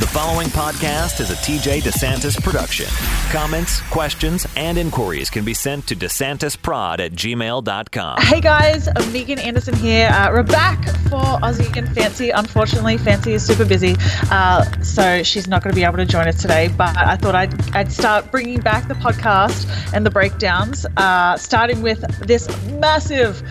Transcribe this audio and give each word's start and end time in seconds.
The 0.00 0.06
following 0.06 0.48
podcast 0.48 1.20
is 1.20 1.30
a 1.30 1.34
TJ 1.34 1.82
DeSantis 1.82 2.42
production. 2.42 2.86
Comments, 3.30 3.82
questions, 3.90 4.46
and 4.56 4.78
inquiries 4.78 5.28
can 5.28 5.44
be 5.44 5.52
sent 5.52 5.86
to 5.88 5.94
DeSantisProd 5.94 7.00
at 7.00 7.12
gmail.com. 7.12 8.22
Hey 8.22 8.40
guys, 8.40 8.88
Megan 9.12 9.38
Anderson 9.38 9.74
here. 9.74 10.08
Uh, 10.08 10.30
we're 10.32 10.42
back 10.42 10.82
for 11.10 11.20
Aussie 11.42 11.76
and 11.76 11.86
Fancy. 11.94 12.30
Unfortunately, 12.30 12.96
Fancy 12.96 13.34
is 13.34 13.46
super 13.46 13.66
busy, 13.66 13.94
uh, 14.30 14.64
so 14.80 15.22
she's 15.22 15.46
not 15.46 15.62
going 15.62 15.74
to 15.74 15.78
be 15.78 15.84
able 15.84 15.98
to 15.98 16.06
join 16.06 16.26
us 16.26 16.40
today. 16.40 16.68
But 16.68 16.96
I 16.96 17.16
thought 17.16 17.34
I'd, 17.34 17.76
I'd 17.76 17.92
start 17.92 18.30
bringing 18.30 18.60
back 18.60 18.88
the 18.88 18.94
podcast 18.94 19.68
and 19.92 20.06
the 20.06 20.10
breakdowns, 20.10 20.86
uh, 20.96 21.36
starting 21.36 21.82
with 21.82 22.00
this 22.26 22.48
massive. 22.70 23.42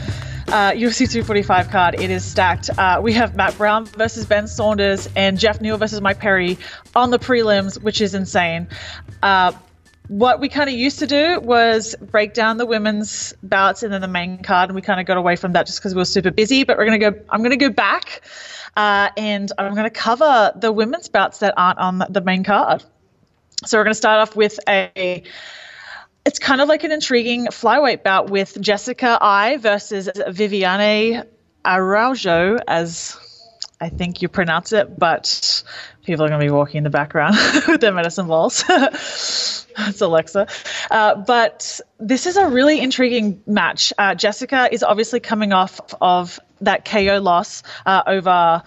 Uh, 0.50 0.72
UFC 0.72 1.08
245 1.08 1.70
card. 1.70 2.02
It 2.02 2.10
is 2.10 2.26
stacked. 2.26 2.72
Uh, 2.76 3.00
we 3.04 3.14
have 3.14 3.36
Matt 3.36 3.56
Brown 3.56 3.86
versus 3.86 4.26
Ben 4.26 4.48
Saunders 4.48 5.08
and 5.16 5.38
Geoff 5.38 5.62
Neal 5.62 5.78
versus 5.78 6.02
Mike 6.02 6.18
Perry 6.18 6.58
on 6.96 7.12
the 7.12 7.20
prelims, 7.20 7.80
which 7.80 8.02
is 8.02 8.16
insane. 8.16 8.68
Uh, 9.22 9.52
what 10.08 10.40
we 10.40 10.50
kind 10.50 10.68
of 10.68 10.76
used 10.76 10.98
to 11.00 11.08
do 11.08 11.40
was 11.40 11.96
break 12.02 12.34
down 12.34 12.58
the 12.58 12.66
women's 12.66 13.32
bouts 13.44 13.84
and 13.84 13.94
then 13.94 14.02
the 14.02 14.08
main 14.08 14.42
card, 14.42 14.70
and 14.70 14.76
we 14.76 14.82
kind 14.82 15.00
of 15.00 15.06
got 15.06 15.18
away 15.18 15.36
from 15.36 15.54
that 15.54 15.68
just 15.68 15.80
because 15.80 15.94
we 15.94 16.00
were 16.00 16.06
super 16.06 16.32
busy. 16.32 16.64
But 16.64 16.80
we're 16.80 16.86
gonna 16.86 16.98
go. 16.98 17.14
I'm 17.30 17.44
gonna 17.44 17.56
go 17.56 17.70
back, 17.70 18.22
uh, 18.76 19.10
and 19.16 19.52
I'm 19.60 19.76
gonna 19.76 19.92
cover 19.92 20.52
the 20.56 20.72
women's 20.72 21.10
bouts 21.10 21.38
that 21.40 21.54
aren't 21.58 21.78
on 21.78 22.04
the 22.10 22.22
main 22.22 22.44
card. 22.44 22.84
So 23.68 23.78
we're 23.78 23.84
gonna 23.84 23.94
start 23.94 24.28
off 24.28 24.36
with 24.36 24.60
a 24.68 25.22
it's 26.26 26.40
kind 26.40 26.62
of 26.62 26.68
like 26.68 26.84
an 26.84 26.92
intriguing 26.92 27.48
flyweight 27.48 28.04
bout 28.04 28.30
with 28.30 28.60
Jessica 28.60 29.18
Eye 29.22 29.58
versus 29.58 30.10
Viviane 30.16 31.26
Araujo, 31.66 32.58
as 32.68 33.18
I 33.82 33.90
think 33.90 34.22
you 34.22 34.28
pronounce 34.28 34.74
it, 34.74 34.98
but 35.00 35.64
people 36.04 36.26
are 36.26 36.28
going 36.28 36.42
to 36.42 36.46
be 36.46 36.52
walking 36.52 36.80
in 36.80 36.84
the 36.84 36.90
background 36.90 37.36
with 37.68 37.82
their 37.82 37.94
medicine 37.94 38.28
balls. 38.28 38.64
it's 38.70 40.02
Alexa. 40.02 40.48
Uh, 40.92 41.16
but 41.16 41.80
this 42.00 42.26
is 42.26 42.36
a 42.36 42.48
really 42.48 42.82
intriguing 42.82 43.42
match. 43.48 43.94
Uh, 43.98 44.16
Jessica 44.16 44.68
is 44.72 44.84
obviously 44.84 45.20
coming 45.20 45.54
off 45.54 45.80
of 46.02 46.40
that 46.62 46.84
KO 46.84 47.20
loss 47.22 47.64
uh, 47.86 48.04
over 48.06 48.64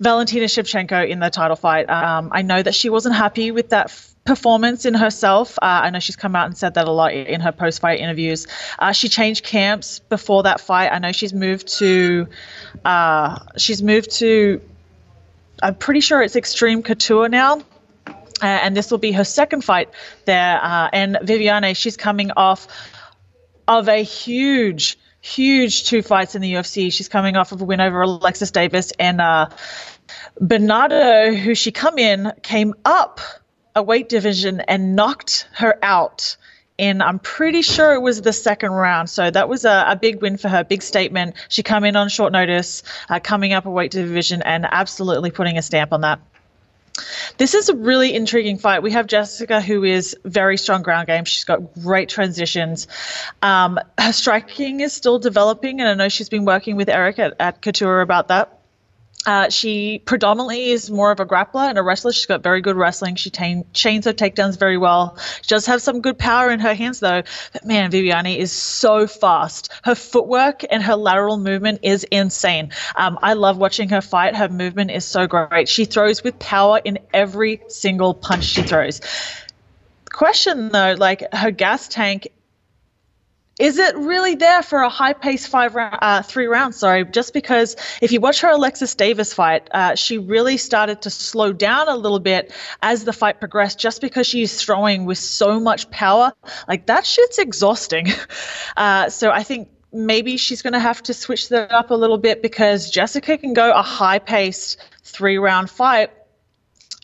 Valentina 0.00 0.46
Shevchenko 0.46 1.08
in 1.08 1.20
the 1.20 1.30
title 1.30 1.56
fight. 1.56 1.90
Um, 1.90 2.30
I 2.32 2.42
know 2.42 2.62
that 2.62 2.74
she 2.74 2.88
wasn't 2.88 3.14
happy 3.14 3.50
with 3.50 3.70
that 3.70 3.90
performance 4.24 4.86
in 4.86 4.94
herself. 4.94 5.58
Uh, 5.58 5.82
I 5.84 5.90
know 5.90 6.00
she's 6.00 6.16
come 6.16 6.34
out 6.34 6.46
and 6.46 6.56
said 6.56 6.74
that 6.74 6.88
a 6.88 6.90
lot 6.90 7.12
in 7.12 7.40
her 7.40 7.52
post 7.52 7.80
fight 7.80 8.00
interviews. 8.00 8.46
Uh, 8.78 8.92
she 8.92 9.08
changed 9.08 9.44
camps 9.44 9.98
before 9.98 10.44
that 10.44 10.60
fight. 10.60 10.90
I 10.90 10.98
know 10.98 11.12
she's 11.12 11.34
moved 11.34 11.68
to, 11.78 12.28
uh, 12.84 13.38
she's 13.58 13.82
moved 13.82 14.10
to, 14.18 14.62
I'm 15.62 15.74
pretty 15.74 16.00
sure 16.00 16.22
it's 16.22 16.36
Extreme 16.36 16.82
Couture 16.82 17.28
now. 17.28 17.62
Uh, 18.42 18.46
and 18.46 18.76
this 18.76 18.90
will 18.90 18.98
be 18.98 19.12
her 19.12 19.24
second 19.24 19.62
fight 19.62 19.90
there. 20.24 20.58
Uh, 20.62 20.88
and 20.92 21.16
Viviane, 21.22 21.76
she's 21.76 21.96
coming 21.96 22.30
off 22.32 22.66
of 23.68 23.88
a 23.88 24.02
huge, 24.02 24.98
huge 25.20 25.84
two 25.84 26.02
fights 26.02 26.34
in 26.34 26.42
the 26.42 26.54
UFC. 26.54 26.92
She's 26.92 27.08
coming 27.08 27.36
off 27.36 27.52
of 27.52 27.60
a 27.60 27.64
win 27.64 27.80
over 27.80 28.02
Alexis 28.02 28.50
Davis 28.50 28.92
and 28.98 29.20
uh, 29.20 29.50
Bernardo, 30.40 31.32
who 31.34 31.54
she 31.54 31.70
come 31.70 31.98
in, 31.98 32.32
came 32.42 32.74
up 32.84 33.20
a 33.74 33.82
weight 33.82 34.08
division 34.08 34.60
and 34.60 34.96
knocked 34.96 35.48
her 35.52 35.78
out 35.82 36.36
in 36.76 37.00
I'm 37.02 37.18
pretty 37.18 37.62
sure 37.62 37.94
it 37.94 38.00
was 38.00 38.22
the 38.22 38.32
second 38.32 38.72
round. 38.72 39.08
So 39.08 39.30
that 39.30 39.48
was 39.48 39.64
a, 39.64 39.84
a 39.88 39.96
big 39.96 40.20
win 40.20 40.36
for 40.36 40.48
her, 40.48 40.64
big 40.64 40.82
statement. 40.82 41.36
She 41.48 41.62
come 41.62 41.84
in 41.84 41.96
on 41.96 42.08
short 42.08 42.32
notice, 42.32 42.82
uh, 43.08 43.20
coming 43.20 43.52
up 43.52 43.66
a 43.66 43.70
weight 43.70 43.92
division 43.92 44.42
and 44.42 44.66
absolutely 44.68 45.30
putting 45.30 45.56
a 45.56 45.62
stamp 45.62 45.92
on 45.92 46.00
that. 46.02 46.20
This 47.38 47.54
is 47.54 47.68
a 47.68 47.74
really 47.74 48.14
intriguing 48.14 48.58
fight. 48.58 48.82
We 48.82 48.92
have 48.92 49.08
Jessica, 49.08 49.60
who 49.60 49.82
is 49.82 50.16
very 50.24 50.56
strong 50.56 50.82
ground 50.82 51.08
game. 51.08 51.24
She's 51.24 51.44
got 51.44 51.74
great 51.74 52.08
transitions. 52.08 52.86
Um, 53.42 53.80
her 53.98 54.12
striking 54.12 54.80
is 54.80 54.92
still 54.92 55.18
developing, 55.18 55.80
and 55.80 55.88
I 55.88 55.94
know 55.94 56.08
she's 56.08 56.28
been 56.28 56.44
working 56.44 56.76
with 56.76 56.88
Eric 56.88 57.18
at, 57.18 57.34
at 57.40 57.62
Couture 57.62 58.00
about 58.00 58.28
that. 58.28 58.60
Uh, 59.26 59.48
she 59.48 60.00
predominantly 60.04 60.70
is 60.70 60.90
more 60.90 61.10
of 61.10 61.20
a 61.20 61.26
grappler 61.26 61.68
and 61.68 61.78
a 61.78 61.82
wrestler. 61.82 62.12
She's 62.12 62.26
got 62.26 62.42
very 62.42 62.60
good 62.60 62.76
wrestling. 62.76 63.14
She 63.14 63.30
tain- 63.30 63.64
chains 63.72 64.04
her 64.04 64.12
takedowns 64.12 64.58
very 64.58 64.76
well. 64.76 65.16
She 65.42 65.48
does 65.48 65.66
have 65.66 65.80
some 65.80 66.00
good 66.00 66.18
power 66.18 66.50
in 66.50 66.60
her 66.60 66.74
hands, 66.74 67.00
though. 67.00 67.22
But 67.52 67.64
man, 67.64 67.90
Viviane 67.90 68.36
is 68.36 68.52
so 68.52 69.06
fast. 69.06 69.72
Her 69.82 69.94
footwork 69.94 70.64
and 70.70 70.82
her 70.82 70.96
lateral 70.96 71.38
movement 71.38 71.80
is 71.82 72.04
insane. 72.04 72.70
Um, 72.96 73.18
I 73.22 73.32
love 73.34 73.56
watching 73.56 73.88
her 73.90 74.02
fight. 74.02 74.36
Her 74.36 74.48
movement 74.48 74.90
is 74.90 75.04
so 75.04 75.26
great. 75.26 75.68
She 75.68 75.84
throws 75.86 76.22
with 76.22 76.38
power 76.38 76.80
in 76.84 76.98
every 77.12 77.62
single 77.68 78.14
punch 78.14 78.44
she 78.44 78.62
throws. 78.62 79.00
Question 80.10 80.68
though, 80.68 80.94
like 80.98 81.24
her 81.32 81.50
gas 81.50 81.88
tank 81.88 82.28
is 83.58 83.78
it 83.78 83.96
really 83.96 84.34
there 84.34 84.62
for 84.62 84.80
a 84.80 84.88
high 84.88 85.12
paced 85.12 85.48
five 85.48 85.74
round, 85.74 85.98
uh, 86.02 86.22
three 86.22 86.46
rounds? 86.46 86.76
Sorry, 86.76 87.04
just 87.04 87.32
because 87.32 87.76
if 88.02 88.10
you 88.10 88.20
watch 88.20 88.40
her 88.40 88.48
Alexis 88.48 88.94
Davis 88.94 89.32
fight, 89.32 89.68
uh, 89.70 89.94
she 89.94 90.18
really 90.18 90.56
started 90.56 91.02
to 91.02 91.10
slow 91.10 91.52
down 91.52 91.88
a 91.88 91.96
little 91.96 92.18
bit 92.18 92.52
as 92.82 93.04
the 93.04 93.12
fight 93.12 93.38
progressed, 93.38 93.78
just 93.78 94.00
because 94.00 94.26
she's 94.26 94.60
throwing 94.60 95.04
with 95.04 95.18
so 95.18 95.60
much 95.60 95.88
power. 95.90 96.32
Like 96.66 96.86
that 96.86 97.06
shit's 97.06 97.38
exhausting. 97.38 98.08
Uh, 98.76 99.08
so 99.08 99.30
I 99.30 99.44
think 99.44 99.68
maybe 99.92 100.36
she's 100.36 100.62
going 100.62 100.72
to 100.72 100.80
have 100.80 101.00
to 101.04 101.14
switch 101.14 101.48
that 101.50 101.70
up 101.70 101.90
a 101.90 101.94
little 101.94 102.18
bit 102.18 102.42
because 102.42 102.90
Jessica 102.90 103.38
can 103.38 103.54
go 103.54 103.70
a 103.72 103.82
high 103.82 104.18
paced 104.18 104.78
three 105.04 105.38
round 105.38 105.70
fight. 105.70 106.10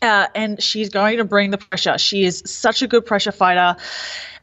Uh, 0.01 0.27
and 0.35 0.61
she's 0.61 0.89
going 0.89 1.17
to 1.17 1.23
bring 1.23 1.51
the 1.51 1.57
pressure. 1.57 1.97
She 1.97 2.25
is 2.25 2.43
such 2.45 2.81
a 2.81 2.87
good 2.87 3.05
pressure 3.05 3.31
fighter. 3.31 3.77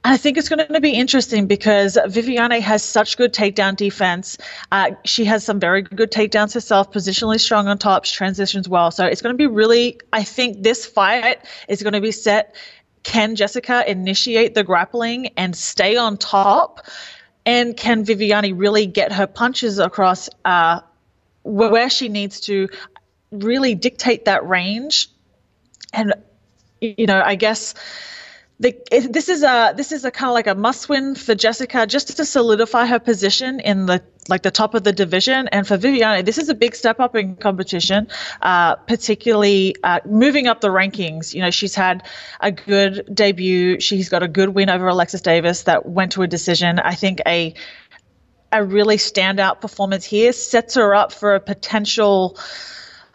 I 0.08 0.16
think 0.16 0.38
it's 0.38 0.48
going 0.48 0.66
to 0.66 0.80
be 0.80 0.92
interesting 0.92 1.48
because 1.48 1.98
Viviane 2.06 2.58
has 2.62 2.82
such 2.82 3.18
good 3.18 3.34
takedown 3.34 3.76
defense. 3.76 4.38
Uh, 4.72 4.92
she 5.04 5.26
has 5.26 5.44
some 5.44 5.60
very 5.60 5.82
good 5.82 6.10
takedowns 6.10 6.54
herself, 6.54 6.90
positionally 6.90 7.38
strong 7.38 7.68
on 7.68 7.76
top. 7.76 8.06
She 8.06 8.16
transitions 8.16 8.66
well. 8.66 8.90
So 8.90 9.04
it's 9.04 9.20
going 9.20 9.34
to 9.34 9.36
be 9.36 9.46
really, 9.46 10.00
I 10.10 10.24
think 10.24 10.62
this 10.62 10.86
fight 10.86 11.44
is 11.68 11.82
going 11.82 11.92
to 11.92 12.00
be 12.00 12.12
set. 12.12 12.54
Can 13.02 13.36
Jessica 13.36 13.84
initiate 13.86 14.54
the 14.54 14.64
grappling 14.64 15.26
and 15.36 15.54
stay 15.54 15.98
on 15.98 16.16
top? 16.16 16.86
And 17.44 17.76
can 17.76 18.06
Viviane 18.06 18.54
really 18.56 18.86
get 18.86 19.12
her 19.12 19.26
punches 19.26 19.78
across 19.78 20.30
uh, 20.42 20.80
where 21.42 21.90
she 21.90 22.08
needs 22.08 22.40
to 22.40 22.70
really 23.30 23.74
dictate 23.74 24.24
that 24.24 24.48
range? 24.48 25.10
And, 25.92 26.14
you 26.80 27.04
know, 27.04 27.20
I 27.22 27.34
guess 27.34 27.74
the, 28.60 28.76
this 28.90 29.28
is 29.28 29.44
a 29.44 29.72
this 29.76 29.92
is 29.92 30.04
a 30.04 30.10
kind 30.10 30.30
of 30.30 30.34
like 30.34 30.48
a 30.48 30.54
must 30.54 30.88
win 30.88 31.14
for 31.14 31.34
Jessica 31.36 31.86
just 31.86 32.16
to 32.16 32.24
solidify 32.24 32.86
her 32.86 32.98
position 32.98 33.60
in 33.60 33.86
the 33.86 34.02
like 34.28 34.42
the 34.42 34.50
top 34.50 34.74
of 34.74 34.82
the 34.82 34.92
division. 34.92 35.46
And 35.48 35.66
for 35.66 35.78
Viviane 35.78 36.24
this 36.24 36.38
is 36.38 36.48
a 36.48 36.54
big 36.54 36.74
step 36.74 36.98
up 36.98 37.14
in 37.14 37.36
competition 37.36 38.08
uh, 38.42 38.74
particularly 38.74 39.76
uh, 39.84 40.00
moving 40.04 40.48
up 40.48 40.60
the 40.60 40.68
rankings. 40.68 41.34
You 41.34 41.42
know 41.42 41.52
she's 41.52 41.76
had 41.76 42.04
a 42.40 42.50
good 42.50 43.08
debut. 43.14 43.78
She's 43.78 44.08
got 44.08 44.24
a 44.24 44.28
good 44.28 44.48
win 44.48 44.70
over 44.70 44.88
Alexis 44.88 45.20
Davis 45.20 45.62
that 45.62 45.86
went 45.86 46.12
to 46.12 46.22
a 46.22 46.26
decision. 46.26 46.80
I 46.80 46.96
think 46.96 47.20
a 47.26 47.54
a 48.50 48.64
really 48.64 48.96
standout 48.96 49.60
performance 49.60 50.04
here 50.04 50.32
sets 50.32 50.74
her 50.74 50.96
up 50.96 51.12
for 51.12 51.36
a 51.36 51.40
potential 51.40 52.36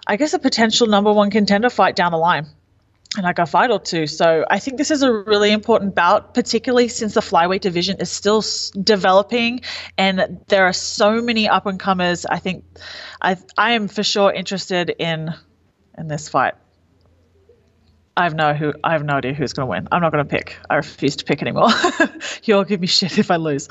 I 0.08 0.16
guess 0.16 0.34
a 0.34 0.40
potential 0.40 0.88
number 0.88 1.12
one 1.12 1.32
contender 1.32 1.70
fight 1.70 1.98
down 1.98 2.14
the 2.14 2.18
line 2.18 2.48
and 3.16 3.24
like 3.24 3.40
a 3.40 3.46
fight 3.46 3.72
or 3.72 3.80
two. 3.80 4.08
So 4.08 4.46
I 4.50 4.60
think 4.60 4.78
this 4.78 4.92
is 4.92 5.04
a 5.04 5.12
really 5.12 5.52
important 5.52 5.96
bout, 5.96 6.34
particularly 6.34 6.88
since 6.88 7.14
the 7.14 7.22
flyweight 7.22 7.62
division 7.62 7.98
is 8.00 8.10
still 8.10 8.40
s- 8.40 8.72
developing, 8.72 9.62
and 9.98 10.40
there 10.48 10.66
are 10.66 10.74
so 10.74 11.22
many 11.22 11.48
up 11.48 11.66
and 11.66 11.80
comers. 11.80 12.26
I 12.26 12.40
think 12.40 12.66
I 13.22 13.38
I 13.58 13.72
am 13.72 13.88
for 13.88 14.04
sure 14.04 14.32
interested 14.32 14.96
in 14.98 15.34
in 15.98 16.08
this 16.08 16.30
fight. 16.30 16.56
I 18.16 18.24
have 18.24 18.36
no 18.36 18.54
who 18.54 18.74
I 18.84 18.94
have 18.94 19.04
no 19.04 19.16
idea 19.16 19.34
who's 19.34 19.54
going 19.54 19.68
to 19.68 19.70
win. 19.70 19.88
I'm 19.92 20.02
not 20.02 20.12
going 20.12 20.24
to 20.26 20.30
pick. 20.30 20.58
I 20.70 20.76
refuse 20.76 21.16
to 21.18 21.26
pick 21.26 21.42
anymore. 21.42 21.70
You'll 22.44 22.64
give 22.64 22.80
me 22.80 22.88
shit 22.88 23.18
if 23.18 23.32
I 23.32 23.38
lose. 23.38 23.68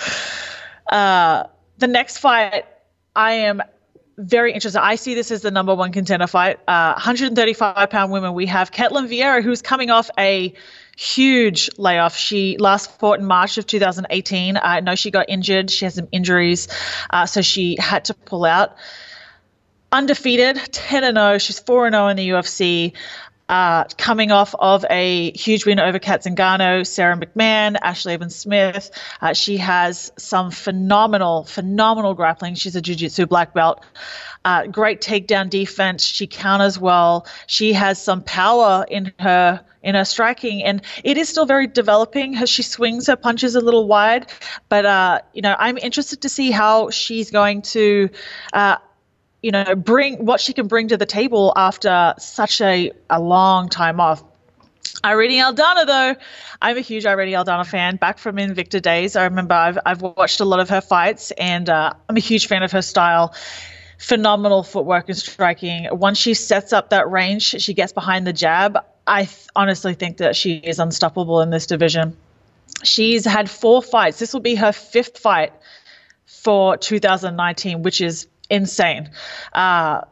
Uh, 0.91 1.45
the 1.79 1.87
next 1.87 2.19
fight, 2.19 2.65
I 3.15 3.33
am 3.33 3.63
very 4.19 4.53
interested. 4.53 4.83
I 4.83 4.97
see 4.97 5.15
this 5.15 5.31
as 5.31 5.43
the 5.43 5.51
number 5.51 5.75
one 5.75 5.93
contender 5.93 6.27
fight. 6.27 6.59
Uh, 6.69 6.93
135 6.93 7.91
pound 7.91 8.13
women. 8.13 8.35
We 8.35 8.47
have 8.47 8.71
Ketlen 8.71 9.09
Vieira, 9.09 9.43
who's 9.43 9.63
coming 9.63 9.91
off 9.91 10.11
a 10.19 10.53
huge 10.97 11.71
layoff. 11.79 12.17
She 12.17 12.57
last 12.59 12.99
fought 12.99 13.19
in 13.19 13.25
March 13.25 13.59
of 13.59 13.67
2018. 13.67 14.57
I 14.57 14.81
know 14.81 14.95
she 14.95 15.11
got 15.11 15.29
injured. 15.29 15.71
She 15.71 15.85
has 15.85 15.95
some 15.95 16.09
injuries, 16.13 16.69
uh, 17.11 17.27
so 17.27 17.43
she 17.43 17.77
had 17.79 18.07
to 18.07 18.15
pull 18.15 18.45
out. 18.45 18.77
Undefeated, 19.91 20.57
10 20.57 21.05
and 21.05 21.17
0. 21.17 21.39
She's 21.39 21.59
4 21.59 21.87
and 21.87 21.95
0 21.95 22.09
in 22.09 22.17
the 22.17 22.29
UFC. 22.31 22.93
Uh, 23.53 23.85
coming 23.99 24.33
off 24.33 24.55
of 24.59 24.83
a 24.89 25.31
huge 25.33 25.67
win 25.67 25.79
over 25.79 25.99
Kat 25.99 26.25
Zingano, 26.25 26.87
Sara 26.87 27.15
McMann, 27.19 27.77
Ashley 27.83 28.15
Evans 28.15 28.35
Smith. 28.35 28.91
Uh, 29.21 29.35
she 29.35 29.59
has 29.59 30.11
some 30.17 30.51
phenomenal, 30.51 31.45
phenomenal 31.45 32.15
grappling. 32.15 32.55
She's 32.55 32.77
a 32.77 32.81
Jiu 32.81 32.95
Jitsu 32.95 33.27
black 33.27 33.53
belt. 33.53 33.85
Uh, 34.43 34.69
great 34.69 35.03
takedown 35.03 35.51
defense. 35.51 36.03
She 36.03 36.27
counters 36.27 36.79
well. 36.79 37.27
She 37.47 37.75
has 37.75 38.03
some 38.03 38.23
power 38.23 38.87
in 38.89 39.13
her 39.19 39.61
in 39.83 39.97
her 39.97 40.07
striking, 40.07 40.65
and 40.65 40.81
it 41.05 41.19
is 41.19 41.29
still 41.29 41.45
very 41.45 41.67
developing. 41.67 42.37
As 42.37 42.49
she 42.49 42.63
swings 42.63 43.07
her 43.09 43.17
punches 43.17 43.55
a 43.55 43.61
little 43.61 43.87
wide, 43.87 44.33
but 44.71 44.87
uh, 44.87 45.21
you 45.35 45.43
know, 45.43 45.55
I'm 45.59 45.77
interested 45.77 46.23
to 46.23 46.31
see 46.31 46.53
how 46.53 46.89
she's 46.89 47.31
going 47.31 47.61
to 47.63 48.09
uh, 48.55 48.77
you 49.43 49.51
know, 49.51 49.75
bring 49.75 50.25
what 50.25 50.41
she 50.41 50.53
can 50.53 50.69
bring 50.69 50.89
to 50.89 50.97
the 50.97 51.07
table 51.07 51.53
after 51.57 52.15
such 52.19 52.61
a, 52.61 52.93
a 53.11 53.21
long 53.21 53.69
time 53.69 54.01
off. 54.01 54.23
Irene 55.05 55.43
Aldana, 55.43 55.87
though, 55.87 56.15
I'm 56.61 56.77
a 56.77 56.81
huge 56.81 57.07
Irene 57.07 57.35
Aldana 57.35 57.67
fan. 57.67 57.97
Back 57.97 58.19
from 58.19 58.37
Invicta 58.37 58.81
days, 58.81 59.17
I 59.17 59.25
remember 59.25 59.55
I've, 59.55 59.79
I've 59.85 60.03
watched 60.03 60.41
a 60.41 60.45
lot 60.45 60.61
of 60.61 60.69
her 60.71 60.81
fights, 60.81 61.33
and 61.33 61.69
uh, 61.69 61.93
I'm 62.09 62.17
a 62.17 62.21
huge 62.21 62.47
fan 62.47 62.63
of 62.63 62.71
her 62.73 62.83
style. 62.83 63.35
Phenomenal 63.99 64.63
footwork 64.63 65.09
and 65.09 65.19
striking. 65.19 65.89
Once 65.91 66.19
she 66.19 66.35
sets 66.35 66.73
up 66.73 66.91
that 66.91 67.11
range, 67.11 67.43
she 67.43 67.75
gets 67.75 67.93
behind 67.93 68.27
the 68.27 68.33
jab. 68.33 68.79
I 69.07 69.25
th- 69.25 69.47
honestly 69.57 69.95
think 69.95 70.19
that 70.19 70.37
she 70.37 70.55
is 70.55 70.79
unstoppable 70.79 71.41
in 71.41 71.51
this 71.51 71.67
division. 71.67 72.17
She's 72.85 73.25
had 73.25 73.51
four 73.51 73.83
fights. 73.83 74.19
This 74.19 74.33
will 74.33 74.41
be 74.41 74.57
her 74.57 74.73
fifth 74.73 75.19
fight 75.19 75.53
for 76.27 76.77
2019, 76.77 77.83
which 77.83 78.01
is 78.01 78.27
insane. 78.53 79.11
Uh, 79.53 80.03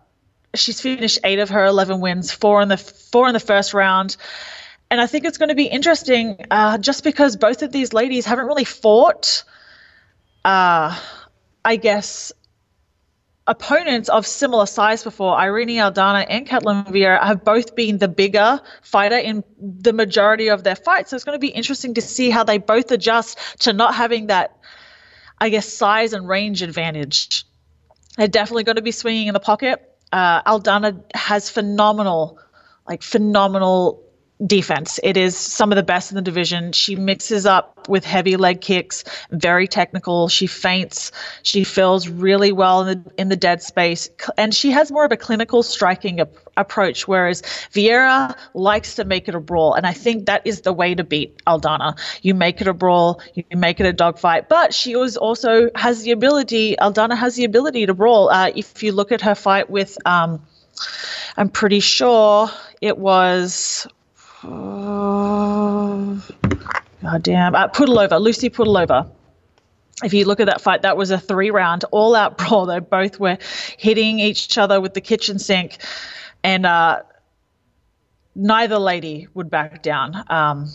she's 0.54 0.80
finished 0.80 1.20
eight 1.24 1.38
of 1.38 1.50
her 1.50 1.64
11 1.64 2.00
wins, 2.00 2.32
four 2.32 2.62
in 2.62 2.68
the 2.68 2.76
four 2.76 3.28
in 3.28 3.34
the 3.34 3.40
first 3.40 3.74
round. 3.74 4.16
And 4.90 5.00
I 5.00 5.06
think 5.06 5.24
it's 5.24 5.38
going 5.38 5.50
to 5.50 5.54
be 5.54 5.66
interesting 5.66 6.46
uh, 6.50 6.78
just 6.78 7.04
because 7.04 7.36
both 7.36 7.62
of 7.62 7.70
these 7.70 7.92
ladies 7.92 8.26
haven't 8.26 8.46
really 8.46 8.64
fought, 8.64 9.44
uh, 10.44 10.98
I 11.64 11.76
guess, 11.76 12.32
opponents 13.46 14.08
of 14.08 14.26
similar 14.26 14.66
size 14.66 15.04
before. 15.04 15.36
Irene 15.36 15.78
Aldana 15.78 16.26
and 16.28 16.46
Ketlen 16.46 16.86
Vieira 16.88 17.22
have 17.22 17.44
both 17.44 17.76
been 17.76 17.98
the 17.98 18.08
bigger 18.08 18.60
fighter 18.82 19.16
in 19.16 19.44
the 19.58 19.92
majority 19.92 20.48
of 20.48 20.64
their 20.64 20.76
fights. 20.76 21.10
So 21.10 21.16
it's 21.16 21.24
going 21.24 21.36
to 21.36 21.40
be 21.40 21.48
interesting 21.48 21.94
to 21.94 22.00
see 22.00 22.30
how 22.30 22.42
they 22.42 22.58
both 22.58 22.90
adjust 22.90 23.38
to 23.60 23.72
not 23.72 23.94
having 23.94 24.26
that, 24.26 24.56
I 25.38 25.50
guess, 25.50 25.68
size 25.68 26.12
and 26.14 26.28
range 26.28 26.62
advantage. 26.62 27.44
They're 28.16 28.28
definitely 28.28 28.64
going 28.64 28.76
to 28.76 28.82
be 28.82 28.92
swinging 28.92 29.28
in 29.28 29.34
the 29.34 29.40
pocket. 29.40 29.82
Uh, 30.12 30.42
Aldana 30.42 31.02
has 31.14 31.48
phenomenal, 31.50 32.38
like 32.88 33.02
phenomenal 33.02 34.02
defense. 34.46 34.98
It 35.02 35.16
is 35.16 35.36
some 35.36 35.70
of 35.70 35.76
the 35.76 35.82
best 35.82 36.10
in 36.10 36.16
the 36.16 36.22
division. 36.22 36.72
She 36.72 36.96
mixes 36.96 37.44
up 37.44 37.88
with 37.88 38.04
heavy 38.04 38.36
leg 38.36 38.60
kicks, 38.60 39.04
very 39.30 39.68
technical. 39.68 40.28
She 40.28 40.46
feints. 40.46 41.12
She 41.42 41.64
fills 41.64 42.08
really 42.08 42.52
well 42.52 42.86
in 42.86 43.02
the, 43.02 43.12
in 43.18 43.28
the 43.28 43.36
dead 43.36 43.62
space. 43.62 44.08
And 44.36 44.54
she 44.54 44.70
has 44.70 44.90
more 44.90 45.04
of 45.04 45.12
a 45.12 45.16
clinical 45.16 45.62
striking 45.62 46.20
ap- 46.20 46.34
approach, 46.56 47.06
whereas 47.06 47.42
Vieira 47.72 48.34
likes 48.54 48.94
to 48.96 49.04
make 49.04 49.28
it 49.28 49.34
a 49.34 49.40
brawl. 49.40 49.74
And 49.74 49.86
I 49.86 49.92
think 49.92 50.26
that 50.26 50.46
is 50.46 50.62
the 50.62 50.72
way 50.72 50.94
to 50.94 51.04
beat 51.04 51.44
Aldana. 51.44 51.98
You 52.22 52.34
make 52.34 52.60
it 52.60 52.66
a 52.66 52.74
brawl, 52.74 53.20
you 53.34 53.44
make 53.54 53.80
it 53.80 53.86
a 53.86 53.92
dogfight. 53.92 54.48
But 54.48 54.72
she 54.72 54.96
was 54.96 55.16
also 55.16 55.70
has 55.74 56.02
the 56.02 56.12
ability, 56.12 56.76
Aldana 56.76 57.16
has 57.16 57.36
the 57.36 57.44
ability 57.44 57.86
to 57.86 57.94
brawl. 57.94 58.30
Uh, 58.30 58.50
if 58.54 58.82
you 58.82 58.92
look 58.92 59.12
at 59.12 59.20
her 59.22 59.34
fight 59.34 59.68
with, 59.68 59.98
um, 60.06 60.42
I'm 61.36 61.50
pretty 61.50 61.80
sure 61.80 62.50
it 62.80 62.96
was 62.96 63.86
Oh, 64.42 66.22
God 67.02 67.22
damn. 67.22 67.54
Uh, 67.54 67.68
Pudilova, 67.68 68.20
Lucie 68.20 68.50
Pudilova. 68.50 69.10
If 70.02 70.14
you 70.14 70.24
look 70.24 70.40
at 70.40 70.46
that 70.46 70.62
fight, 70.62 70.82
that 70.82 70.96
was 70.96 71.10
a 71.10 71.18
three 71.18 71.50
round 71.50 71.84
all 71.90 72.16
out 72.16 72.38
brawl. 72.38 72.66
They 72.66 72.78
both 72.78 73.20
were 73.20 73.38
hitting 73.76 74.18
each 74.18 74.56
other 74.56 74.80
with 74.80 74.94
the 74.94 75.02
kitchen 75.02 75.38
sink, 75.38 75.78
and 76.42 76.64
uh, 76.64 77.02
neither 78.34 78.78
lady 78.78 79.28
would 79.34 79.50
back 79.50 79.82
down. 79.82 80.24
Um, 80.30 80.72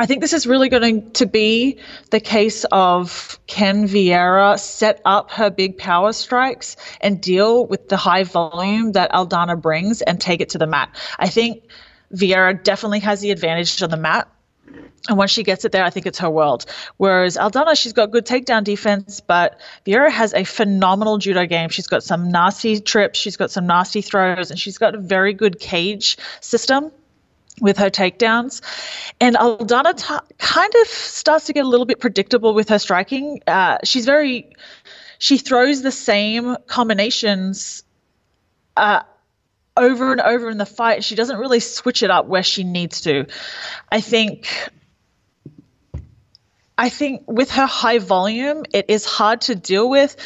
I 0.00 0.06
think 0.06 0.22
this 0.22 0.32
is 0.32 0.46
really 0.46 0.70
going 0.70 1.12
to 1.12 1.26
be 1.26 1.78
the 2.10 2.20
case 2.20 2.64
of 2.72 3.38
can 3.46 3.86
Vieira 3.86 4.58
set 4.58 5.02
up 5.04 5.30
her 5.32 5.50
big 5.50 5.76
power 5.76 6.14
strikes 6.14 6.76
and 7.02 7.20
deal 7.20 7.66
with 7.66 7.90
the 7.90 7.98
high 7.98 8.24
volume 8.24 8.92
that 8.92 9.12
Aldana 9.12 9.60
brings 9.60 10.00
and 10.00 10.18
take 10.18 10.40
it 10.40 10.48
to 10.50 10.58
the 10.58 10.66
mat. 10.66 10.96
I 11.18 11.28
think 11.28 11.64
Vieira 12.14 12.62
definitely 12.62 13.00
has 13.00 13.20
the 13.20 13.30
advantage 13.30 13.82
on 13.82 13.90
the 13.90 13.96
mat. 13.96 14.28
And 15.08 15.18
once 15.18 15.32
she 15.32 15.42
gets 15.42 15.64
it 15.64 15.72
there, 15.72 15.84
I 15.84 15.90
think 15.90 16.06
it's 16.06 16.20
her 16.20 16.30
world. 16.30 16.64
Whereas 16.96 17.36
Aldana, 17.36 17.76
she's 17.76 17.92
got 17.92 18.12
good 18.12 18.24
takedown 18.24 18.62
defense, 18.62 19.20
but 19.20 19.60
Vieira 19.84 20.10
has 20.10 20.32
a 20.32 20.44
phenomenal 20.44 21.18
judo 21.18 21.44
game. 21.46 21.70
She's 21.70 21.88
got 21.88 22.04
some 22.04 22.30
nasty 22.30 22.78
trips, 22.80 23.18
she's 23.18 23.36
got 23.36 23.50
some 23.50 23.66
nasty 23.66 24.00
throws, 24.00 24.50
and 24.50 24.60
she's 24.60 24.78
got 24.78 24.94
a 24.94 24.98
very 24.98 25.34
good 25.34 25.58
cage 25.58 26.18
system 26.40 26.92
with 27.60 27.78
her 27.78 27.90
takedowns. 27.90 28.60
And 29.20 29.36
Aldana 29.36 29.96
t- 29.96 30.34
kind 30.38 30.72
of 30.80 30.86
starts 30.86 31.46
to 31.46 31.52
get 31.52 31.64
a 31.64 31.68
little 31.68 31.86
bit 31.86 31.98
predictable 31.98 32.54
with 32.54 32.68
her 32.68 32.78
striking. 32.78 33.40
Uh, 33.46 33.78
she's 33.84 34.06
very, 34.06 34.52
she 35.18 35.36
throws 35.38 35.82
the 35.82 35.92
same 35.92 36.56
combinations. 36.68 37.82
Uh, 38.76 39.02
over 39.76 40.12
and 40.12 40.20
over 40.20 40.50
in 40.50 40.58
the 40.58 40.66
fight. 40.66 41.04
She 41.04 41.14
doesn't 41.14 41.38
really 41.38 41.60
switch 41.60 42.02
it 42.02 42.10
up 42.10 42.26
where 42.26 42.42
she 42.42 42.64
needs 42.64 43.02
to. 43.02 43.26
I 43.90 44.00
think 44.00 44.48
I 46.76 46.88
think 46.88 47.24
with 47.26 47.50
her 47.52 47.66
high 47.66 47.98
volume, 47.98 48.64
it 48.72 48.86
is 48.88 49.04
hard 49.04 49.42
to 49.42 49.54
deal 49.54 49.88
with. 49.88 50.16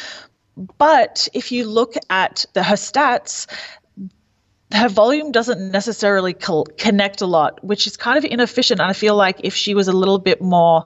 But 0.77 1.27
if 1.33 1.51
you 1.51 1.65
look 1.65 1.93
at 2.09 2.45
the, 2.53 2.63
her 2.63 2.75
stats, 2.75 3.45
her 4.73 4.89
volume 4.89 5.31
doesn't 5.31 5.71
necessarily 5.71 6.33
co- 6.33 6.65
connect 6.77 7.21
a 7.21 7.25
lot, 7.25 7.63
which 7.63 7.87
is 7.87 7.95
kind 7.95 8.17
of 8.17 8.25
inefficient. 8.25 8.81
And 8.81 8.89
I 8.89 8.93
feel 8.93 9.15
like 9.15 9.39
if 9.43 9.55
she 9.55 9.73
was 9.73 9.87
a 9.87 9.93
little 9.93 10.19
bit 10.19 10.41
more 10.41 10.85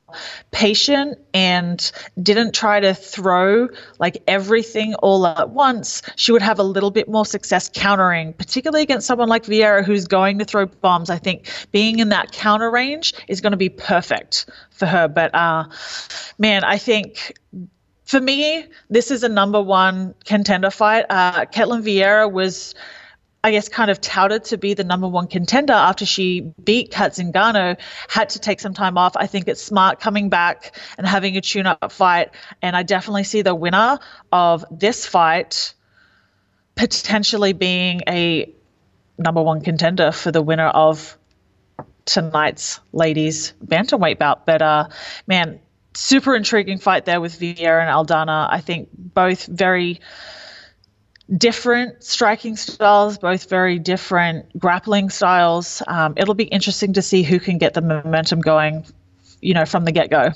patient 0.51 1.17
and 1.33 1.91
didn't 2.21 2.53
try 2.53 2.79
to 2.79 2.93
throw 2.93 3.69
like 3.97 4.21
everything 4.27 4.93
all 4.95 5.25
at 5.25 5.49
once, 5.49 6.03
she 6.15 6.31
would 6.31 6.43
have 6.43 6.59
a 6.59 6.63
little 6.63 6.91
bit 6.91 7.09
more 7.09 7.25
success 7.25 7.71
countering, 7.73 8.33
particularly 8.33 8.83
against 8.83 9.07
someone 9.07 9.29
like 9.29 9.45
Vieira 9.45 9.83
who's 9.83 10.05
going 10.05 10.37
to 10.39 10.45
throw 10.45 10.67
bombs. 10.67 11.09
I 11.09 11.17
think 11.17 11.49
being 11.71 11.97
in 11.97 12.09
that 12.09 12.31
counter 12.31 12.69
range 12.69 13.15
is 13.27 13.41
going 13.41 13.51
to 13.51 13.57
be 13.57 13.69
perfect 13.69 14.47
for 14.69 14.85
her. 14.85 15.07
But 15.07 15.33
uh, 15.33 15.65
man, 16.37 16.63
I 16.63 16.77
think 16.77 17.33
for 18.05 18.19
me, 18.19 18.67
this 18.91 19.09
is 19.09 19.23
a 19.23 19.29
number 19.29 19.59
one 19.59 20.13
contender 20.23 20.69
fight. 20.69 21.05
Uh, 21.09 21.45
Ketlen 21.45 21.81
Vieira 21.81 22.31
was 22.31 22.75
I 23.43 23.51
guess, 23.51 23.69
kind 23.69 23.89
of 23.89 23.99
touted 23.99 24.43
to 24.45 24.57
be 24.57 24.75
the 24.75 24.83
number 24.83 25.07
one 25.07 25.27
contender 25.27 25.73
after 25.73 26.05
she 26.05 26.53
beat 26.63 26.91
Kat 26.91 27.13
Zingano, 27.13 27.79
had 28.07 28.29
to 28.29 28.39
take 28.39 28.59
some 28.59 28.73
time 28.73 28.97
off. 28.97 29.13
I 29.15 29.25
think 29.25 29.47
it's 29.47 29.61
smart 29.61 29.99
coming 29.99 30.29
back 30.29 30.77
and 30.97 31.07
having 31.07 31.37
a 31.37 31.41
tune 31.41 31.65
up 31.65 31.91
fight. 31.91 32.31
And 32.61 32.75
I 32.75 32.83
definitely 32.83 33.23
see 33.23 33.41
the 33.41 33.55
winner 33.55 33.99
of 34.31 34.63
this 34.69 35.07
fight 35.07 35.73
potentially 36.75 37.53
being 37.53 38.01
a 38.07 38.53
number 39.17 39.41
one 39.41 39.61
contender 39.61 40.11
for 40.11 40.31
the 40.31 40.41
winner 40.41 40.67
of 40.67 41.17
tonight's 42.05 42.79
ladies 42.91 43.53
bantamweight 43.65 44.19
bout. 44.19 44.45
But 44.45 44.61
uh, 44.61 44.87
man, 45.25 45.59
super 45.93 46.35
intriguing 46.35 46.77
fight 46.77 47.05
there 47.05 47.21
with 47.21 47.39
Vieira 47.39 47.81
and 47.81 47.89
Aldana. 47.89 48.47
I 48.51 48.61
think 48.61 48.89
both 48.93 49.45
very 49.45 49.99
different 51.35 52.03
striking 52.03 52.55
styles, 52.55 53.17
both 53.17 53.49
very 53.49 53.79
different 53.79 54.57
grappling 54.57 55.09
styles. 55.09 55.81
Um, 55.87 56.13
it'll 56.17 56.35
be 56.35 56.45
interesting 56.45 56.93
to 56.93 57.01
see 57.01 57.23
who 57.23 57.39
can 57.39 57.57
get 57.57 57.73
the 57.73 57.81
momentum 57.81 58.41
going, 58.41 58.85
you 59.41 59.53
know, 59.53 59.65
from 59.65 59.85
the 59.85 59.91
get 59.91 60.09
go. 60.09 60.29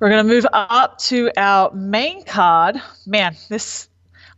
We're 0.00 0.08
going 0.08 0.26
to 0.26 0.34
move 0.34 0.46
up 0.52 0.98
to 0.98 1.30
our 1.36 1.72
main 1.72 2.24
card. 2.24 2.80
Man, 3.06 3.36
this 3.48 3.88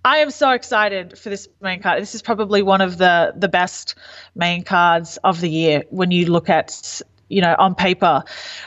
I 0.05 0.19
am 0.19 0.31
so 0.31 0.51
excited 0.51 1.17
for 1.19 1.31
this 1.31 1.49
main 1.63 1.81
card. 1.81 2.03
This 2.03 2.15
is 2.15 2.21
probably 2.21 2.61
one 2.61 2.83
of 2.83 2.99
the 2.99 3.33
the 3.35 3.49
best 3.49 3.95
main 4.35 4.63
cards 4.63 5.17
of 5.25 5.41
the 5.41 5.49
year 5.49 5.85
when 5.89 6.11
you 6.11 6.27
look 6.27 6.51
at, 6.51 7.01
you 7.29 7.41
know, 7.41 7.57
on 7.59 7.75
paper. 7.75 8.23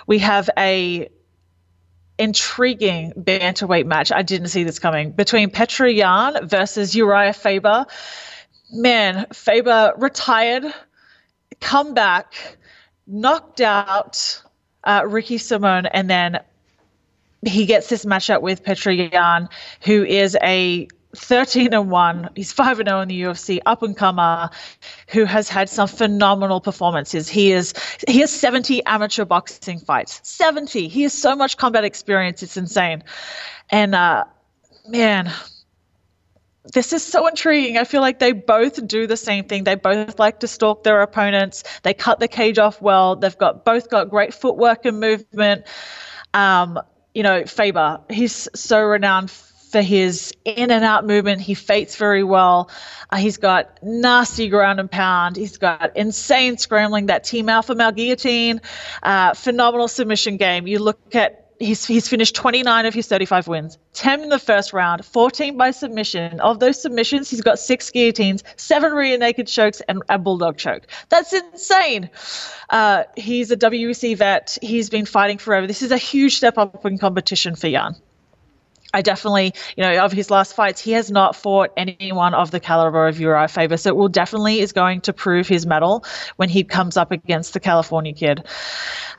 We 0.08 0.18
have 0.20 0.50
a 0.58 1.10
intriguing 2.18 3.14
bantamweight 3.14 3.86
match. 3.86 4.12
I 4.12 4.22
didn't 4.22 4.50
see 4.50 4.64
this 4.64 4.80
coming 4.80 5.12
between 5.12 5.50
Petr 5.50 5.94
Yan 5.94 6.48
versus 6.48 6.94
Urijah 6.94 7.36
Faber. 7.36 7.86
Man, 8.72 9.28
Faber 9.34 9.94
retired, 9.98 10.66
come 11.60 11.94
back, 11.94 12.58
knocked 13.06 13.62
out 13.62 14.42
uh, 14.84 15.04
Ricky 15.08 15.38
Simon, 15.38 15.86
and 15.86 16.10
then 16.10 16.40
he 17.46 17.66
gets 17.66 17.88
this 17.88 18.06
matchup 18.06 18.42
with 18.42 18.64
Petr 18.64 19.12
Yan, 19.12 19.50
who 19.82 20.04
is 20.04 20.36
a 20.42 20.88
13 21.18 21.74
and 21.74 21.90
1. 21.90 22.30
He's 22.36 22.52
5 22.52 22.80
and 22.80 22.90
0 22.90 23.02
in 23.02 23.08
the 23.10 23.22
UFC, 23.24 23.60
up 23.66 23.84
and 23.84 23.96
comer, 23.98 24.50
who 25.10 25.26
has 25.26 25.50
had 25.50 25.70
some 25.70 25.88
phenomenal 25.88 26.62
performances. 26.62 27.28
He 27.28 27.52
is 27.52 27.74
he 28.08 28.20
has 28.20 28.32
70 28.32 28.86
amateur 28.86 29.26
boxing 29.26 29.80
fights. 29.80 30.22
70. 30.24 30.88
He 30.88 31.04
has 31.04 31.14
so 31.14 31.36
much 31.36 31.58
combat 31.58 31.84
experience. 31.84 32.44
It's 32.44 32.58
insane. 32.58 33.04
And 33.70 33.96
uh, 33.96 34.26
man, 34.88 35.32
this 36.74 36.94
is 36.94 37.04
so 37.04 37.28
intriguing. 37.28 37.78
I 37.78 37.84
feel 37.84 38.02
like 38.02 38.20
they 38.20 38.32
both 38.32 38.86
do 38.88 39.08
the 39.08 39.18
same 39.18 39.46
thing. 39.46 39.64
They 39.64 39.76
both 39.76 40.20
like 40.20 40.40
to 40.42 40.48
stalk 40.48 40.84
their 40.84 41.02
opponents. 41.02 41.64
They 41.84 41.94
cut 41.94 42.20
the 42.20 42.28
cage 42.28 42.60
off 42.60 42.82
well. 42.82 43.16
They've 43.16 43.38
got 43.38 43.66
both 43.66 43.90
got 43.90 44.10
great 44.10 44.34
footwork 44.34 44.86
and 44.86 45.00
movement. 45.00 45.66
Um, 46.34 46.80
you 47.14 47.24
know, 47.24 47.46
Faber, 47.46 48.00
he's 48.10 48.48
so 48.54 48.84
renowned 48.84 49.32
for 49.72 49.82
his 49.82 50.34
in 50.46 50.72
and 50.72 50.84
out 50.84 51.06
movement. 51.06 51.42
He 51.42 51.54
fights 51.54 51.96
very 51.96 52.24
well. 52.24 52.70
Uh, 53.10 53.18
he's 53.18 53.38
got 53.38 53.78
nasty 53.84 54.50
ground 54.50 54.80
and 54.80 54.90
pound. 54.90 55.36
He's 55.36 55.58
got 55.58 55.96
insane 55.96 56.58
scrambling, 56.58 57.08
that 57.08 57.24
team 57.24 57.50
alpha 57.50 57.76
male 57.76 57.92
guillotine, 57.92 58.62
uh, 59.04 59.34
phenomenal 59.34 59.88
submission 59.88 60.38
game. 60.38 60.68
You 60.68 60.80
look 60.80 61.16
at 61.16 61.48
he's 61.60 61.86
he's 61.86 62.08
finished 62.08 62.36
29 62.36 62.86
of 62.86 62.94
his 62.94 63.08
35 63.08 63.48
wins, 63.48 63.78
10 63.94 64.22
in 64.22 64.30
the 64.30 64.40
first 64.40 64.74
round, 64.74 65.04
14 65.04 65.58
by 65.58 65.72
submission. 65.72 66.40
Of 66.40 66.60
those 66.60 66.82
submissions, 66.82 67.30
he's 67.30 67.42
got 67.42 67.60
six 67.60 67.90
guillotines, 67.90 68.44
seven 68.56 68.94
rear 68.94 69.18
naked 69.18 69.48
chokes, 69.48 69.82
and 69.82 70.02
a 70.10 70.18
bulldog 70.18 70.58
choke. 70.58 70.88
That's 71.10 71.34
insane. 71.34 72.10
Uh, 72.70 73.04
he's 73.16 73.52
a 73.52 73.58
WEC 73.58 74.18
vet. 74.18 74.58
He's 74.62 74.90
been 74.90 75.06
fighting 75.06 75.38
forever. 75.38 75.68
This 75.68 75.82
is 75.82 75.92
a 75.92 75.98
huge 75.98 76.38
step 76.38 76.58
up 76.58 76.86
in 76.86 76.98
competition 76.98 77.56
for 77.56 77.68
Yan. 77.68 77.96
I 78.98 79.04
definitely, 79.04 79.54
you 79.76 79.84
know, 79.84 80.04
of 80.04 80.12
his 80.12 80.32
last 80.32 80.56
fights, 80.56 80.82
he 80.82 80.94
has 80.94 81.12
not 81.12 81.36
fought 81.36 81.72
anyone 81.78 82.34
of 82.34 82.50
the 82.50 82.60
caliber 82.60 83.08
of 83.08 83.18
Urijah 83.18 83.52
Faber. 83.52 83.78
So 83.78 83.90
it 83.90 83.96
will 83.96 84.10
definitely 84.10 84.60
is 84.60 84.72
going 84.72 85.02
to 85.02 85.14
prove 85.14 85.48
his 85.48 85.68
mettle 85.68 86.04
when 86.38 86.50
he 86.50 86.64
comes 86.64 86.98
up 86.98 87.12
against 87.12 87.54
the 87.54 87.60
California 87.60 88.14
kid. 88.14 88.44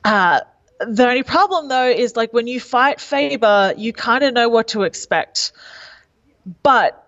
Uh, 0.05 0.41
the 0.81 1.07
only 1.07 1.23
problem 1.23 1.69
though 1.69 1.89
is 1.89 2.17
like 2.17 2.33
when 2.33 2.49
you 2.49 2.59
fight 2.59 3.01
Faber, 3.01 3.75
you 3.77 3.93
kind 3.93 4.25
of 4.25 4.35
know 4.35 4.49
what 4.49 4.69
to 4.69 4.83
expect, 4.83 5.53
but. 6.63 7.05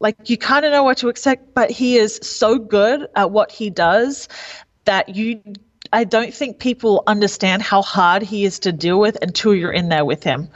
like 0.00 0.28
you 0.28 0.36
kind 0.36 0.64
of 0.66 0.72
know 0.72 0.82
what 0.82 0.98
to 0.98 1.08
expect, 1.08 1.54
but 1.54 1.70
he 1.70 1.96
is 1.96 2.18
so 2.22 2.58
good 2.58 3.06
at 3.14 3.30
what 3.30 3.52
he 3.52 3.70
does 3.70 4.28
that 4.84 5.14
you 5.14 5.40
I 5.94 6.02
don't 6.02 6.34
think 6.34 6.58
people 6.58 7.04
understand 7.06 7.62
how 7.62 7.80
hard 7.80 8.24
he 8.24 8.44
is 8.44 8.58
to 8.60 8.72
deal 8.72 8.98
with 8.98 9.16
until 9.22 9.54
you're 9.54 9.70
in 9.70 9.90
there 9.90 10.04
with 10.04 10.24
him. 10.24 10.48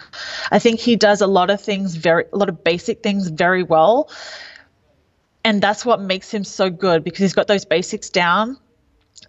I 0.51 0.59
think 0.59 0.81
he 0.81 0.97
does 0.97 1.21
a 1.21 1.29
lot 1.29 1.49
of 1.49 1.61
things 1.61 1.95
very, 1.95 2.25
a 2.33 2.37
lot 2.37 2.49
of 2.49 2.65
basic 2.65 3.05
things 3.05 3.29
very 3.29 3.63
well. 3.63 4.11
And 5.45 5.63
that's 5.63 5.87
what 5.87 6.01
makes 6.01 6.29
him 6.29 6.43
so 6.43 6.71
good 6.71 7.05
because 7.05 7.21
he's 7.21 7.35
got 7.35 7.47
those 7.47 7.65
basics 7.65 8.11
down. 8.11 8.59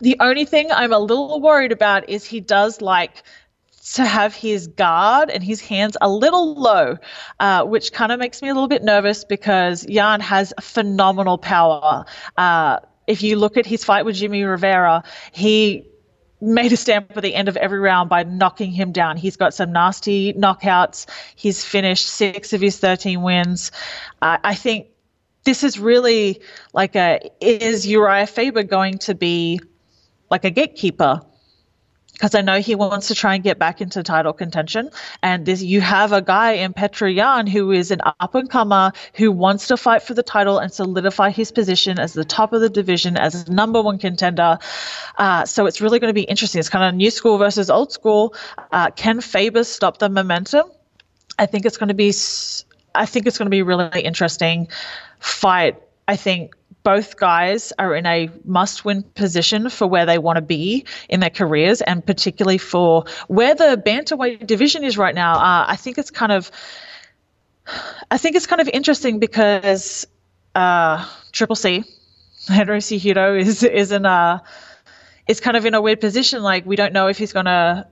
The 0.01 0.17
only 0.19 0.45
thing 0.45 0.71
I'm 0.71 0.91
a 0.93 0.97
little 0.97 1.41
worried 1.41 1.71
about 1.71 2.09
is 2.09 2.25
he 2.25 2.39
does 2.39 2.81
like 2.81 3.21
to 3.93 4.03
have 4.03 4.33
his 4.33 4.65
guard 4.65 5.29
and 5.29 5.43
his 5.43 5.61
hands 5.61 5.95
a 6.01 6.09
little 6.09 6.55
low, 6.55 6.97
uh, 7.39 7.65
which 7.65 7.93
kind 7.93 8.11
of 8.11 8.17
makes 8.17 8.41
me 8.41 8.49
a 8.49 8.53
little 8.55 8.67
bit 8.67 8.83
nervous 8.83 9.25
because 9.25 9.87
Yan 9.87 10.21
has 10.21 10.55
phenomenal 10.59 11.37
power. 11.37 12.05
Uh, 12.35 12.79
if 13.05 13.21
you 13.21 13.35
look 13.35 13.57
at 13.57 13.67
his 13.67 13.83
fight 13.83 14.05
with 14.05 14.15
Jimmy 14.15 14.43
Rivera, 14.43 15.03
he 15.31 15.85
made 16.41 16.71
a 16.71 16.77
stamp 16.77 17.15
at 17.15 17.23
the 17.23 17.35
end 17.35 17.49
of 17.49 17.57
every 17.57 17.79
round 17.79 18.09
by 18.09 18.23
knocking 18.23 18.71
him 18.71 18.91
down. 18.91 19.17
He's 19.17 19.35
got 19.35 19.53
some 19.53 19.71
nasty 19.71 20.33
knockouts. 20.33 21.05
He's 21.35 21.63
finished 21.63 22.07
six 22.07 22.53
of 22.53 22.61
his 22.61 22.77
13 22.77 23.21
wins. 23.21 23.71
Uh, 24.21 24.37
I 24.43 24.55
think 24.55 24.87
this 25.43 25.63
is 25.63 25.79
really 25.79 26.41
like 26.73 26.95
a 26.95 27.29
is 27.41 27.85
Urijah 27.85 28.29
Faber 28.29 28.63
going 28.63 28.97
to 28.99 29.15
be 29.15 29.59
like 30.29 30.45
a 30.45 30.51
gatekeeper 30.51 31.21
because 32.19 32.35
I 32.35 32.41
know 32.41 32.59
he 32.59 32.75
wants 32.75 33.07
to 33.07 33.15
try 33.15 33.35
and 33.35 33.43
get 33.43 33.57
back 33.57 33.79
into 33.79 34.03
title 34.03 34.33
contention. 34.33 34.89
And 35.23 35.45
this, 35.45 35.63
you 35.63 35.79
have 35.79 36.11
a 36.11 36.21
guy 36.21 36.51
in 36.51 36.73
Petr 36.73 37.13
Yan 37.15 37.47
who 37.47 37.71
is 37.71 37.91
an 37.91 38.01
up 38.03 38.35
and 38.35 38.49
comer 38.49 38.91
who 39.13 39.31
wants 39.31 39.67
to 39.67 39.77
fight 39.77 40.03
for 40.03 40.13
the 40.13 40.21
title 40.21 40.59
and 40.59 40.69
solidify 40.69 41.29
his 41.29 41.53
position 41.53 41.97
as 41.97 42.11
the 42.11 42.25
top 42.25 42.51
of 42.51 42.59
the 42.59 42.69
division, 42.69 43.15
as 43.15 43.47
number 43.47 43.81
one 43.81 43.99
contender. 43.99 44.59
Uh, 45.17 45.45
so 45.45 45.65
it's 45.65 45.79
really 45.79 45.97
going 45.99 46.09
to 46.09 46.13
be 46.13 46.23
interesting. 46.23 46.59
It's 46.59 46.67
kind 46.67 46.83
of 46.83 46.93
new 46.93 47.09
school 47.09 47.37
versus 47.37 47.69
old 47.69 47.93
school. 47.93 48.35
Uh, 48.69 48.91
can 48.91 49.21
Faber 49.21 49.63
stop 49.63 49.99
the 49.99 50.09
momentum? 50.09 50.69
I 51.37 51.45
think 51.45 51.65
it's 51.65 51.77
going 51.77 51.87
to 51.87 51.93
be. 51.93 52.13
I 52.93 53.05
think 53.05 53.27
it's 53.27 53.37
going 53.37 53.45
to 53.45 53.49
be 53.49 53.61
really 53.61 54.01
interesting 54.01 54.67
fight. 55.19 55.81
I 56.05 56.17
think 56.17 56.53
both 56.83 57.17
guys 57.17 57.73
are 57.77 57.93
in 57.95 58.05
a 58.05 58.29
must 58.45 58.85
win 58.85 59.03
position 59.03 59.69
for 59.69 59.87
where 59.87 60.05
they 60.05 60.17
want 60.17 60.37
to 60.37 60.41
be 60.41 60.85
in 61.09 61.19
their 61.19 61.29
careers 61.29 61.81
and 61.81 62.05
particularly 62.05 62.57
for 62.57 63.05
where 63.27 63.55
the 63.55 63.81
bantamweight 63.85 64.47
division 64.47 64.83
is 64.83 64.97
right 64.97 65.15
now. 65.15 65.33
Uh, 65.33 65.65
I 65.67 65.75
think 65.75 65.97
it's 65.97 66.11
kind 66.11 66.31
of 66.31 66.51
I 68.09 68.17
think 68.17 68.35
it's 68.35 68.47
kind 68.47 68.61
of 68.61 68.69
interesting 68.69 69.19
because 69.19 70.07
uh, 70.55 71.07
Triple 71.31 71.55
C, 71.55 71.83
Henry 72.47 72.79
Cejudo 72.79 73.39
is 73.39 73.63
is 73.63 73.91
in 73.91 74.05
a 74.05 74.41
is 75.27 75.39
kind 75.39 75.57
of 75.57 75.65
in 75.65 75.73
a 75.73 75.81
weird 75.81 76.01
position. 76.01 76.41
Like 76.41 76.65
we 76.65 76.75
don't 76.75 76.93
know 76.93 77.07
if 77.07 77.17
he's 77.17 77.33
going 77.33 77.45
to 77.45 77.87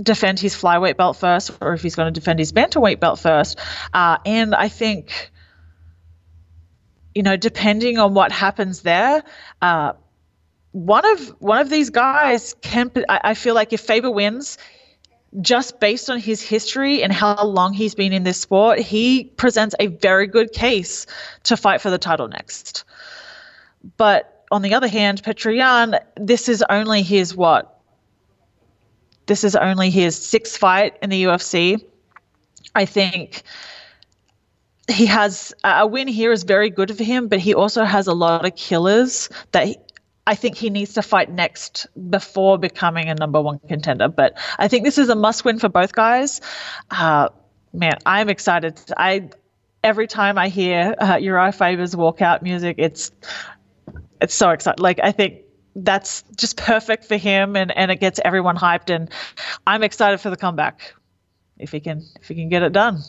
defend 0.00 0.38
his 0.38 0.54
flyweight 0.54 0.96
belt 0.96 1.16
first 1.16 1.50
or 1.60 1.74
if 1.74 1.82
he's 1.82 1.94
going 1.94 2.12
to 2.12 2.18
defend 2.18 2.38
his 2.38 2.52
bantamweight 2.52 3.00
belt 3.00 3.18
first. 3.18 3.58
Uh, 3.92 4.16
and 4.24 4.54
I 4.54 4.68
think 4.68 5.30
you 7.14 7.22
know, 7.22 7.36
depending 7.36 7.98
on 7.98 8.14
what 8.14 8.32
happens 8.32 8.82
there, 8.82 9.22
uh, 9.62 9.92
one 10.72 11.04
of 11.04 11.28
one 11.40 11.60
of 11.60 11.68
these 11.68 11.90
guys 11.90 12.54
can. 12.60 12.90
I, 13.08 13.20
I 13.24 13.34
feel 13.34 13.54
like 13.54 13.72
if 13.72 13.80
Faber 13.80 14.10
wins, 14.10 14.58
just 15.40 15.80
based 15.80 16.08
on 16.10 16.18
his 16.18 16.40
history 16.40 17.02
and 17.02 17.12
how 17.12 17.44
long 17.44 17.72
he's 17.72 17.94
been 17.94 18.12
in 18.12 18.22
this 18.22 18.40
sport, 18.40 18.78
he 18.78 19.24
presents 19.24 19.74
a 19.80 19.88
very 19.88 20.26
good 20.26 20.52
case 20.52 21.06
to 21.44 21.56
fight 21.56 21.80
for 21.80 21.90
the 21.90 21.98
title 21.98 22.28
next. 22.28 22.84
But 23.96 24.44
on 24.50 24.62
the 24.62 24.74
other 24.74 24.88
hand, 24.88 25.22
Petr 25.22 25.56
Yan, 25.56 25.98
this 26.16 26.48
is 26.48 26.64
only 26.68 27.02
his 27.02 27.34
what? 27.34 27.80
This 29.26 29.44
is 29.44 29.54
only 29.54 29.90
his 29.90 30.16
sixth 30.20 30.56
fight 30.56 30.96
in 31.02 31.10
the 31.10 31.24
UFC. 31.24 31.84
I 32.74 32.84
think 32.84 33.42
he 34.90 35.06
has 35.06 35.52
a 35.64 35.86
win 35.86 36.08
here 36.08 36.32
is 36.32 36.42
very 36.42 36.70
good 36.70 36.96
for 36.96 37.04
him, 37.04 37.28
but 37.28 37.38
he 37.38 37.54
also 37.54 37.84
has 37.84 38.06
a 38.06 38.14
lot 38.14 38.44
of 38.44 38.54
killers 38.56 39.28
that 39.52 39.66
he, 39.66 39.78
I 40.26 40.34
think 40.34 40.56
he 40.56 40.70
needs 40.70 40.94
to 40.94 41.02
fight 41.02 41.30
next 41.30 41.86
before 42.08 42.58
becoming 42.58 43.08
a 43.08 43.14
number 43.14 43.40
one 43.40 43.58
contender. 43.68 44.08
But 44.08 44.38
I 44.58 44.68
think 44.68 44.84
this 44.84 44.98
is 44.98 45.08
a 45.08 45.14
must 45.14 45.44
win 45.44 45.58
for 45.58 45.68
both 45.68 45.92
guys. 45.92 46.40
Uh, 46.90 47.28
man, 47.72 47.98
I'm 48.06 48.28
excited. 48.28 48.80
I 48.96 49.30
every 49.82 50.06
time 50.06 50.38
I 50.38 50.48
hear 50.48 50.94
uh, 50.98 51.16
Urijah 51.16 51.54
Faber's 51.54 51.94
walkout 51.94 52.42
music, 52.42 52.76
it's 52.78 53.10
it's 54.20 54.34
so 54.34 54.50
exciting. 54.50 54.82
Like 54.82 55.00
I 55.02 55.12
think 55.12 55.42
that's 55.74 56.22
just 56.36 56.56
perfect 56.56 57.04
for 57.04 57.16
him, 57.16 57.56
and 57.56 57.76
and 57.76 57.90
it 57.90 57.96
gets 58.00 58.20
everyone 58.24 58.56
hyped. 58.56 58.94
And 58.94 59.10
I'm 59.66 59.82
excited 59.82 60.20
for 60.20 60.30
the 60.30 60.36
comeback 60.36 60.94
if 61.58 61.72
he 61.72 61.80
can 61.80 62.06
if 62.20 62.28
he 62.28 62.34
can 62.34 62.48
get 62.48 62.62
it 62.62 62.72
done. 62.72 63.02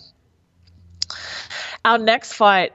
Our 1.84 1.98
next 1.98 2.34
fight, 2.34 2.74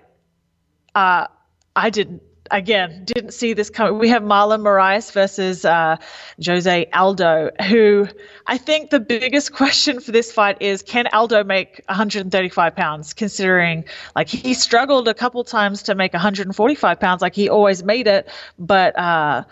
uh, 0.95 1.27
I 1.75 1.91
didn't 1.91 2.23
again 2.51 3.05
didn't 3.05 3.33
see 3.33 3.53
this 3.53 3.71
coming. 3.71 3.99
We 3.99 4.09
have 4.09 4.23
Marlon 4.23 4.61
Moraes 4.61 5.13
versus 5.13 5.65
uh, 5.65 5.97
Jose 6.45 6.89
Aldo, 6.93 7.51
who 7.69 8.07
I 8.47 8.59
think 8.59 8.91
the 8.91 9.01
biggest 9.01 9.53
question 9.61 10.01
for 10.01 10.13
this 10.13 10.33
fight 10.33 10.61
is 10.61 10.83
can 10.83 11.07
Aldo 11.13 11.45
make 11.45 11.83
135 11.89 12.75
pounds? 12.77 13.15
Considering 13.15 13.85
like 14.15 14.29
he 14.29 14.55
struggled 14.55 15.09
a 15.09 15.15
couple 15.15 15.45
times 15.45 15.85
to 15.85 15.95
make 15.95 16.13
145 16.13 17.01
pounds, 17.01 17.23
like 17.23 17.35
he 17.35 17.49
always 17.49 17.83
made 17.83 18.07
it, 18.07 18.29
but 18.59 18.99
uh, 18.99 19.45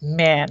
man. 0.00 0.48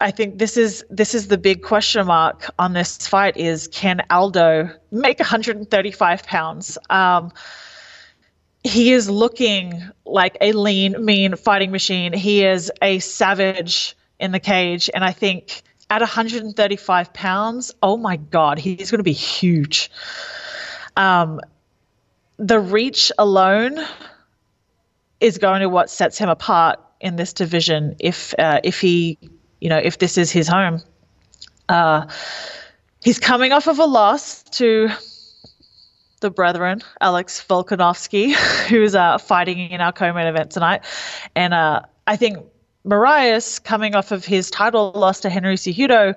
I 0.00 0.10
think 0.10 0.38
this 0.38 0.56
is 0.56 0.84
this 0.88 1.14
is 1.14 1.28
the 1.28 1.38
big 1.38 1.62
question 1.62 2.06
mark 2.06 2.50
on 2.58 2.72
this 2.72 3.06
fight 3.06 3.36
is 3.36 3.68
can 3.68 4.02
Aldo 4.10 4.70
make 4.90 5.18
135 5.18 6.22
pounds? 6.24 6.78
Um, 6.88 7.32
he 8.64 8.92
is 8.92 9.08
looking 9.08 9.82
like 10.04 10.36
a 10.40 10.52
lean, 10.52 11.04
mean 11.04 11.36
fighting 11.36 11.70
machine. 11.70 12.12
He 12.12 12.44
is 12.44 12.72
a 12.82 12.98
savage 12.98 13.96
in 14.18 14.32
the 14.32 14.40
cage, 14.40 14.90
and 14.92 15.04
I 15.04 15.12
think 15.12 15.62
at 15.90 16.00
135 16.00 17.12
pounds, 17.12 17.72
oh 17.82 17.96
my 17.96 18.16
God, 18.16 18.58
he's 18.58 18.90
going 18.90 18.98
to 18.98 19.04
be 19.04 19.12
huge. 19.12 19.90
Um, 20.96 21.40
the 22.38 22.60
reach 22.60 23.10
alone 23.18 23.78
is 25.20 25.38
going 25.38 25.60
to 25.60 25.68
what 25.68 25.90
sets 25.90 26.16
him 26.16 26.28
apart 26.28 26.80
in 27.00 27.16
this 27.16 27.32
division. 27.32 27.96
If 27.98 28.34
uh, 28.38 28.60
if 28.62 28.80
he, 28.80 29.18
you 29.60 29.68
know, 29.68 29.78
if 29.78 29.98
this 29.98 30.18
is 30.18 30.30
his 30.30 30.48
home, 30.48 30.80
uh, 31.68 32.06
he's 33.02 33.18
coming 33.18 33.52
off 33.52 33.66
of 33.66 33.78
a 33.78 33.84
loss 33.84 34.42
to 34.42 34.90
the 36.20 36.30
brethren, 36.30 36.82
Alex 37.00 37.44
Volkanovski, 37.48 38.34
who's 38.68 38.94
uh, 38.94 39.18
fighting 39.18 39.70
in 39.70 39.80
our 39.80 39.92
co-main 39.92 40.26
event 40.26 40.50
tonight, 40.50 40.84
and 41.34 41.54
uh, 41.54 41.80
I 42.06 42.16
think 42.16 42.38
Moraes 42.86 43.62
coming 43.62 43.94
off 43.94 44.12
of 44.12 44.24
his 44.24 44.50
title 44.50 44.92
loss 44.92 45.20
to 45.20 45.30
Henry 45.30 45.56
Cejudo. 45.56 46.14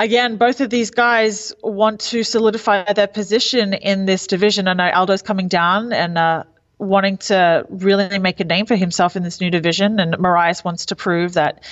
Again, 0.00 0.36
both 0.36 0.60
of 0.60 0.70
these 0.70 0.90
guys 0.90 1.52
want 1.62 2.00
to 2.00 2.22
solidify 2.22 2.92
their 2.92 3.08
position 3.08 3.74
in 3.74 4.06
this 4.06 4.26
division. 4.26 4.68
I 4.68 4.74
know 4.74 4.90
Aldo's 4.90 5.22
coming 5.22 5.48
down 5.48 5.92
and 5.92 6.16
uh, 6.16 6.44
wanting 6.78 7.16
to 7.18 7.66
really 7.68 8.18
make 8.18 8.38
a 8.38 8.44
name 8.44 8.66
for 8.66 8.76
himself 8.76 9.16
in 9.16 9.22
this 9.22 9.40
new 9.40 9.50
division, 9.50 9.98
and 9.98 10.14
Moraes 10.14 10.64
wants 10.64 10.86
to 10.86 10.96
prove 10.96 11.32
that 11.32 11.64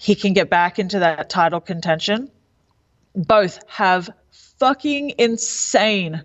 he 0.00 0.14
can 0.14 0.32
get 0.32 0.50
back 0.50 0.78
into 0.78 1.00
that 1.00 1.30
title 1.30 1.60
contention. 1.60 2.30
Both 3.14 3.60
have 3.68 4.10
fucking 4.58 5.14
insane 5.18 6.22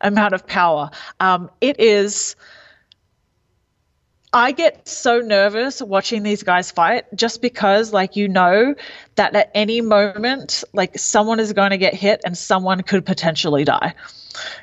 amount 0.00 0.34
of 0.34 0.46
power. 0.46 0.90
Um, 1.20 1.50
it 1.60 1.80
is 1.80 2.36
I 4.34 4.50
get 4.50 4.88
so 4.88 5.20
nervous 5.20 5.80
watching 5.80 6.24
these 6.24 6.42
guys 6.42 6.72
fight 6.72 7.04
just 7.14 7.40
because, 7.40 7.92
like, 7.92 8.16
you 8.16 8.26
know, 8.26 8.74
that 9.14 9.36
at 9.36 9.52
any 9.54 9.80
moment, 9.80 10.64
like, 10.72 10.98
someone 10.98 11.38
is 11.38 11.52
going 11.52 11.70
to 11.70 11.78
get 11.78 11.94
hit 11.94 12.20
and 12.24 12.36
someone 12.36 12.82
could 12.82 13.06
potentially 13.06 13.64
die 13.64 13.94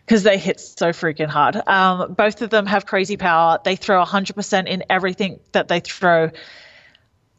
because 0.06 0.24
they 0.24 0.38
hit 0.38 0.60
so 0.60 0.90
freaking 0.90 1.30
hard. 1.30 1.56
Um, 1.70 2.16
both 2.16 2.42
of 2.42 2.50
them 2.50 2.66
have 2.66 2.86
crazy 2.86 3.16
power. 3.16 3.60
They 3.64 3.78
throw 3.78 4.04
100% 4.04 4.68
in 4.68 4.84
everything 4.90 5.40
that 5.54 5.70
they 5.70 5.80
throw. 5.80 6.32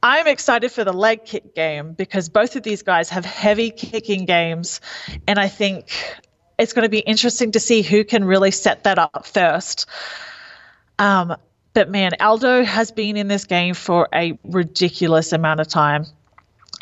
I'm 0.02 0.26
excited 0.26 0.73
for 0.73 0.85
the 0.85 0.92
leg 0.92 1.25
kick 1.25 1.54
game 1.54 1.92
because 1.92 2.28
both 2.28 2.56
of 2.56 2.64
these 2.64 2.82
guys 2.82 3.09
have 3.11 3.25
heavy 3.25 3.71
kicking 3.71 4.25
games. 4.25 4.80
And 5.28 5.38
I 5.38 5.49
think 5.49 5.92
it's 6.59 6.73
going 6.73 6.85
to 6.85 6.88
be 6.88 6.99
interesting 6.99 7.52
to 7.52 7.61
see 7.61 7.82
who 7.82 8.04
can 8.04 8.25
really 8.25 8.50
set 8.50 8.85
that 8.85 8.99
up 8.99 9.26
first. 9.26 9.87
Um, 10.99 11.37
but 11.73 11.88
man, 11.88 12.12
Aldo 12.21 12.64
has 12.64 12.90
been 12.90 13.16
in 13.16 13.28
this 13.28 13.44
game 13.44 13.75
for 13.75 14.09
a 14.12 14.38
ridiculous 14.44 15.32
amount 15.32 15.61
of 15.61 15.68
time. 15.68 16.06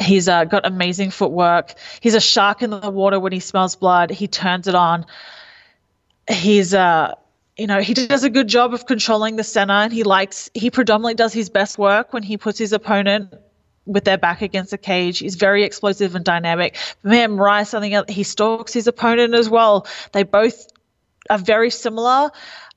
He's 0.01 0.29
uh, 0.29 0.45
got 0.45 0.67
amazing 0.67 1.11
footwork. 1.11 1.75
He's 2.01 2.15
a 2.15 2.21
shark 2.21 2.63
in 2.63 2.71
the 2.71 2.91
water 2.91 3.21
when 3.21 3.33
he 3.33 3.41
smells 3.41 3.77
blood. 3.77 4.11
He 4.11 4.29
turns 4.29 4.67
it 4.67 4.75
on. 4.75 5.05
He's 6.29 6.73
uh, 6.73 7.15
you 7.61 7.67
know, 7.67 7.81
he 7.81 7.93
does 7.93 8.25
a 8.25 8.31
good 8.31 8.49
job 8.49 8.73
of 8.73 8.87
controlling 8.87 9.37
the 9.37 9.45
center, 9.45 9.75
and 9.75 9.93
he 9.93 10.03
likes. 10.03 10.49
He 10.55 10.71
predominantly 10.71 11.15
does 11.15 11.35
his 11.35 11.51
best 11.51 11.77
work 11.77 12.15
when 12.15 12.23
he 12.23 12.39
puts 12.39 12.59
his 12.59 12.73
opponent 12.73 13.35
with 13.85 14.05
their 14.05 14.17
back 14.17 14.41
against 14.41 14.71
the 14.71 14.79
cage. 14.79 15.19
He's 15.19 15.35
very 15.35 15.65
explosive 15.65 16.15
and 16.15 16.25
dynamic. 16.25 16.79
Man, 17.03 17.33
Moraes, 17.33 17.67
something 17.67 17.93
else. 17.93 18.07
He 18.09 18.23
stalks 18.23 18.73
his 18.73 18.87
opponent 18.87 19.35
as 19.35 19.51
well. 19.51 19.87
They 20.13 20.23
both 20.23 20.69
are 21.29 21.37
very 21.37 21.69
similar 21.69 22.31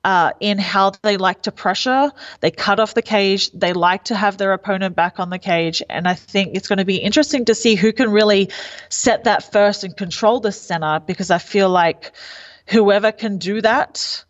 uh, 0.04 0.32
in 0.40 0.58
how 0.58 0.92
they 1.02 1.16
like 1.16 1.42
to 1.42 1.52
pressure. 1.52 2.12
They 2.40 2.50
cut 2.50 2.78
off 2.78 2.92
the 2.92 3.00
cage. 3.00 3.50
They 3.52 3.72
like 3.72 4.04
to 4.04 4.14
have 4.14 4.36
their 4.36 4.52
opponent 4.52 4.94
back 4.94 5.18
on 5.18 5.30
the 5.30 5.38
cage. 5.38 5.82
And 5.88 6.06
I 6.06 6.12
think 6.12 6.56
it's 6.56 6.68
going 6.68 6.78
to 6.78 6.84
be 6.84 6.96
interesting 6.96 7.46
to 7.46 7.54
see 7.54 7.74
who 7.74 7.90
can 7.90 8.10
really 8.10 8.50
set 8.90 9.24
that 9.24 9.50
first 9.50 9.82
and 9.82 9.96
control 9.96 10.40
the 10.40 10.52
center 10.52 11.00
because 11.00 11.30
I 11.30 11.38
feel 11.38 11.70
like 11.70 12.12
whoever 12.66 13.12
can 13.12 13.38
do 13.38 13.62
that 13.62 14.24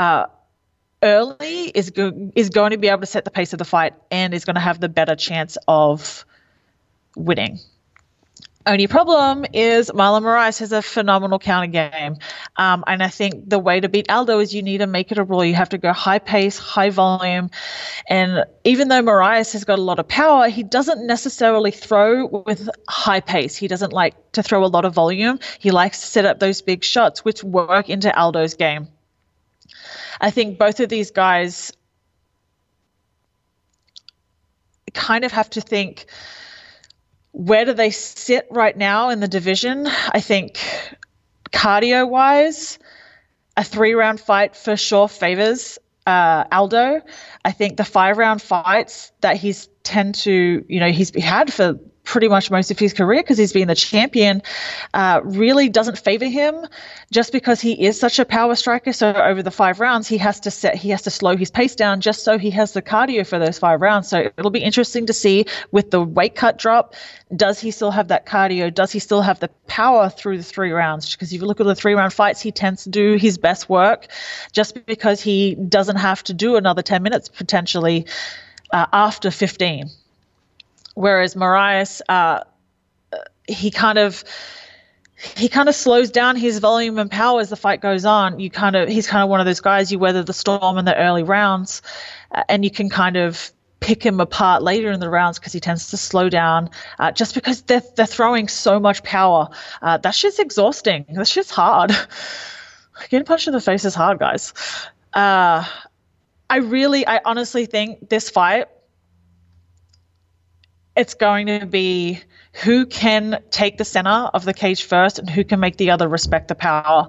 uh, 0.00 0.26
early 1.02 1.68
is, 1.74 1.90
go- 1.90 2.32
is 2.34 2.48
going 2.48 2.70
to 2.70 2.78
be 2.78 2.88
able 2.88 3.00
to 3.00 3.06
set 3.06 3.26
the 3.26 3.30
pace 3.30 3.52
of 3.52 3.58
the 3.58 3.66
fight 3.66 3.92
and 4.10 4.32
is 4.32 4.46
going 4.46 4.54
to 4.54 4.60
have 4.60 4.80
the 4.80 4.88
better 4.88 5.14
chance 5.14 5.58
of 5.68 6.24
winning. 7.16 7.58
Only 8.66 8.86
problem 8.86 9.44
is 9.52 9.90
Marlon 9.90 10.22
Moraes 10.22 10.58
has 10.60 10.72
a 10.72 10.80
phenomenal 10.80 11.38
counter 11.38 11.66
game. 11.66 12.16
Um, 12.56 12.84
and 12.86 13.02
I 13.02 13.08
think 13.08 13.48
the 13.48 13.58
way 13.58 13.80
to 13.80 13.88
beat 13.90 14.10
Aldo 14.10 14.38
is 14.38 14.54
you 14.54 14.62
need 14.62 14.78
to 14.78 14.86
make 14.86 15.12
it 15.12 15.18
a 15.18 15.24
rule. 15.24 15.44
You 15.44 15.54
have 15.54 15.70
to 15.70 15.78
go 15.78 15.92
high 15.92 16.18
pace, 16.18 16.58
high 16.58 16.90
volume. 16.90 17.50
And 18.08 18.44
even 18.64 18.88
though 18.88 19.02
Moraes 19.02 19.52
has 19.52 19.64
got 19.64 19.78
a 19.78 19.82
lot 19.82 19.98
of 19.98 20.08
power, 20.08 20.48
he 20.48 20.62
doesn't 20.62 21.06
necessarily 21.06 21.70
throw 21.70 22.26
with 22.26 22.70
high 22.88 23.20
pace. 23.20 23.56
He 23.56 23.68
doesn't 23.68 23.92
like 23.92 24.14
to 24.32 24.42
throw 24.42 24.64
a 24.64 24.68
lot 24.68 24.84
of 24.86 24.94
volume. 24.94 25.40
He 25.58 25.70
likes 25.70 26.00
to 26.00 26.06
set 26.06 26.24
up 26.24 26.38
those 26.38 26.62
big 26.62 26.84
shots, 26.84 27.22
which 27.22 27.44
work 27.44 27.90
into 27.90 28.16
Aldo's 28.18 28.54
game. 28.54 28.88
I 30.20 30.30
think 30.30 30.58
both 30.58 30.80
of 30.80 30.88
these 30.88 31.10
guys 31.10 31.72
kind 34.92 35.24
of 35.24 35.32
have 35.32 35.50
to 35.50 35.60
think 35.60 36.06
where 37.32 37.64
do 37.64 37.72
they 37.72 37.90
sit 37.90 38.46
right 38.50 38.76
now 38.76 39.10
in 39.10 39.20
the 39.20 39.28
division? 39.28 39.86
I 39.86 40.20
think 40.20 40.58
cardio 41.52 42.08
wise, 42.08 42.78
a 43.56 43.62
three 43.62 43.94
round 43.94 44.20
fight 44.20 44.56
for 44.56 44.76
sure 44.76 45.08
favors 45.08 45.78
uh, 46.06 46.44
Aldo. 46.50 47.02
I 47.44 47.52
think 47.52 47.76
the 47.76 47.84
five 47.84 48.18
round 48.18 48.42
fights 48.42 49.12
that 49.20 49.36
he's 49.36 49.68
tend 49.82 50.14
to, 50.16 50.64
you 50.68 50.80
know, 50.80 50.90
he's 50.90 51.14
had 51.22 51.52
for 51.52 51.78
pretty 52.10 52.26
much 52.26 52.50
most 52.50 52.72
of 52.72 52.78
his 52.78 52.92
career 52.92 53.22
because 53.22 53.38
he's 53.38 53.52
been 53.52 53.68
the 53.68 53.74
champion, 53.76 54.42
uh, 54.94 55.20
really 55.22 55.68
doesn't 55.68 55.96
favor 55.96 56.26
him 56.26 56.66
just 57.12 57.30
because 57.30 57.60
he 57.60 57.84
is 57.86 58.00
such 58.00 58.18
a 58.18 58.24
power 58.24 58.56
striker. 58.56 58.92
So 58.92 59.12
over 59.12 59.44
the 59.44 59.52
five 59.52 59.78
rounds, 59.78 60.08
he 60.08 60.18
has 60.18 60.40
to 60.40 60.50
set, 60.50 60.74
he 60.74 60.90
has 60.90 61.02
to 61.02 61.10
slow 61.10 61.36
his 61.36 61.52
pace 61.52 61.76
down 61.76 62.00
just 62.00 62.24
so 62.24 62.36
he 62.36 62.50
has 62.50 62.72
the 62.72 62.82
cardio 62.82 63.24
for 63.24 63.38
those 63.38 63.60
five 63.60 63.80
rounds. 63.80 64.08
So 64.08 64.28
it'll 64.36 64.50
be 64.50 64.58
interesting 64.58 65.06
to 65.06 65.12
see 65.12 65.46
with 65.70 65.92
the 65.92 66.02
weight 66.02 66.34
cut 66.34 66.58
drop, 66.58 66.96
does 67.34 67.60
he 67.60 67.70
still 67.70 67.92
have 67.92 68.08
that 68.08 68.26
cardio? 68.26 68.74
Does 68.74 68.90
he 68.90 68.98
still 68.98 69.22
have 69.22 69.38
the 69.38 69.48
power 69.68 70.10
through 70.10 70.38
the 70.38 70.42
three 70.42 70.72
rounds? 70.72 71.14
Because 71.14 71.32
if 71.32 71.40
you 71.40 71.46
look 71.46 71.60
at 71.60 71.66
the 71.66 71.76
three 71.76 71.94
round 71.94 72.12
fights, 72.12 72.40
he 72.40 72.50
tends 72.50 72.82
to 72.84 72.90
do 72.90 73.14
his 73.14 73.38
best 73.38 73.68
work 73.68 74.08
just 74.50 74.84
because 74.84 75.20
he 75.20 75.54
doesn't 75.54 75.96
have 75.96 76.24
to 76.24 76.34
do 76.34 76.56
another 76.56 76.82
10 76.82 77.04
minutes 77.04 77.28
potentially 77.28 78.06
uh, 78.72 78.86
after 78.92 79.30
15 79.30 79.90
whereas 80.94 81.34
Moraes, 81.34 82.00
uh, 82.08 82.44
he 83.46 83.70
kind 83.70 83.98
of 83.98 84.24
he 85.36 85.48
kind 85.48 85.68
of 85.68 85.74
slows 85.74 86.10
down 86.10 86.36
his 86.36 86.58
volume 86.60 86.98
and 86.98 87.10
power 87.10 87.40
as 87.40 87.50
the 87.50 87.56
fight 87.56 87.80
goes 87.80 88.04
on. 88.04 88.40
You 88.40 88.50
kind 88.50 88.76
of 88.76 88.88
he's 88.88 89.06
kind 89.06 89.22
of 89.22 89.28
one 89.28 89.40
of 89.40 89.46
those 89.46 89.60
guys 89.60 89.92
you 89.92 89.98
weather 89.98 90.22
the 90.22 90.32
storm 90.32 90.78
in 90.78 90.84
the 90.84 90.96
early 90.96 91.22
rounds, 91.22 91.82
uh, 92.32 92.42
and 92.48 92.64
you 92.64 92.70
can 92.70 92.88
kind 92.88 93.16
of 93.16 93.52
pick 93.80 94.02
him 94.02 94.20
apart 94.20 94.62
later 94.62 94.90
in 94.90 95.00
the 95.00 95.08
rounds 95.08 95.38
because 95.38 95.52
he 95.52 95.60
tends 95.60 95.90
to 95.90 95.96
slow 95.96 96.28
down 96.28 96.70
uh, 96.98 97.10
just 97.10 97.34
because 97.34 97.62
they're, 97.62 97.82
they're 97.96 98.06
throwing 98.06 98.46
so 98.46 98.78
much 98.78 99.02
power. 99.02 99.48
Uh, 99.80 100.10
shit's 100.10 100.38
exhausting. 100.38 101.06
That 101.08 101.26
shit's 101.26 101.50
hard. 101.50 101.90
Getting 103.08 103.24
punched 103.24 103.46
in 103.46 103.54
the 103.54 103.60
face 103.60 103.86
is 103.86 103.94
hard, 103.94 104.18
guys. 104.18 104.52
Uh, 105.14 105.64
I 106.50 106.56
really, 106.56 107.06
I 107.06 107.20
honestly 107.24 107.64
think 107.64 108.10
this 108.10 108.28
fight 108.28 108.68
it's 110.96 111.14
going 111.14 111.46
to 111.46 111.66
be 111.66 112.20
who 112.52 112.84
can 112.86 113.42
take 113.50 113.78
the 113.78 113.84
center 113.84 114.28
of 114.34 114.44
the 114.44 114.54
cage 114.54 114.84
first 114.84 115.18
and 115.18 115.30
who 115.30 115.44
can 115.44 115.60
make 115.60 115.76
the 115.76 115.90
other 115.90 116.08
respect 116.08 116.48
the 116.48 116.54
power 116.54 117.08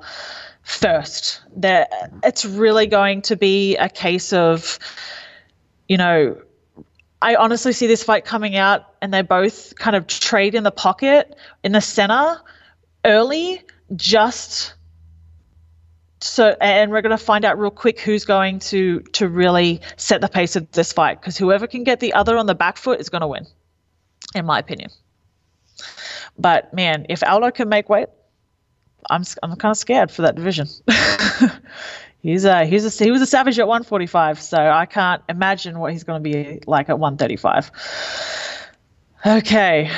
first. 0.63 1.41
That 1.55 2.11
it's 2.23 2.45
really 2.45 2.87
going 2.87 3.23
to 3.23 3.35
be 3.35 3.75
a 3.77 3.89
case 3.89 4.33
of, 4.33 4.77
you 5.87 5.97
know, 5.97 6.37
I 7.21 7.35
honestly 7.35 7.73
see 7.73 7.87
this 7.87 8.03
fight 8.03 8.25
coming 8.25 8.55
out 8.55 8.85
and 9.01 9.13
they 9.13 9.21
both 9.21 9.75
kind 9.75 9.95
of 9.95 10.07
trade 10.07 10.55
in 10.55 10.63
the 10.63 10.71
pocket 10.71 11.35
in 11.63 11.71
the 11.71 11.81
center 11.81 12.41
early, 13.05 13.61
just 13.95 14.73
so 16.19 16.55
and 16.61 16.91
we're 16.91 17.01
going 17.01 17.17
to 17.17 17.23
find 17.23 17.45
out 17.45 17.59
real 17.59 17.71
quick 17.71 17.99
who's 17.99 18.25
going 18.25 18.59
to 18.59 18.99
to 18.99 19.27
really 19.27 19.81
set 19.97 20.21
the 20.21 20.29
pace 20.29 20.55
of 20.55 20.71
this 20.71 20.93
fight 20.93 21.19
because 21.19 21.35
whoever 21.37 21.65
can 21.65 21.83
get 21.83 21.99
the 21.99 22.13
other 22.13 22.37
on 22.37 22.45
the 22.45 22.53
back 22.53 22.77
foot 22.77 22.99
is 22.99 23.09
going 23.09 23.21
to 23.21 23.27
win 23.27 23.47
in 24.35 24.45
my 24.45 24.59
opinion. 24.59 24.89
But 26.37 26.73
man, 26.73 27.05
if 27.09 27.23
Aldo 27.23 27.51
can 27.51 27.69
make 27.69 27.89
weight, 27.89 28.09
I'm 29.09 29.23
I'm 29.43 29.55
kind 29.55 29.71
of 29.71 29.77
scared 29.77 30.11
for 30.11 30.23
that 30.23 30.35
division. 30.35 30.67
he's 32.21 32.45
a 32.45 32.65
he's 32.65 32.85
a 32.85 33.03
he 33.03 33.11
was 33.11 33.21
a 33.21 33.25
savage 33.25 33.59
at 33.59 33.67
145, 33.67 34.41
so 34.41 34.57
I 34.57 34.85
can't 34.85 35.21
imagine 35.27 35.79
what 35.79 35.91
he's 35.91 36.03
going 36.03 36.23
to 36.23 36.29
be 36.29 36.61
like 36.67 36.89
at 36.89 36.99
135. 36.99 37.71
Okay, 39.25 39.91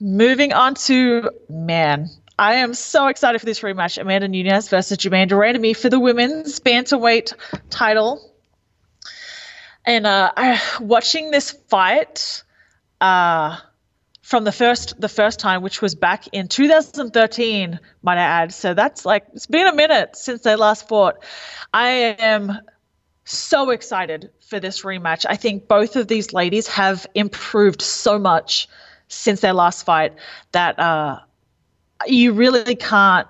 moving 0.00 0.52
on 0.52 0.74
to 0.74 1.30
man. 1.48 2.08
I 2.38 2.56
am 2.56 2.74
so 2.74 3.06
excited 3.06 3.38
for 3.38 3.46
this 3.46 3.60
rematch: 3.60 3.98
Amanda 3.98 4.28
Nunes 4.28 4.68
versus 4.68 4.98
Germaine 4.98 5.28
de 5.28 5.34
Randamie 5.34 5.76
for 5.76 5.88
the 5.88 6.00
women's 6.00 6.60
bantamweight 6.60 7.32
title. 7.70 8.32
And 9.86 10.04
uh, 10.04 10.32
I, 10.36 10.60
watching 10.80 11.30
this 11.30 11.52
fight, 11.52 12.42
uh, 13.00 13.56
from 14.26 14.42
the 14.42 14.50
first 14.50 15.00
the 15.00 15.08
first 15.08 15.38
time, 15.38 15.62
which 15.62 15.80
was 15.80 15.94
back 15.94 16.26
in 16.32 16.48
2013, 16.48 17.78
might 18.02 18.18
I 18.18 18.22
add. 18.22 18.52
So 18.52 18.74
that's 18.74 19.04
like 19.04 19.24
it's 19.34 19.46
been 19.46 19.68
a 19.68 19.72
minute 19.72 20.16
since 20.16 20.42
they 20.42 20.56
last 20.56 20.88
fought. 20.88 21.22
I 21.72 22.16
am 22.18 22.58
so 23.24 23.70
excited 23.70 24.30
for 24.40 24.58
this 24.58 24.82
rematch. 24.82 25.26
I 25.28 25.36
think 25.36 25.68
both 25.68 25.94
of 25.94 26.08
these 26.08 26.32
ladies 26.32 26.66
have 26.66 27.06
improved 27.14 27.80
so 27.80 28.18
much 28.18 28.68
since 29.06 29.42
their 29.42 29.52
last 29.52 29.86
fight 29.86 30.14
that 30.50 30.76
uh, 30.80 31.20
you 32.08 32.32
really 32.32 32.74
can't 32.74 33.28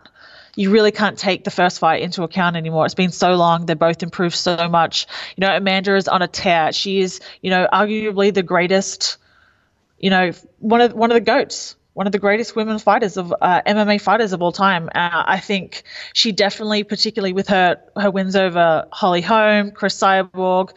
you 0.55 0.71
really 0.71 0.93
can't 0.93 1.19
take 1.19 1.45
the 1.45 1.51
first 1.51 1.79
fight 1.79 2.01
into 2.01 2.23
account 2.23 2.57
anymore. 2.57 2.87
It's 2.87 2.95
been 2.95 3.13
so 3.13 3.35
long. 3.35 3.67
They've 3.67 3.79
both 3.79 4.03
improved 4.03 4.37
so 4.37 4.67
much. 4.71 5.07
You 5.37 5.47
know, 5.47 5.55
Amanda 5.55 5.95
is 5.95 6.09
on 6.09 6.23
a 6.23 6.29
tear. 6.29 6.73
She 6.73 7.01
is, 7.01 7.21
you 7.43 7.51
know, 7.51 7.69
arguably 7.71 8.33
the 8.33 8.43
greatest 8.43 9.19
you 9.99 10.11
know, 10.11 10.33
one 10.59 10.81
of 10.81 10.93
one 10.93 11.11
of 11.11 11.15
the 11.15 11.21
goats, 11.21 11.77
one 11.95 12.07
of 12.07 12.13
the 12.13 12.19
greatest 12.19 12.55
women 12.55 12.79
fighters 12.79 13.17
of 13.17 13.33
uh, 13.41 13.63
MMA 13.67 14.01
fighters 14.01 14.33
of 14.33 14.43
all 14.43 14.53
time. 14.53 14.89
Uh, 14.95 15.25
I 15.27 15.41
think 15.41 15.83
she 16.13 16.33
definitely, 16.33 16.85
particularly 16.85 17.33
with 17.33 17.49
her 17.49 17.81
her 17.97 18.11
wins 18.11 18.37
over 18.37 18.87
Holly 18.93 19.23
Holm, 19.23 19.71
Cris 19.71 19.99
Cyborg. 19.99 20.77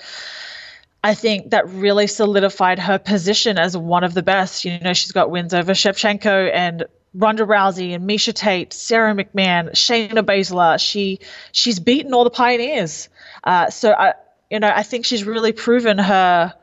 I 1.03 1.13
think 1.13 1.51
that 1.51 1.69
really 1.69 2.08
solidified 2.08 2.79
her 2.79 2.99
position 2.99 3.58
as 3.58 3.75
one 3.75 4.03
of 4.03 4.13
the 4.13 4.23
best. 4.23 4.65
You 4.65 4.79
know, 4.79 4.93
she's 4.93 5.12
got 5.12 5.32
wins 5.32 5.53
over 5.53 5.71
Shevchenko 5.71 6.51
and 6.53 6.86
Ronda 7.13 7.45
Rousey 7.45 7.95
and 7.95 8.08
Miesha 8.08 8.34
Tate, 8.34 8.73
Sara 8.73 9.13
McMann, 9.13 9.71
Shayna 9.71 10.23
Baszler. 10.23 10.79
She 10.79 11.19
she's 11.51 11.79
beaten 11.79 12.13
all 12.13 12.23
the 12.23 12.29
pioneers. 12.29 13.10
Uh, 13.43 13.69
so 13.69 13.91
I, 13.91 14.13
you 14.49 14.60
know, 14.60 14.71
I 14.73 14.84
think 14.84 15.05
she's 15.05 15.23
really 15.23 15.51
proven 15.51 15.97
her 15.97 16.53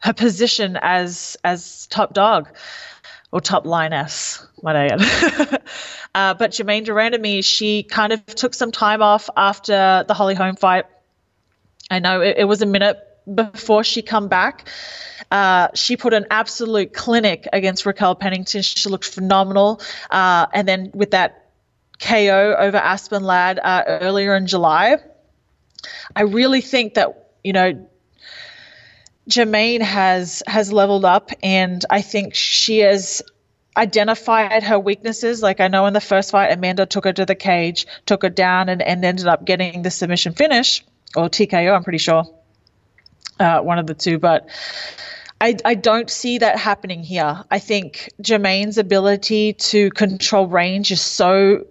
her 0.00 0.12
position 0.12 0.78
as 0.80 1.36
as 1.44 1.86
top 1.88 2.14
dog 2.14 2.48
or 3.30 3.40
top 3.40 3.66
lioness, 3.66 4.46
might 4.62 4.76
I 4.76 4.86
add. 4.86 5.62
uh, 6.14 6.34
but 6.34 6.54
Germaine 6.54 6.84
de 6.84 6.92
Randamie, 6.92 7.44
she 7.44 7.82
kind 7.82 8.12
of 8.12 8.24
took 8.26 8.54
some 8.54 8.72
time 8.72 9.02
off 9.02 9.28
after 9.36 10.04
the 10.06 10.14
Holly 10.14 10.34
Holm 10.34 10.56
fight. 10.56 10.86
I 11.90 11.98
know 11.98 12.20
it, 12.22 12.36
it 12.38 12.44
was 12.44 12.62
a 12.62 12.66
minute 12.66 12.98
before 13.32 13.84
she 13.84 14.02
come 14.02 14.28
back. 14.28 14.68
Uh, 15.30 15.68
she 15.74 15.96
put 15.96 16.14
an 16.14 16.26
absolute 16.30 16.94
clinic 16.94 17.46
against 17.52 17.84
Raquel 17.84 18.14
Pennington. 18.14 18.62
She 18.62 18.88
looked 18.88 19.04
phenomenal. 19.04 19.80
Uh, 20.10 20.46
and 20.52 20.66
then 20.66 20.90
with 20.94 21.10
that 21.10 21.50
KO 22.00 22.56
over 22.58 22.76
Aspen 22.76 23.24
Ladd 23.24 23.58
uh, 23.58 23.84
earlier 23.86 24.34
in 24.36 24.46
July, 24.46 24.96
I 26.16 26.22
really 26.22 26.60
think 26.60 26.94
that, 26.94 27.30
you 27.44 27.52
know, 27.52 27.88
Germaine 29.28 29.82
has 29.82 30.42
has 30.46 30.72
leveled 30.72 31.04
up, 31.04 31.30
and 31.42 31.84
I 31.90 32.02
think 32.02 32.34
she 32.34 32.78
has 32.78 33.22
identified 33.76 34.62
her 34.62 34.78
weaknesses. 34.78 35.42
Like 35.42 35.60
I 35.60 35.68
know 35.68 35.86
in 35.86 35.92
the 35.92 36.00
first 36.00 36.30
fight, 36.30 36.52
Amanda 36.52 36.86
took 36.86 37.04
her 37.04 37.12
to 37.12 37.26
the 37.26 37.34
cage, 37.34 37.86
took 38.06 38.22
her 38.22 38.30
down, 38.30 38.68
and, 38.68 38.82
and 38.82 39.04
ended 39.04 39.26
up 39.26 39.44
getting 39.44 39.82
the 39.82 39.90
submission 39.90 40.32
finish 40.32 40.84
or 41.14 41.28
TKO. 41.28 41.74
I'm 41.74 41.84
pretty 41.84 41.98
sure, 41.98 42.24
uh, 43.38 43.60
one 43.60 43.78
of 43.78 43.86
the 43.86 43.94
two. 43.94 44.18
But 44.18 44.48
I, 45.40 45.56
I 45.64 45.74
don't 45.74 46.10
see 46.10 46.38
that 46.38 46.58
happening 46.58 47.02
here. 47.02 47.44
I 47.50 47.58
think 47.58 48.10
Germaine's 48.20 48.78
ability 48.78 49.52
to 49.52 49.90
control 49.90 50.46
range 50.46 50.90
is 50.90 51.00
so 51.00 51.66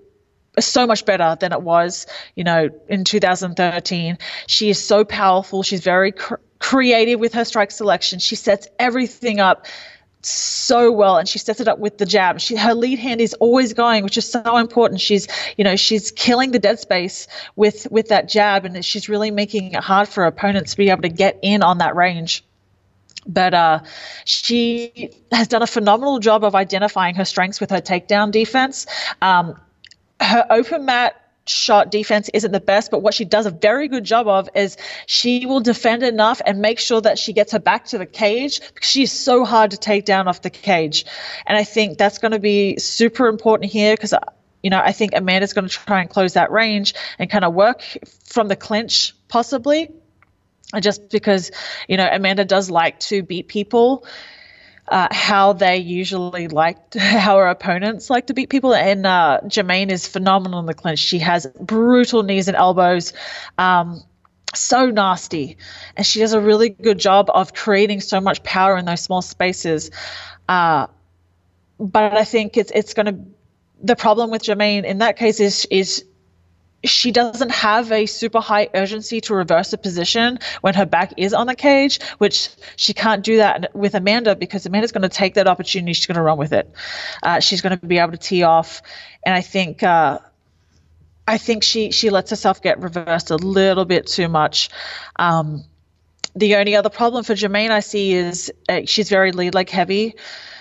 so 0.59 0.87
much 0.87 1.05
better 1.05 1.37
than 1.39 1.51
it 1.51 1.61
was, 1.61 2.07
you 2.35 2.43
know, 2.43 2.69
in 2.89 3.03
2013. 3.03 4.17
She 4.47 4.69
is 4.69 4.83
so 4.83 5.03
powerful. 5.05 5.63
She's 5.63 5.81
very 5.81 6.11
cr- 6.11 6.35
creative 6.59 7.19
with 7.19 7.33
her 7.33 7.45
strike 7.45 7.71
selection. 7.71 8.19
She 8.19 8.35
sets 8.35 8.67
everything 8.79 9.39
up 9.39 9.65
so 10.23 10.91
well 10.91 11.17
and 11.17 11.29
she 11.29 11.39
sets 11.39 11.59
it 11.59 11.67
up 11.67 11.79
with 11.79 11.99
the 11.99 12.05
jab 12.05 12.39
she 12.39 12.55
her 12.55 12.73
lead 12.73 12.99
hand 12.99 13.21
is 13.21 13.33
always 13.35 13.71
going 13.73 14.03
which 14.03 14.17
is 14.17 14.29
so 14.29 14.57
important 14.57 14.99
she's 14.99 15.27
you 15.57 15.63
know 15.63 15.75
she's 15.75 16.11
killing 16.11 16.51
the 16.51 16.59
dead 16.59 16.79
space 16.79 17.27
with 17.55 17.87
with 17.91 18.09
that 18.09 18.27
jab 18.27 18.65
and 18.65 18.83
she's 18.83 19.07
really 19.07 19.31
making 19.31 19.73
it 19.73 19.83
hard 19.83 20.07
for 20.07 20.25
opponents 20.25 20.71
to 20.71 20.77
be 20.77 20.89
able 20.89 21.03
to 21.03 21.09
get 21.09 21.39
in 21.43 21.61
on 21.61 21.77
that 21.77 21.95
range 21.95 22.43
but 23.27 23.53
uh, 23.53 23.79
she 24.25 25.11
has 25.31 25.47
done 25.47 25.61
a 25.61 25.67
phenomenal 25.67 26.19
job 26.19 26.43
of 26.43 26.55
identifying 26.55 27.15
her 27.15 27.25
strengths 27.25 27.59
with 27.59 27.69
her 27.71 27.81
takedown 27.81 28.31
defense. 28.31 28.87
Um, 29.21 29.59
her 30.19 30.45
open 30.49 30.85
mat 30.85 31.21
shot 31.49 31.91
defense 31.91 32.29
isn't 32.33 32.51
the 32.51 32.59
best, 32.59 32.91
but 32.91 33.01
what 33.01 33.13
she 33.13 33.25
does 33.25 33.45
a 33.45 33.51
very 33.51 33.87
good 33.87 34.03
job 34.03 34.27
of 34.27 34.49
is 34.55 34.77
she 35.05 35.45
will 35.45 35.59
defend 35.59 36.03
enough 36.03 36.41
and 36.45 36.59
make 36.59 36.79
sure 36.79 37.01
that 37.01 37.17
she 37.17 37.33
gets 37.33 37.53
her 37.53 37.59
back 37.59 37.85
to 37.85 37.97
the 37.97 38.05
cage 38.05 38.59
because 38.73 38.89
she's 38.89 39.11
so 39.11 39.45
hard 39.45 39.71
to 39.71 39.77
take 39.77 40.05
down 40.05 40.27
off 40.27 40.41
the 40.41 40.49
cage. 40.49 41.05
And 41.45 41.57
I 41.57 41.63
think 41.63 41.97
that's 41.97 42.17
going 42.17 42.33
to 42.33 42.39
be 42.39 42.77
super 42.79 43.27
important 43.27 43.71
here 43.71 43.93
because 43.93 44.13
uh, 44.13 44.19
you 44.63 44.69
know, 44.69 44.81
I 44.83 44.91
think 44.91 45.13
Amanda's 45.15 45.53
going 45.53 45.67
to 45.67 45.73
try 45.73 46.01
and 46.01 46.09
close 46.09 46.33
that 46.33 46.51
range 46.51 46.93
and 47.19 47.29
kind 47.29 47.45
of 47.45 47.53
work 47.53 47.83
from 48.25 48.47
the 48.47 48.55
clinch 48.55 49.15
possibly. 49.27 49.91
Just 50.81 51.09
because, 51.09 51.51
you 51.87 51.95
know, 51.95 52.09
Amanda 52.11 52.43
does 52.43 52.69
like 52.69 52.99
to 53.01 53.23
beat 53.23 53.47
people 53.47 54.05
uh, 54.87 55.07
how 55.11 55.53
they 55.53 55.77
usually 55.77 56.47
like, 56.47 56.93
how 56.95 57.37
her 57.37 57.47
opponents 57.47 58.09
like 58.09 58.27
to 58.27 58.33
beat 58.33 58.49
people. 58.49 58.73
And 58.73 59.05
uh, 59.05 59.41
Germaine 59.47 59.89
is 59.89 60.07
phenomenal 60.07 60.59
in 60.59 60.65
the 60.65 60.73
clinch. 60.73 60.99
She 60.99 61.19
has 61.19 61.47
brutal 61.59 62.23
knees 62.23 62.47
and 62.47 62.57
elbows. 62.57 63.13
Um, 63.57 64.01
so 64.55 64.89
nasty. 64.89 65.57
And 65.95 66.05
she 66.05 66.19
does 66.19 66.33
a 66.33 66.41
really 66.41 66.69
good 66.69 66.99
job 66.99 67.29
of 67.33 67.53
creating 67.53 68.01
so 68.01 68.21
much 68.21 68.43
power 68.43 68.77
in 68.77 68.85
those 68.85 69.01
small 69.01 69.21
spaces. 69.21 69.91
Uh, 70.47 70.87
but 71.79 72.13
I 72.13 72.23
think 72.23 72.57
it's 72.57 72.71
it's 72.73 72.93
going 72.93 73.05
to 73.05 73.19
the 73.83 73.95
problem 73.95 74.31
with 74.31 74.43
Germaine 74.43 74.85
in 74.85 74.99
that 74.99 75.17
case 75.17 75.39
is 75.39 75.67
is 75.69 76.03
she 76.89 77.11
doesn't 77.11 77.51
have 77.51 77.91
a 77.91 78.05
super 78.05 78.39
high 78.39 78.69
urgency 78.73 79.21
to 79.21 79.35
reverse 79.35 79.73
a 79.73 79.77
position 79.77 80.39
when 80.61 80.73
her 80.73 80.85
back 80.85 81.13
is 81.17 81.33
on 81.33 81.47
the 81.47 81.55
cage, 81.55 82.01
which 82.17 82.49
she 82.75 82.93
can't 82.93 83.23
do 83.23 83.37
that 83.37 83.75
with 83.75 83.95
Amanda 83.95 84.35
because 84.35 84.65
Amanda's 84.65 84.91
going 84.91 85.03
to 85.03 85.09
take 85.09 85.35
that 85.35 85.47
opportunity. 85.47 85.93
She's 85.93 86.05
going 86.05 86.15
to 86.15 86.21
run 86.21 86.37
with 86.37 86.53
it. 86.53 86.71
Uh, 87.21 87.39
she's 87.39 87.61
going 87.61 87.77
to 87.77 87.85
be 87.85 87.97
able 87.97 88.11
to 88.11 88.17
tee 88.17 88.43
off, 88.43 88.81
and 89.25 89.35
I 89.35 89.41
think 89.41 89.83
uh, 89.83 90.19
I 91.27 91.37
think 91.37 91.63
she 91.63 91.91
she 91.91 92.09
lets 92.09 92.29
herself 92.29 92.61
get 92.61 92.81
reversed 92.81 93.31
a 93.31 93.35
little 93.35 93.85
bit 93.85 94.07
too 94.07 94.27
much. 94.27 94.69
Um, 95.17 95.63
the 96.35 96.55
only 96.55 96.75
other 96.75 96.89
problem 96.89 97.23
for 97.23 97.35
Germaine 97.35 97.71
I 97.71 97.81
see 97.81 98.13
is 98.13 98.51
uh, 98.69 98.81
she's 98.85 99.09
very 99.09 99.31
lead 99.31 99.53
leg 99.53 99.69
heavy. 99.69 100.15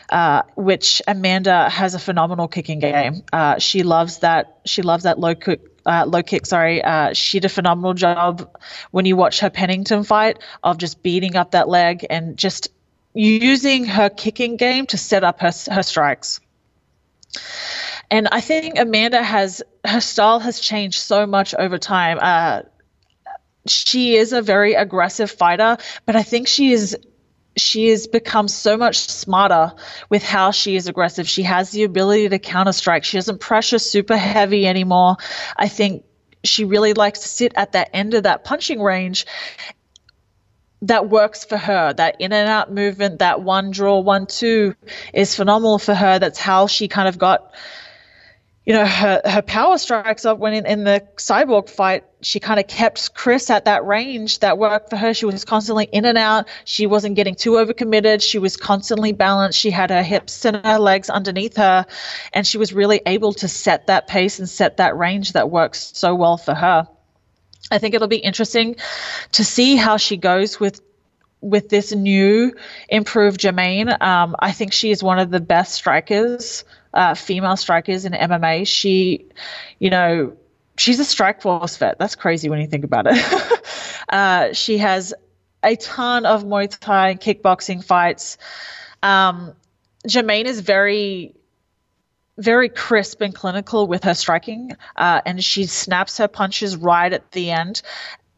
Uh, 0.08 0.42
which 0.54 1.02
Amanda 1.08 1.68
has 1.68 1.94
a 1.94 1.98
phenomenal 1.98 2.46
kicking 2.46 2.78
game. 2.78 3.24
Uh, 3.32 3.58
she 3.58 3.82
loves 3.82 4.18
that. 4.18 4.60
She 4.64 4.82
loves 4.82 5.02
that 5.02 5.18
low 5.18 5.34
kick, 5.34 5.75
uh, 5.86 6.04
low 6.06 6.22
kick, 6.22 6.46
sorry, 6.46 6.82
uh, 6.82 7.12
she 7.12 7.40
did 7.40 7.46
a 7.46 7.48
phenomenal 7.48 7.94
job 7.94 8.50
when 8.90 9.06
you 9.06 9.16
watch 9.16 9.40
her 9.40 9.50
Pennington 9.50 10.04
fight 10.04 10.38
of 10.62 10.78
just 10.78 11.02
beating 11.02 11.36
up 11.36 11.52
that 11.52 11.68
leg 11.68 12.04
and 12.10 12.36
just 12.36 12.68
using 13.14 13.84
her 13.84 14.10
kicking 14.10 14.56
game 14.56 14.86
to 14.86 14.98
set 14.98 15.24
up 15.24 15.40
her, 15.40 15.52
her 15.70 15.82
strikes. 15.82 16.40
And 18.10 18.28
I 18.30 18.40
think 18.40 18.78
Amanda 18.78 19.22
has 19.22 19.62
her 19.84 20.00
style 20.00 20.38
has 20.40 20.60
changed 20.60 20.98
so 20.98 21.26
much 21.26 21.54
over 21.54 21.78
time. 21.78 22.18
Uh, 22.20 22.62
she 23.66 24.16
is 24.16 24.32
a 24.32 24.42
very 24.42 24.74
aggressive 24.74 25.30
fighter, 25.30 25.76
but 26.04 26.16
I 26.16 26.22
think 26.22 26.46
she 26.46 26.72
is 26.72 26.96
she 27.56 27.88
has 27.88 28.06
become 28.06 28.48
so 28.48 28.76
much 28.76 28.98
smarter 28.98 29.72
with 30.10 30.22
how 30.22 30.50
she 30.50 30.76
is 30.76 30.86
aggressive. 30.86 31.28
She 31.28 31.42
has 31.42 31.70
the 31.70 31.84
ability 31.84 32.28
to 32.28 32.38
counter 32.38 32.72
strike. 32.72 33.04
She 33.04 33.16
doesn't 33.16 33.40
pressure 33.40 33.78
super 33.78 34.16
heavy 34.16 34.66
anymore. 34.66 35.16
I 35.56 35.68
think 35.68 36.04
she 36.44 36.64
really 36.64 36.92
likes 36.92 37.20
to 37.20 37.28
sit 37.28 37.52
at 37.56 37.72
that 37.72 37.90
end 37.92 38.14
of 38.14 38.24
that 38.24 38.44
punching 38.44 38.80
range 38.80 39.26
that 40.82 41.08
works 41.08 41.44
for 41.44 41.56
her. 41.56 41.92
That 41.94 42.20
in 42.20 42.32
and 42.32 42.48
out 42.48 42.72
movement, 42.72 43.20
that 43.20 43.40
one 43.40 43.70
draw, 43.70 44.00
one 44.00 44.26
two 44.26 44.74
is 45.14 45.34
phenomenal 45.34 45.78
for 45.78 45.94
her. 45.94 46.18
That's 46.18 46.38
how 46.38 46.66
she 46.66 46.88
kind 46.88 47.08
of 47.08 47.18
got 47.18 47.54
you 48.66 48.72
know, 48.72 48.84
her, 48.84 49.22
her 49.24 49.42
power 49.42 49.78
strikes 49.78 50.24
up 50.24 50.38
when 50.38 50.52
in, 50.52 50.66
in 50.66 50.82
the 50.82 51.06
cyborg 51.16 51.70
fight, 51.70 52.02
she 52.20 52.40
kind 52.40 52.58
of 52.58 52.66
kept 52.66 53.14
cris 53.14 53.48
at 53.48 53.66
that 53.66 53.86
range 53.86 54.40
that 54.40 54.58
worked 54.58 54.90
for 54.90 54.96
her. 54.96 55.14
She 55.14 55.24
was 55.24 55.44
constantly 55.44 55.84
in 55.84 56.04
and 56.04 56.18
out. 56.18 56.48
She 56.64 56.88
wasn't 56.88 57.14
getting 57.14 57.36
too 57.36 57.52
overcommitted. 57.52 58.28
She 58.28 58.40
was 58.40 58.56
constantly 58.56 59.12
balanced. 59.12 59.56
She 59.56 59.70
had 59.70 59.90
her 59.90 60.02
hips 60.02 60.44
and 60.44 60.66
her 60.66 60.80
legs 60.80 61.08
underneath 61.08 61.56
her. 61.58 61.86
And 62.32 62.44
she 62.44 62.58
was 62.58 62.72
really 62.72 63.00
able 63.06 63.34
to 63.34 63.46
set 63.46 63.86
that 63.86 64.08
pace 64.08 64.40
and 64.40 64.48
set 64.48 64.78
that 64.78 64.96
range 64.96 65.34
that 65.34 65.48
works 65.48 65.92
so 65.94 66.16
well 66.16 66.36
for 66.36 66.54
her. 66.54 66.88
I 67.70 67.78
think 67.78 67.94
it'll 67.94 68.08
be 68.08 68.16
interesting 68.16 68.76
to 69.32 69.44
see 69.44 69.76
how 69.76 69.96
she 69.96 70.16
goes 70.16 70.58
with 70.58 70.80
with 71.40 71.68
this 71.68 71.92
new 71.92 72.52
improved 72.88 73.40
Germaine. 73.40 73.90
Um, 74.00 74.34
I 74.40 74.50
think 74.50 74.72
she 74.72 74.90
is 74.90 75.02
one 75.02 75.20
of 75.20 75.30
the 75.30 75.38
best 75.38 75.74
strikers 75.74 76.64
uh, 76.96 77.14
female 77.14 77.56
strikers 77.56 78.04
in 78.04 78.12
MMA. 78.12 78.66
She, 78.66 79.26
you 79.78 79.90
know, 79.90 80.36
she's 80.78 80.98
a 80.98 81.04
Strikeforce 81.04 81.78
vet. 81.78 81.98
That's 81.98 82.14
crazy 82.14 82.48
when 82.48 82.60
you 82.60 82.66
think 82.66 82.84
about 82.84 83.06
it. 83.08 83.62
uh, 84.08 84.52
she 84.54 84.78
has 84.78 85.14
a 85.62 85.76
ton 85.76 86.24
of 86.26 86.44
Muay 86.44 86.74
Thai 86.80 87.10
and 87.10 87.20
kickboxing 87.20 87.84
fights. 87.84 88.38
Um, 89.02 89.54
Germaine 90.08 90.46
is 90.46 90.60
very 90.60 91.34
very 92.38 92.68
crisp 92.68 93.22
and 93.22 93.34
clinical 93.34 93.86
with 93.86 94.04
her 94.04 94.12
striking, 94.12 94.72
uh, 94.94 95.22
and 95.24 95.42
she 95.42 95.64
snaps 95.64 96.18
her 96.18 96.28
punches 96.28 96.76
right 96.76 97.12
at 97.12 97.30
the 97.32 97.50
end. 97.50 97.80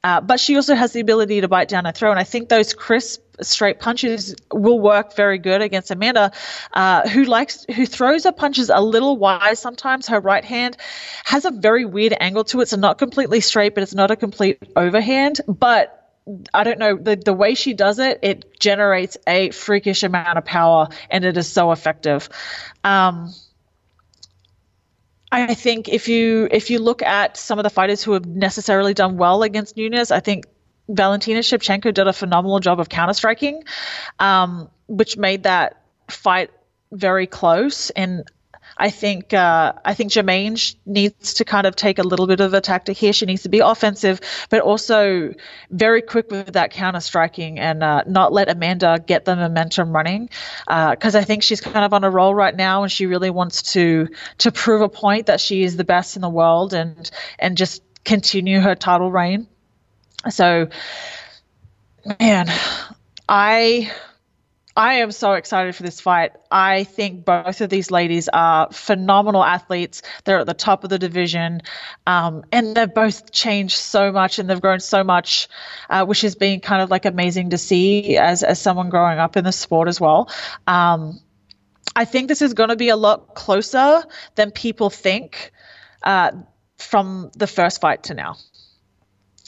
Uh, 0.04 0.20
but 0.20 0.38
she 0.38 0.54
also 0.54 0.76
has 0.76 0.92
the 0.92 1.00
ability 1.00 1.40
to 1.40 1.48
bite 1.48 1.68
down 1.68 1.84
and 1.84 1.96
throw, 1.96 2.10
and 2.10 2.20
I 2.20 2.24
think 2.24 2.48
those 2.48 2.74
crisp, 2.74 3.20
straight 3.40 3.80
punches 3.80 4.34
will 4.52 4.80
work 4.80 5.14
very 5.14 5.38
good 5.38 5.62
against 5.62 5.90
Amanda, 5.90 6.32
uh, 6.72 7.08
who 7.08 7.24
likes 7.24 7.64
who 7.74 7.86
throws 7.86 8.24
her 8.24 8.32
punches 8.32 8.70
a 8.70 8.80
little 8.80 9.16
wide 9.16 9.58
sometimes. 9.58 10.06
Her 10.06 10.20
right 10.20 10.44
hand 10.44 10.76
has 11.24 11.44
a 11.44 11.50
very 11.50 11.84
weird 11.84 12.14
angle 12.20 12.44
to 12.44 12.60
it, 12.60 12.68
so 12.68 12.76
not 12.76 12.98
completely 12.98 13.40
straight, 13.40 13.74
but 13.74 13.82
it's 13.82 13.94
not 13.94 14.10
a 14.10 14.16
complete 14.16 14.58
overhand. 14.76 15.40
But 15.46 15.94
I 16.52 16.64
don't 16.64 16.78
know 16.78 16.96
the 16.96 17.16
the 17.16 17.32
way 17.32 17.54
she 17.54 17.74
does 17.74 17.98
it, 17.98 18.18
it 18.22 18.58
generates 18.60 19.16
a 19.26 19.50
freakish 19.50 20.02
amount 20.02 20.38
of 20.38 20.44
power, 20.44 20.88
and 21.10 21.24
it 21.24 21.36
is 21.36 21.50
so 21.50 21.72
effective. 21.72 22.28
Um, 22.84 23.32
I 25.30 25.54
think 25.54 25.88
if 25.88 26.08
you 26.08 26.48
if 26.50 26.70
you 26.70 26.78
look 26.78 27.02
at 27.02 27.36
some 27.36 27.58
of 27.58 27.62
the 27.62 27.70
fighters 27.70 28.02
who 28.02 28.12
have 28.12 28.26
necessarily 28.26 28.94
done 28.94 29.18
well 29.18 29.42
against 29.42 29.76
Nunes, 29.76 30.10
I 30.10 30.20
think 30.20 30.46
Valentina 30.88 31.40
Shevchenko 31.40 31.92
did 31.92 32.06
a 32.06 32.12
phenomenal 32.12 32.60
job 32.60 32.80
of 32.80 32.88
counter 32.88 33.14
striking, 33.14 33.64
um, 34.18 34.70
which 34.86 35.16
made 35.16 35.42
that 35.44 35.82
fight 36.08 36.50
very 36.90 37.26
close. 37.26 37.90
And 37.90 38.24
I 38.78 38.90
think 38.90 39.34
uh, 39.34 39.72
I 39.84 39.94
think 39.94 40.12
Germaine 40.12 40.56
needs 40.86 41.34
to 41.34 41.44
kind 41.44 41.66
of 41.66 41.74
take 41.74 41.98
a 41.98 42.02
little 42.02 42.26
bit 42.26 42.40
of 42.40 42.54
a 42.54 42.60
tactic 42.60 42.96
here. 42.96 43.12
She 43.12 43.26
needs 43.26 43.42
to 43.42 43.48
be 43.48 43.58
offensive, 43.58 44.20
but 44.50 44.60
also 44.60 45.34
very 45.70 46.00
quick 46.00 46.30
with 46.30 46.52
that 46.52 46.70
counter 46.70 47.00
striking 47.00 47.58
and 47.58 47.82
uh, 47.82 48.04
not 48.06 48.32
let 48.32 48.48
Amanda 48.48 49.02
get 49.04 49.24
the 49.24 49.34
momentum 49.34 49.92
running. 49.92 50.30
Because 50.66 51.14
uh, 51.14 51.18
I 51.18 51.24
think 51.24 51.42
she's 51.42 51.60
kind 51.60 51.84
of 51.84 51.92
on 51.92 52.04
a 52.04 52.10
roll 52.10 52.34
right 52.34 52.54
now, 52.54 52.82
and 52.82 52.92
she 52.92 53.06
really 53.06 53.30
wants 53.30 53.74
to 53.74 54.08
to 54.38 54.52
prove 54.52 54.80
a 54.80 54.88
point 54.88 55.26
that 55.26 55.40
she 55.40 55.64
is 55.64 55.76
the 55.76 55.84
best 55.84 56.16
in 56.16 56.22
the 56.22 56.30
world 56.30 56.72
and 56.72 57.10
and 57.38 57.56
just 57.56 57.82
continue 58.04 58.60
her 58.60 58.74
title 58.74 59.10
reign. 59.10 59.48
So, 60.30 60.68
man, 62.20 62.46
I 63.28 63.90
I 64.78 64.94
am 64.94 65.10
so 65.10 65.32
excited 65.32 65.74
for 65.74 65.82
this 65.82 66.00
fight. 66.00 66.32
I 66.52 66.84
think 66.84 67.24
both 67.24 67.60
of 67.60 67.68
these 67.68 67.90
ladies 67.90 68.28
are 68.28 68.70
phenomenal 68.70 69.42
athletes. 69.42 70.02
They're 70.22 70.38
at 70.38 70.46
the 70.46 70.54
top 70.54 70.84
of 70.84 70.90
the 70.90 71.00
division, 71.00 71.62
um, 72.06 72.44
and 72.52 72.76
they've 72.76 72.94
both 72.94 73.32
changed 73.32 73.76
so 73.76 74.12
much 74.12 74.38
and 74.38 74.48
they've 74.48 74.60
grown 74.60 74.78
so 74.78 75.02
much, 75.02 75.48
uh, 75.90 76.06
which 76.06 76.20
has 76.20 76.36
been 76.36 76.60
kind 76.60 76.80
of 76.80 76.90
like 76.90 77.06
amazing 77.06 77.50
to 77.50 77.58
see 77.58 78.16
as 78.16 78.44
as 78.44 78.60
someone 78.60 78.88
growing 78.88 79.18
up 79.18 79.36
in 79.36 79.44
the 79.44 79.52
sport 79.52 79.88
as 79.88 80.00
well. 80.00 80.30
Um, 80.68 81.18
I 81.96 82.04
think 82.04 82.28
this 82.28 82.40
is 82.40 82.54
going 82.54 82.68
to 82.68 82.76
be 82.76 82.90
a 82.90 82.96
lot 82.96 83.34
closer 83.34 84.04
than 84.36 84.52
people 84.52 84.90
think 84.90 85.50
uh, 86.04 86.30
from 86.76 87.32
the 87.34 87.48
first 87.48 87.80
fight 87.80 88.04
to 88.04 88.14
now. 88.14 88.36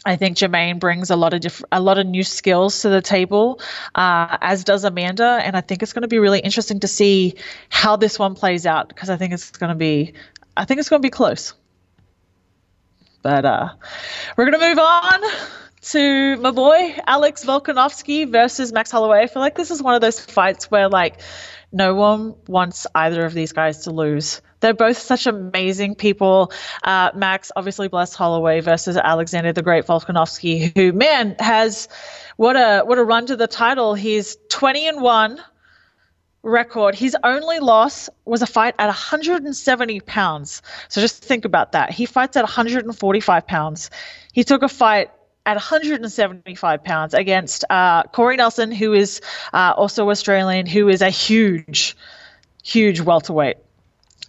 I 0.05 0.17
think 0.17 0.39
Germaine 0.39 0.79
brings 0.79 1.11
a 1.11 1.17
lot 1.17 1.35
of 1.35 1.41
diff- 1.41 1.65
a 1.71 1.81
lot 1.81 1.99
of 1.99 2.07
new 2.07 2.25
skills 2.25 2.83
to 2.83 2.89
the 2.89 3.03
table, 3.03 3.61
uh, 3.95 4.39
as 4.41 4.65
does 4.65 4.85
Amanda, 4.85 5.41
and 5.43 5.57
I 5.57 5.61
think 5.61 5.83
it's 5.83 5.93
going 5.93 6.03
to 6.03 6.09
be 6.09 6.19
really 6.19 6.41
interesting 6.41 6.81
to 6.81 6.89
see 6.89 7.35
how 7.69 7.97
this 7.97 8.19
one 8.19 8.35
plays 8.35 8.67
out 8.67 8.89
because 8.89 9.11
I 9.11 9.17
think 9.17 9.35
it's 9.35 9.51
going 9.51 9.69
to 9.69 9.77
be, 9.77 10.15
I 10.57 10.65
think 10.65 10.81
it's 10.81 10.89
going 10.89 11.03
to 11.03 11.07
be 11.07 11.11
close. 11.11 11.53
But 13.23 13.45
uh, 13.45 13.75
we're 14.37 14.51
going 14.51 14.59
to 14.59 14.69
move 14.69 14.79
on 14.79 15.21
to 15.83 16.37
my 16.39 16.51
boy 16.51 16.97
Alex 17.07 17.45
Volkanovski 17.45 18.31
versus 18.31 18.73
Max 18.73 18.91
Holloway. 18.91 19.21
I 19.21 19.27
feel 19.27 19.43
like 19.43 19.57
this 19.57 19.71
is 19.71 19.83
one 19.83 19.95
of 19.95 20.01
those 20.01 20.19
fights 20.19 20.71
where 20.71 20.89
like 20.89 21.21
no 21.73 21.95
one 21.95 22.35
wants 22.47 22.87
either 22.95 23.25
of 23.25 23.35
these 23.35 23.53
guys 23.53 23.85
to 23.85 23.91
lose. 23.91 24.41
They're 24.61 24.75
both 24.75 24.99
such 24.99 25.27
amazing 25.27 25.95
people. 25.95 26.53
Uh, 26.83 27.11
Max, 27.15 27.51
obviously, 27.57 27.89
blessed 27.89 28.15
Holloway 28.15 28.61
versus 28.61 28.97
Alexander 28.97 29.53
the 29.53 29.63
Great 29.63 29.87
Volkanovski, 29.87 30.77
who 30.77 30.93
man 30.93 31.37
has 31.39 31.89
what 32.37 32.57
a 32.57 32.83
what 32.85 32.99
a 32.99 33.05
run 33.05 33.27
to 33.27 33.37
the 33.37 33.47
title. 33.47 33.95
He's 33.95 34.37
20 34.51 34.89
and 34.89 35.03
one 35.03 35.41
record. 36.43 36.95
His 36.95 37.17
only 37.23 37.59
loss 37.59 38.09
was 38.25 38.43
a 38.43 38.47
fight 38.47 38.75
at 38.79 38.87
170 38.87 40.01
pounds. 40.01 40.63
So 40.89 41.01
just 41.01 41.23
think 41.23 41.45
about 41.45 41.73
that. 41.73 41.91
He 41.91 42.07
fights 42.07 42.37
at 42.37 42.43
145 42.45 43.47
pounds. 43.47 43.91
He 44.33 44.45
took 44.45 44.63
a 44.63 44.69
fight 44.69 45.11
at 45.47 45.55
175 45.55 46.85
pounds 46.85 47.15
against 47.15 47.65
uh, 47.71 48.05
Corey 48.05 48.37
Nelson, 48.37 48.73
who 48.73 48.93
is 48.93 49.21
uh, 49.53 49.73
also 49.77 50.09
Australian, 50.11 50.67
who 50.67 50.89
is 50.89 51.03
a 51.03 51.11
huge, 51.11 51.97
huge 52.63 53.01
welterweight. 53.01 53.57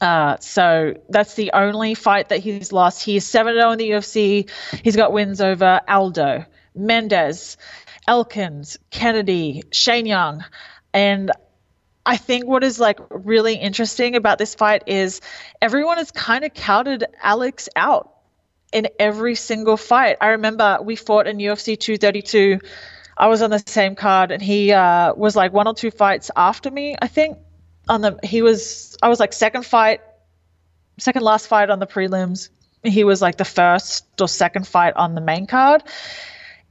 Uh, 0.02 0.36
so 0.40 0.96
that's 1.10 1.36
the 1.36 1.52
only 1.54 1.94
fight 1.94 2.30
that 2.30 2.40
he's 2.40 2.74
lost. 2.74 3.04
He's 3.04 3.26
7 3.26 3.54
0 3.54 3.72
in 3.72 3.78
the 3.78 3.92
UFC. 3.92 4.50
He's 4.84 4.96
got 4.96 5.14
wins 5.14 5.40
over 5.40 5.80
Aldo, 5.88 6.46
Mendes, 6.74 7.58
Elkins, 8.08 8.80
Kennedy, 8.90 9.62
Shane 9.72 10.08
Young. 10.08 10.44
And 10.92 11.32
I 12.04 12.18
think 12.18 12.48
what 12.48 12.64
is 12.64 12.80
like 12.80 13.00
really 13.12 13.54
interesting 13.56 14.16
about 14.16 14.40
this 14.40 14.56
fight 14.56 14.84
is 14.88 15.22
everyone 15.62 15.98
has 15.98 16.10
kind 16.10 16.44
of 16.44 16.54
counted 16.56 17.06
Alex 17.22 17.70
out 17.76 18.12
in 18.74 18.88
every 18.98 19.36
single 19.36 19.78
fight. 19.78 20.18
I 20.20 20.30
remember 20.30 20.80
we 20.82 20.96
fought 20.96 21.28
in 21.28 21.38
UFC 21.38 21.80
232. 21.80 22.60
I 23.18 23.28
was 23.28 23.44
on 23.44 23.52
the 23.52 23.62
same 23.68 23.94
card, 23.94 24.32
and 24.32 24.42
he 24.42 24.72
uh, 24.72 25.14
was 25.14 25.36
like 25.36 25.54
one 25.54 25.68
or 25.68 25.76
two 25.76 25.92
fights 25.92 26.32
after 26.36 26.72
me, 26.72 26.96
I 27.00 27.08
think 27.08 27.38
on 27.88 28.02
the 28.02 28.20
he 28.24 28.42
was 28.42 28.98
I 29.02 29.10
was 29.10 29.20
like 29.20 29.34
second 29.34 29.66
fight, 29.66 30.02
second 30.98 31.24
last 31.24 31.48
fight 31.48 31.70
on 31.70 31.80
the 31.80 31.88
prelims. 31.88 32.50
He 32.84 33.04
was 33.04 33.22
like 33.22 33.38
the 33.38 33.46
first 33.46 34.06
or 34.20 34.28
second 34.28 34.68
fight 34.68 34.96
on 34.96 35.14
the 35.16 35.22
main 35.22 35.48
card. 35.48 35.84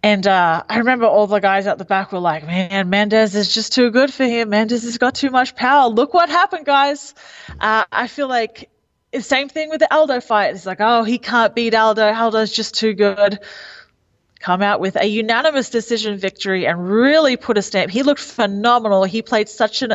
And 0.03 0.27
uh, 0.27 0.63
I 0.69 0.79
remember 0.79 1.05
all 1.05 1.27
the 1.27 1.41
guys 1.41 1.67
at 1.67 1.77
the 1.77 1.85
back 1.85 2.11
were 2.11 2.21
like, 2.21 2.47
man, 2.47 2.89
Mendes 2.89 3.35
is 3.35 3.53
just 3.53 3.75
too 3.75 3.91
good 3.91 4.13
for 4.13 4.25
him. 4.25 4.49
Mendes 4.49 4.83
has 4.85 4.97
got 4.97 5.15
too 5.15 5.31
much 5.31 5.55
power. 5.55 5.89
Look 5.89 6.15
what 6.15 6.31
happened, 6.31 6.65
guys. 6.65 7.15
Uh, 7.61 7.85
I 7.93 8.07
feel 8.07 8.27
like 8.27 8.71
the 9.13 9.21
same 9.21 9.51
thing 9.51 9.69
with 9.69 9.81
the 9.81 9.95
Aldo 9.95 10.21
fight. 10.23 10.55
It's 10.55 10.65
like, 10.65 10.81
oh, 10.81 11.05
he 11.05 11.19
can't 11.19 11.55
beat 11.55 11.75
Aldo. 11.75 12.03
Aldo's 12.03 12.51
just 12.51 12.75
too 12.75 12.95
good 12.95 13.41
come 14.41 14.63
out 14.63 14.81
with 14.81 14.97
a 14.97 15.07
unanimous 15.07 15.71
decision 15.71 16.17
victory 16.19 16.67
and 16.67 16.89
really 16.91 17.37
put 17.37 17.59
a 17.59 17.63
stamp. 17.63 17.91
He 17.91 18.03
looked 18.03 18.21
phenomenal. 18.21 19.05
He 19.05 19.23
played 19.23 19.49
such 19.49 19.83
an 19.83 19.95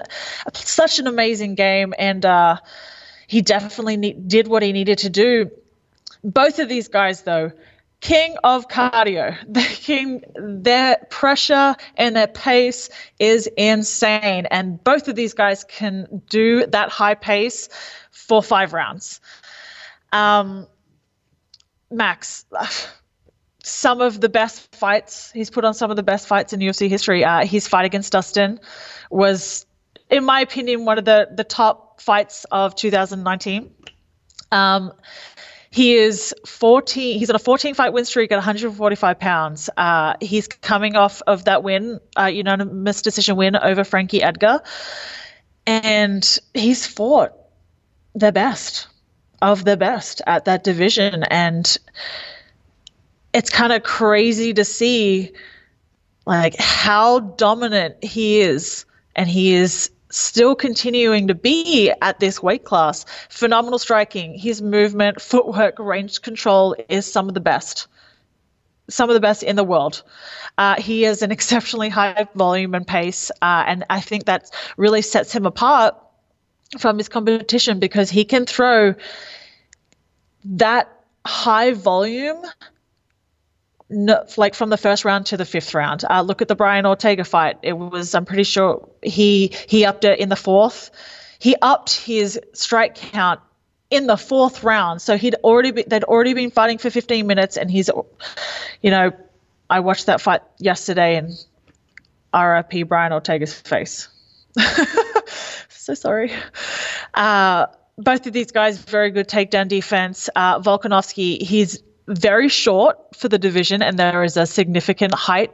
such 0.53 0.99
an 0.99 1.07
amazing 1.07 1.55
game, 1.55 1.93
and 1.97 2.25
uh, 2.25 2.57
he 3.27 3.41
definitely 3.41 4.13
did 4.13 4.47
what 4.47 4.63
he 4.63 4.71
needed 4.71 4.99
to 4.99 5.09
do. 5.09 5.51
Both 6.23 6.59
of 6.59 6.69
these 6.69 6.87
guys, 6.87 7.23
though, 7.23 7.51
king 8.01 8.35
of 8.43 8.67
cardio. 8.67 9.35
The 9.47 9.61
king, 9.61 10.23
their 10.35 10.97
pressure 11.09 11.75
and 11.97 12.15
their 12.15 12.27
pace 12.27 12.89
is 13.19 13.47
insane, 13.57 14.45
and 14.45 14.81
both 14.83 15.07
of 15.07 15.15
these 15.15 15.33
guys 15.33 15.63
can 15.63 16.21
do 16.29 16.65
that 16.67 16.89
high 16.89 17.15
pace 17.15 17.69
for 18.11 18.43
five 18.43 18.73
rounds. 18.73 19.21
Um, 20.11 20.67
Max 21.91 22.45
some 23.65 23.99
of 23.99 24.21
the 24.21 24.29
best 24.29 24.75
fights. 24.75 25.31
He's 25.31 25.49
put 25.49 25.65
on 25.65 25.73
some 25.73 25.89
of 25.89 25.97
the 25.97 26.03
best 26.03 26.27
fights 26.27 26.53
in 26.53 26.59
UFC 26.59 26.87
history. 26.87 27.23
Uh, 27.23 27.45
his 27.45 27.67
fight 27.67 27.85
against 27.85 28.11
Dustin 28.11 28.59
was, 29.09 29.65
in 30.09 30.23
my 30.23 30.41
opinion, 30.41 30.85
one 30.85 30.99
of 30.99 31.05
the 31.05 31.27
the 31.31 31.43
top 31.43 31.99
fights 31.99 32.45
of 32.51 32.75
2019. 32.75 33.73
Um, 34.51 34.93
he 35.71 35.95
is 35.95 36.33
14. 36.45 37.17
He's 37.17 37.29
on 37.29 37.35
a 37.35 37.39
14 37.39 37.73
fight 37.73 37.91
win 37.91 38.05
streak 38.05 38.31
at 38.31 38.35
145 38.35 39.19
pounds. 39.19 39.69
Uh, 39.75 40.13
he's 40.21 40.47
coming 40.47 40.95
off 40.95 41.23
of 41.25 41.45
that 41.45 41.63
win, 41.63 41.99
uh, 42.17 42.25
unanimous 42.25 43.01
decision 43.01 43.35
win 43.35 43.55
over 43.55 43.83
Frankie 43.83 44.21
Edgar, 44.21 44.61
and 45.65 46.37
he's 46.53 46.85
fought 46.85 47.33
the 48.13 48.31
best 48.31 48.87
of 49.41 49.65
the 49.65 49.75
best 49.75 50.21
at 50.27 50.45
that 50.45 50.63
division 50.63 51.23
and 51.23 51.77
it's 53.35 53.49
kind 53.49 53.73
of 53.73 53.83
crazy 53.83 54.53
to 54.53 54.63
see 54.63 55.33
like 56.25 56.55
how 56.57 57.19
dominant 57.19 58.01
he 58.01 58.39
is. 58.39 58.85
And 59.17 59.29
he 59.29 59.53
is 59.53 59.91
still 60.09 60.55
continuing 60.55 61.27
to 61.27 61.35
be 61.35 61.91
at 62.01 62.19
this 62.19 62.41
weight 62.41 62.63
class. 62.63 63.05
Phenomenal 63.29 63.77
striking. 63.77 64.39
His 64.39 64.61
movement 64.61 65.21
footwork 65.21 65.77
range 65.79 66.21
control 66.21 66.77
is 66.87 67.11
some 67.11 67.27
of 67.27 67.33
the 67.33 67.41
best. 67.41 67.87
Some 68.89 69.09
of 69.09 69.13
the 69.13 69.19
best 69.19 69.43
in 69.43 69.57
the 69.57 69.65
world. 69.65 70.03
Uh, 70.57 70.79
he 70.79 71.01
has 71.01 71.21
an 71.21 71.31
exceptionally 71.37 71.89
high 71.89 72.27
volume 72.35 72.73
and 72.73 72.87
pace 72.87 73.31
uh, 73.41 73.63
and 73.67 73.83
i 73.89 73.99
think 73.99 74.25
that 74.25 74.49
really 74.77 75.01
sets 75.01 75.33
him 75.33 75.45
apart 75.45 75.95
from 76.79 76.97
his 76.97 77.09
competition 77.09 77.79
because 77.79 78.09
he 78.09 78.23
can 78.23 78.45
throw 78.45 78.95
that 80.45 80.87
high 81.25 81.73
volume 81.73 82.41
no, 83.89 84.25
like 84.37 84.55
from 84.55 84.69
the 84.69 84.77
first 84.77 85.05
round 85.05 85.27
to 85.27 85.37
the 85.37 85.45
fifth 85.45 85.73
round. 85.73 86.03
Uh, 86.09 86.21
look 86.21 86.41
at 86.41 86.47
the 86.47 86.55
Brian 86.55 86.85
Ortega 86.85 87.23
fight. 87.23 87.57
It 87.61 87.73
was, 87.73 88.15
I'm 88.15 88.25
pretty 88.25 88.43
sure 88.43 88.89
he 89.03 89.51
he 89.67 89.85
upped 89.85 90.05
it 90.05 90.19
in 90.19 90.29
the 90.29 90.35
fourth. 90.35 90.89
He 91.37 91.55
upped 91.61 91.93
his 91.93 92.39
strike 92.53 92.95
count 92.95 93.41
in 93.89 94.07
the 94.07 94.17
fourth 94.17 94.63
round. 94.63 95.01
So 95.01 95.17
he'd 95.17 95.35
already 95.35 95.71
be, 95.71 95.83
they'd 95.83 96.03
already 96.03 96.33
been 96.33 96.49
fighting 96.51 96.77
for 96.77 96.89
15 96.89 97.27
minutes, 97.27 97.57
and 97.57 97.69
he's, 97.69 97.89
you 98.81 98.91
know, 98.91 99.11
I 99.69 99.79
watched 99.81 100.07
that 100.07 100.21
fight 100.21 100.41
yesterday, 100.57 101.17
and 101.17 101.33
RIP 102.33 102.87
Brian 102.87 103.13
Ortega's 103.13 103.53
face. 103.53 104.07
so 105.69 105.93
sorry. 105.93 106.31
Uh, 107.13 107.67
both 107.97 108.27
of 108.27 108.33
these 108.33 108.51
guys 108.51 108.77
very 108.77 109.11
good 109.11 109.27
takedown 109.27 109.67
defense. 109.67 110.29
Uh, 110.35 110.59
Volkanovski, 110.59 111.41
he's 111.41 111.81
very 112.07 112.49
short 112.49 112.97
for 113.15 113.29
the 113.29 113.37
division, 113.37 113.81
and 113.81 113.97
there 113.97 114.23
is 114.23 114.37
a 114.37 114.45
significant 114.45 115.13
height 115.13 115.51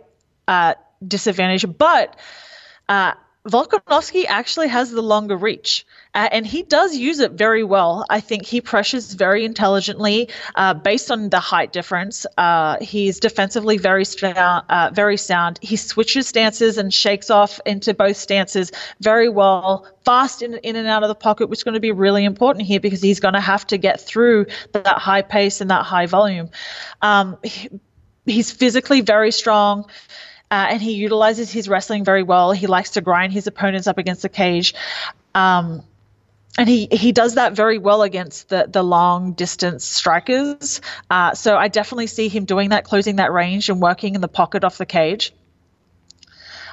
uh, 0.48 0.76
disadvantage. 1.06 1.66
But 1.78 2.18
uh, 2.90 3.14
Volkanovski 3.48 4.26
actually 4.28 4.68
has 4.68 4.92
the 4.92 5.02
longer 5.02 5.36
reach, 5.36 5.84
uh, 6.14 6.30
and 6.32 6.46
he 6.46 6.62
does 6.62 6.96
use 6.96 7.20
it 7.20 7.32
very 7.32 7.64
well. 7.64 8.06
I 8.08 8.20
think 8.20 8.46
he 8.46 8.62
pressures 8.62 9.14
very 9.16 9.44
intelligently 9.44 10.30
uh, 10.54 10.76
based 10.76 11.10
on 11.10 11.30
the 11.30 11.40
height 11.40 11.74
difference. 11.74 12.28
Uh, 12.38 12.78
he's 12.82 13.20
defensively 13.20 13.78
very 13.78 14.06
strong, 14.06 14.36
uh, 14.36 14.92
very 14.94 15.18
sound. 15.18 15.58
He 15.64 15.76
switches 15.76 16.28
stances 16.28 16.78
and 16.78 16.94
shakes 16.94 17.32
off 17.32 17.60
into 17.66 17.96
both 17.96 18.18
stances 18.18 18.72
very 19.00 19.28
well, 19.28 19.88
fast 20.06 20.44
in, 20.44 20.56
in 20.56 20.76
and 20.76 20.88
out 20.88 21.02
of 21.02 21.10
the 21.10 21.16
pocket, 21.16 21.50
which 21.50 21.60
is 21.60 21.64
going 21.64 21.74
to 21.74 21.80
be 21.80 21.92
really 21.92 22.26
important 22.26 22.68
here 22.68 22.80
because 22.80 23.02
he's 23.02 23.20
going 23.20 23.34
to 23.34 23.42
have 23.42 23.66
to 23.68 23.78
get 23.80 24.00
through 24.02 24.46
that 24.74 25.00
high 25.00 25.24
pace 25.24 25.62
and 25.62 25.72
that 25.72 25.84
high 25.84 26.06
volume. 26.06 26.52
Um, 27.02 27.40
he, 27.42 27.70
he's 28.28 28.52
physically 28.52 29.02
very 29.02 29.32
strong 29.32 29.90
uh, 30.52 30.68
and 30.70 30.82
he 30.82 30.92
utilizes 30.92 31.50
his 31.50 31.70
wrestling 31.70 32.04
very 32.04 32.24
well. 32.24 32.52
He 32.52 32.68
likes 32.68 32.92
to 32.92 33.02
grind 33.02 33.32
his 33.32 33.48
opponents 33.48 33.88
up 33.88 33.98
against 33.98 34.22
the 34.22 34.30
cage. 34.30 34.76
Um, 35.34 35.84
and 36.58 36.68
he, 36.68 36.90
he 36.92 37.14
does 37.14 37.36
that 37.36 37.54
very 37.54 37.78
well 37.78 38.04
against 38.04 38.50
the, 38.50 38.68
the 38.70 38.84
long 38.84 39.32
distance 39.32 39.86
strikers. 39.86 40.82
Uh, 41.10 41.34
so 41.34 41.56
I 41.56 41.70
definitely 41.70 42.08
see 42.08 42.28
him 42.28 42.44
doing 42.44 42.70
that, 42.70 42.84
closing 42.84 43.16
that 43.16 43.32
range 43.32 43.70
and 43.70 43.82
working 43.82 44.16
in 44.16 44.22
the 44.22 44.28
pocket 44.28 44.66
off 44.66 44.78
the 44.78 44.86
cage. 44.86 45.34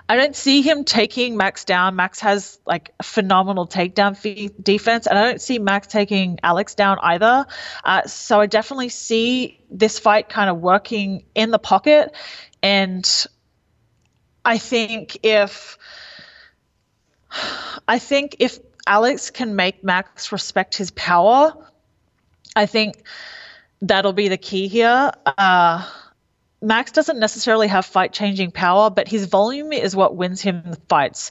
I 0.09 0.17
don't 0.17 0.35
see 0.35 0.62
him 0.62 0.85
taking 0.85 1.37
Max 1.37 1.64
down. 1.64 1.95
Max 1.95 2.19
has 2.21 2.59
like 2.67 2.93
phenomenal 3.03 3.69
takedown 3.69 4.17
fee- 4.17 4.51
defense, 4.61 5.07
and 5.07 5.19
I 5.19 5.23
don't 5.23 5.41
see 5.41 5.59
Max 5.59 5.87
taking 5.87 6.41
Alex 6.43 6.75
down 6.75 6.99
either. 7.03 7.47
Uh, 7.85 8.03
so 8.07 8.41
I 8.41 8.47
definitely 8.47 8.88
see 8.88 9.61
this 9.71 9.99
fight 9.99 10.31
kind 10.31 10.49
of 10.49 10.59
working 10.61 11.25
in 11.35 11.51
the 11.51 11.59
pocket, 11.59 12.14
and 12.62 13.27
I 14.44 14.59
think 14.59 15.18
if 15.22 15.79
I 17.87 17.98
think 17.98 18.37
if 18.38 18.59
Alex 18.87 19.31
can 19.31 19.57
make 19.57 19.85
Max 19.85 20.33
respect 20.33 20.77
his 20.77 20.90
power, 20.90 21.53
I 22.57 22.66
think 22.66 23.03
that'll 23.83 24.12
be 24.12 24.29
the 24.29 24.38
key 24.38 24.68
here. 24.68 25.12
Uh, 25.27 25.88
Max 26.61 26.92
doesn't 26.92 27.18
necessarily 27.18 27.68
have 27.68 27.87
fight 27.87 28.12
changing 28.12 28.51
power, 28.51 28.90
but 28.90 29.07
his 29.07 29.27
volume 29.27 29.72
is 29.72 29.94
what 29.94 30.16
wins 30.16 30.40
him 30.40 30.62
the 30.66 30.81
fights. 30.88 31.31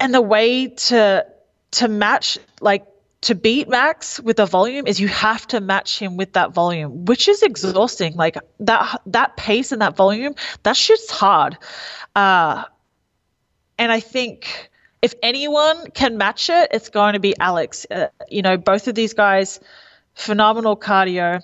And 0.00 0.14
the 0.14 0.22
way 0.22 0.68
to 0.68 1.26
to 1.72 1.88
match 1.88 2.38
like 2.60 2.86
to 3.22 3.34
beat 3.34 3.68
Max 3.68 4.18
with 4.18 4.38
the 4.38 4.46
volume 4.46 4.86
is 4.86 4.98
you 4.98 5.08
have 5.08 5.46
to 5.48 5.60
match 5.60 5.98
him 5.98 6.16
with 6.16 6.32
that 6.32 6.52
volume, 6.52 7.04
which 7.04 7.28
is 7.28 7.42
exhausting. 7.42 8.14
Like 8.14 8.38
that 8.60 9.02
that 9.06 9.36
pace 9.36 9.72
and 9.72 9.82
that 9.82 9.96
volume, 9.96 10.34
that 10.62 10.76
shit's 10.76 11.10
hard. 11.10 11.58
Uh, 12.16 12.64
and 13.78 13.92
I 13.92 14.00
think 14.00 14.70
if 15.02 15.14
anyone 15.22 15.90
can 15.90 16.16
match 16.16 16.50
it, 16.50 16.70
it's 16.72 16.88
going 16.88 17.14
to 17.14 17.20
be 17.20 17.34
Alex. 17.38 17.86
Uh, 17.90 18.08
you 18.28 18.42
know, 18.42 18.56
both 18.56 18.88
of 18.88 18.94
these 18.94 19.14
guys, 19.14 19.60
phenomenal 20.14 20.76
cardio. 20.76 21.42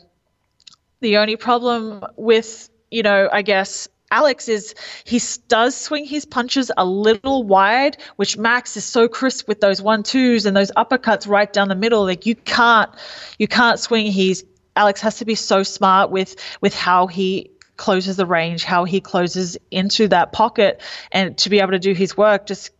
The 1.00 1.18
only 1.18 1.36
problem 1.36 2.04
with, 2.16 2.70
you 2.90 3.02
know, 3.02 3.28
I 3.30 3.42
guess 3.42 3.88
Alex 4.10 4.48
is 4.48 4.74
he 5.04 5.20
does 5.48 5.76
swing 5.76 6.04
his 6.04 6.24
punches 6.24 6.70
a 6.76 6.84
little 6.84 7.42
wide, 7.42 7.96
which 8.16 8.38
Max 8.38 8.76
is 8.76 8.84
so 8.84 9.08
crisp 9.08 9.48
with 9.48 9.60
those 9.60 9.82
one 9.82 10.02
twos 10.02 10.46
and 10.46 10.56
those 10.56 10.70
uppercuts 10.72 11.28
right 11.28 11.52
down 11.52 11.68
the 11.68 11.74
middle. 11.74 12.04
Like 12.04 12.26
you 12.26 12.36
can't 12.36 12.90
you 13.38 13.48
can't 13.48 13.80
swing. 13.80 14.06
He's 14.12 14.44
Alex 14.76 15.00
has 15.00 15.16
to 15.18 15.24
be 15.24 15.34
so 15.34 15.62
smart 15.62 16.10
with 16.10 16.36
with 16.60 16.74
how 16.74 17.08
he 17.08 17.50
closes 17.76 18.16
the 18.16 18.26
range, 18.26 18.64
how 18.64 18.84
he 18.84 19.00
closes 19.00 19.58
into 19.70 20.08
that 20.08 20.32
pocket, 20.32 20.80
and 21.12 21.36
to 21.38 21.50
be 21.50 21.60
able 21.60 21.72
to 21.72 21.78
do 21.78 21.92
his 21.92 22.16
work. 22.16 22.46
Just 22.46 22.70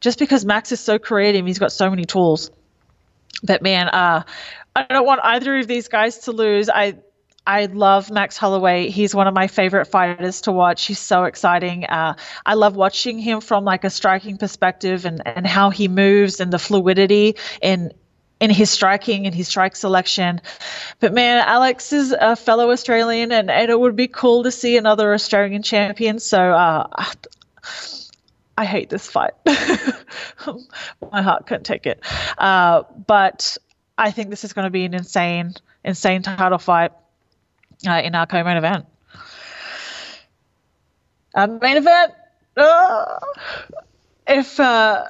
just 0.00 0.18
because 0.18 0.44
Max 0.44 0.72
is 0.72 0.80
so 0.80 0.98
creative, 0.98 1.44
he's 1.44 1.58
got 1.58 1.72
so 1.72 1.90
many 1.90 2.04
tools. 2.04 2.50
But 3.42 3.62
man, 3.62 3.88
uh, 3.88 4.22
I 4.74 4.86
don't 4.88 5.06
want 5.06 5.20
either 5.24 5.58
of 5.58 5.66
these 5.66 5.88
guys 5.88 6.18
to 6.20 6.32
lose. 6.32 6.68
I 6.68 6.98
I 7.48 7.64
love 7.64 8.10
Max 8.10 8.36
Holloway. 8.36 8.90
He's 8.90 9.14
one 9.14 9.26
of 9.26 9.32
my 9.32 9.46
favorite 9.46 9.86
fighters 9.86 10.42
to 10.42 10.52
watch. 10.52 10.84
He's 10.84 10.98
so 10.98 11.24
exciting. 11.24 11.86
Uh, 11.86 12.14
I 12.44 12.52
love 12.52 12.76
watching 12.76 13.18
him 13.18 13.40
from 13.40 13.64
like 13.64 13.84
a 13.84 13.90
striking 13.90 14.36
perspective 14.36 15.06
and, 15.06 15.26
and 15.26 15.46
how 15.46 15.70
he 15.70 15.88
moves 15.88 16.40
and 16.40 16.52
the 16.52 16.58
fluidity 16.58 17.36
in 17.62 17.90
in 18.38 18.50
his 18.50 18.68
striking 18.70 19.24
and 19.24 19.34
his 19.34 19.48
strike 19.48 19.76
selection. 19.76 20.42
But 21.00 21.14
man, 21.14 21.42
Alex 21.46 21.90
is 21.90 22.14
a 22.20 22.36
fellow 22.36 22.70
Australian, 22.70 23.32
and, 23.32 23.50
and 23.50 23.70
it 23.70 23.80
would 23.80 23.96
be 23.96 24.08
cool 24.08 24.42
to 24.42 24.52
see 24.52 24.76
another 24.76 25.14
Australian 25.14 25.62
champion. 25.62 26.18
So 26.18 26.52
uh, 26.52 26.86
I 28.58 28.64
hate 28.66 28.90
this 28.90 29.08
fight. 29.08 29.32
My 31.10 31.22
heart 31.22 31.46
couldn't 31.46 31.64
take 31.64 31.86
it. 31.86 32.00
Uh, 32.36 32.82
but 33.06 33.56
I 33.96 34.10
think 34.10 34.28
this 34.28 34.44
is 34.44 34.52
going 34.52 34.66
to 34.66 34.70
be 34.70 34.84
an 34.84 34.92
insane, 34.92 35.54
insane 35.82 36.20
title 36.22 36.58
fight 36.58 36.92
uh, 37.86 38.00
in 38.04 38.14
our 38.14 38.26
co-main 38.26 38.56
event. 38.56 38.86
Uh, 41.34 41.46
main 41.60 41.76
event. 41.76 42.12
Uh, 42.56 43.18
if 44.26 44.58
uh, 44.58 45.06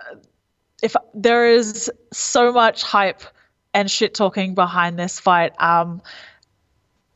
if 0.83 0.95
there 1.15 1.49
is 1.49 1.91
so 2.13 2.53
much 2.53 2.83
hype 2.83 3.23
and 3.73 3.91
shit 3.91 4.15
talking 4.15 4.55
behind 4.55 4.99
this 4.99 5.19
fight, 5.19 5.61
um, 5.61 6.03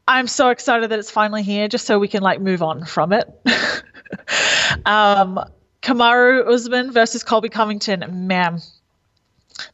I'm 0.08 0.26
so 0.26 0.48
excited 0.48 0.90
that 0.90 0.98
it's 0.98 1.10
finally 1.10 1.42
here, 1.42 1.68
just 1.68 1.86
so 1.86 1.98
we 1.98 2.08
can 2.08 2.22
like 2.22 2.40
move 2.40 2.62
on 2.62 2.84
from 2.84 3.12
it. 3.12 3.28
um, 4.86 5.38
Kamaru 5.82 6.46
Usman 6.48 6.92
versus 6.92 7.22
Colby 7.22 7.48
Covington, 7.48 8.26
man. 8.26 8.60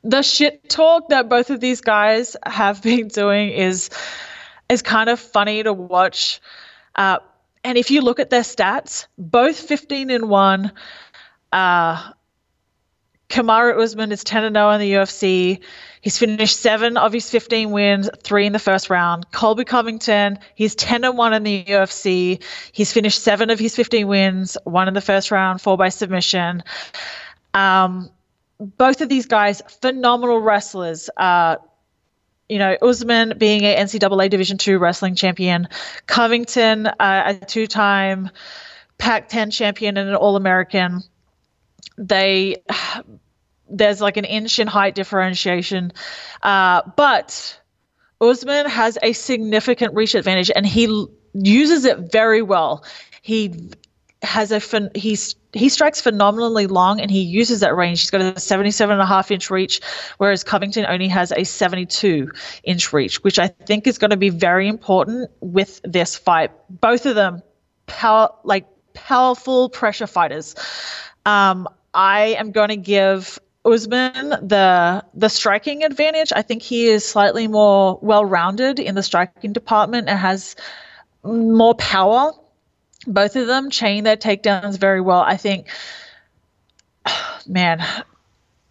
The 0.02 0.22
shit 0.22 0.68
talk 0.68 1.10
that 1.10 1.28
both 1.28 1.50
of 1.50 1.60
these 1.60 1.80
guys 1.80 2.36
have 2.44 2.82
been 2.82 3.08
doing 3.08 3.50
is 3.50 3.90
is 4.68 4.82
kind 4.82 5.08
of 5.08 5.18
funny 5.18 5.62
to 5.62 5.72
watch. 5.72 6.40
Uh, 6.94 7.18
and 7.64 7.78
if 7.78 7.90
you 7.90 8.00
look 8.02 8.20
at 8.20 8.30
their 8.30 8.42
stats, 8.42 9.06
both 9.16 9.58
15 9.58 10.10
and 10.10 10.28
1. 10.28 10.72
Uh, 11.52 12.12
Kamaru 13.28 13.78
Usman 13.78 14.10
is 14.10 14.24
10 14.24 14.44
and 14.44 14.56
0 14.56 14.70
in 14.70 14.80
the 14.80 14.92
UFC. 14.92 15.60
He's 16.00 16.18
finished 16.18 16.58
seven 16.58 16.96
of 16.96 17.12
his 17.12 17.28
15 17.30 17.70
wins, 17.70 18.08
three 18.22 18.46
in 18.46 18.52
the 18.52 18.58
first 18.58 18.88
round. 18.88 19.30
Colby 19.32 19.64
Covington, 19.64 20.38
he's 20.54 20.74
10 20.74 21.04
and 21.04 21.18
1 21.18 21.32
in 21.34 21.42
the 21.42 21.64
UFC. 21.64 22.42
He's 22.72 22.92
finished 22.92 23.22
seven 23.22 23.50
of 23.50 23.58
his 23.58 23.76
15 23.76 24.06
wins, 24.06 24.56
one 24.64 24.88
in 24.88 24.94
the 24.94 25.02
first 25.02 25.30
round, 25.30 25.60
four 25.60 25.76
by 25.76 25.90
submission. 25.90 26.62
Um, 27.52 28.10
both 28.58 29.02
of 29.02 29.08
these 29.08 29.26
guys, 29.26 29.60
phenomenal 29.80 30.38
wrestlers. 30.40 31.10
Uh, 31.16 31.56
you 32.48 32.58
know, 32.58 32.76
Usman 32.80 33.34
being 33.36 33.64
a 33.64 33.76
NCAA 33.76 34.30
Division 34.30 34.58
two 34.58 34.78
wrestling 34.78 35.14
champion, 35.14 35.68
Covington 36.06 36.86
uh, 36.86 37.34
a 37.40 37.44
two-time 37.44 38.30
Pac-10 38.96 39.52
champion 39.52 39.96
and 39.96 40.08
an 40.08 40.14
All-American. 40.16 41.02
They 41.96 42.56
there's 43.70 44.00
like 44.00 44.16
an 44.16 44.24
inch 44.24 44.58
in 44.58 44.66
height 44.66 44.94
differentiation, 44.94 45.92
uh, 46.42 46.82
but 46.96 47.60
Usman 48.20 48.66
has 48.66 48.98
a 49.02 49.12
significant 49.12 49.94
reach 49.94 50.14
advantage, 50.14 50.50
and 50.54 50.64
he 50.64 51.06
uses 51.34 51.84
it 51.84 52.10
very 52.10 52.40
well. 52.40 52.84
He 53.20 53.70
has 54.22 54.50
a 54.50 54.60
fin- 54.60 54.90
he's 54.94 55.36
he 55.52 55.68
strikes 55.68 56.00
phenomenally 56.00 56.66
long 56.66 57.00
and 57.00 57.10
he 57.10 57.20
uses 57.20 57.60
that 57.60 57.74
range. 57.74 58.00
He's 58.00 58.10
got 58.10 58.20
a 58.20 58.38
77 58.38 58.92
and 58.92 59.00
a 59.00 59.06
half 59.06 59.30
inch 59.30 59.50
reach, 59.50 59.80
whereas 60.18 60.44
Covington 60.44 60.84
only 60.86 61.08
has 61.08 61.32
a 61.32 61.44
72 61.44 62.30
inch 62.64 62.92
reach, 62.92 63.22
which 63.24 63.38
I 63.38 63.48
think 63.48 63.86
is 63.86 63.96
going 63.96 64.10
to 64.10 64.16
be 64.16 64.28
very 64.28 64.68
important 64.68 65.30
with 65.40 65.80
this 65.84 66.16
fight. 66.16 66.50
Both 66.68 67.06
of 67.06 67.14
them, 67.14 67.42
power 67.86 68.30
like 68.44 68.66
powerful 68.94 69.70
pressure 69.70 70.06
fighters. 70.06 70.54
Um, 71.24 71.68
I 71.94 72.36
am 72.38 72.50
going 72.50 72.68
to 72.68 72.76
give 72.76 73.38
Usman 73.64 74.30
the 74.46 75.04
the 75.14 75.28
striking 75.28 75.84
advantage. 75.84 76.32
I 76.34 76.42
think 76.42 76.62
he 76.62 76.86
is 76.86 77.04
slightly 77.04 77.48
more 77.48 77.98
well 78.02 78.24
rounded 78.24 78.78
in 78.78 78.94
the 78.94 79.02
striking 79.02 79.52
department 79.52 80.08
and 80.08 80.18
has 80.18 80.56
more 81.24 81.74
power. 81.74 82.32
Both 83.08 83.36
of 83.36 83.46
them 83.46 83.70
chain 83.70 84.04
their 84.04 84.16
takedowns 84.16 84.78
very 84.78 85.00
well. 85.00 85.20
I 85.20 85.36
think, 85.36 85.68
man, 87.46 87.84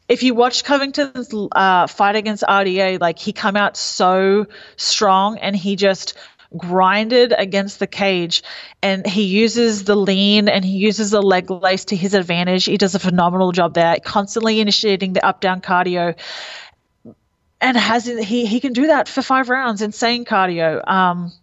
if 0.07 0.23
you 0.23 0.33
watch 0.33 0.63
Covington's 0.63 1.33
uh, 1.51 1.87
fight 1.87 2.15
against 2.15 2.43
RDA, 2.43 3.01
like 3.01 3.19
he 3.19 3.33
come 3.33 3.55
out 3.55 3.75
so 3.75 4.45
strong 4.77 5.37
and 5.39 5.55
he 5.55 5.75
just 5.75 6.13
grinded 6.55 7.33
against 7.37 7.79
the 7.79 7.87
cage 7.87 8.41
and 8.81 9.05
he 9.05 9.23
uses 9.23 9.83
the 9.83 9.95
lean 9.95 10.47
and 10.47 10.63
he 10.63 10.77
uses 10.77 11.11
the 11.11 11.21
leg 11.21 11.49
lace 11.49 11.85
to 11.85 11.95
his 11.95 12.13
advantage. 12.13 12.65
He 12.65 12.77
does 12.77 12.95
a 12.95 12.99
phenomenal 12.99 13.51
job 13.51 13.73
there, 13.73 13.97
constantly 14.03 14.61
initiating 14.61 15.13
the 15.13 15.25
up 15.25 15.41
down 15.41 15.59
cardio. 15.61 16.15
And 17.59 17.75
has 17.75 18.05
he 18.05 18.45
he 18.45 18.59
can 18.59 18.73
do 18.73 18.87
that 18.87 19.09
for 19.09 19.21
five 19.21 19.49
rounds, 19.49 19.81
insane 19.81 20.25
cardio. 20.25 20.87
Um, 20.87 21.33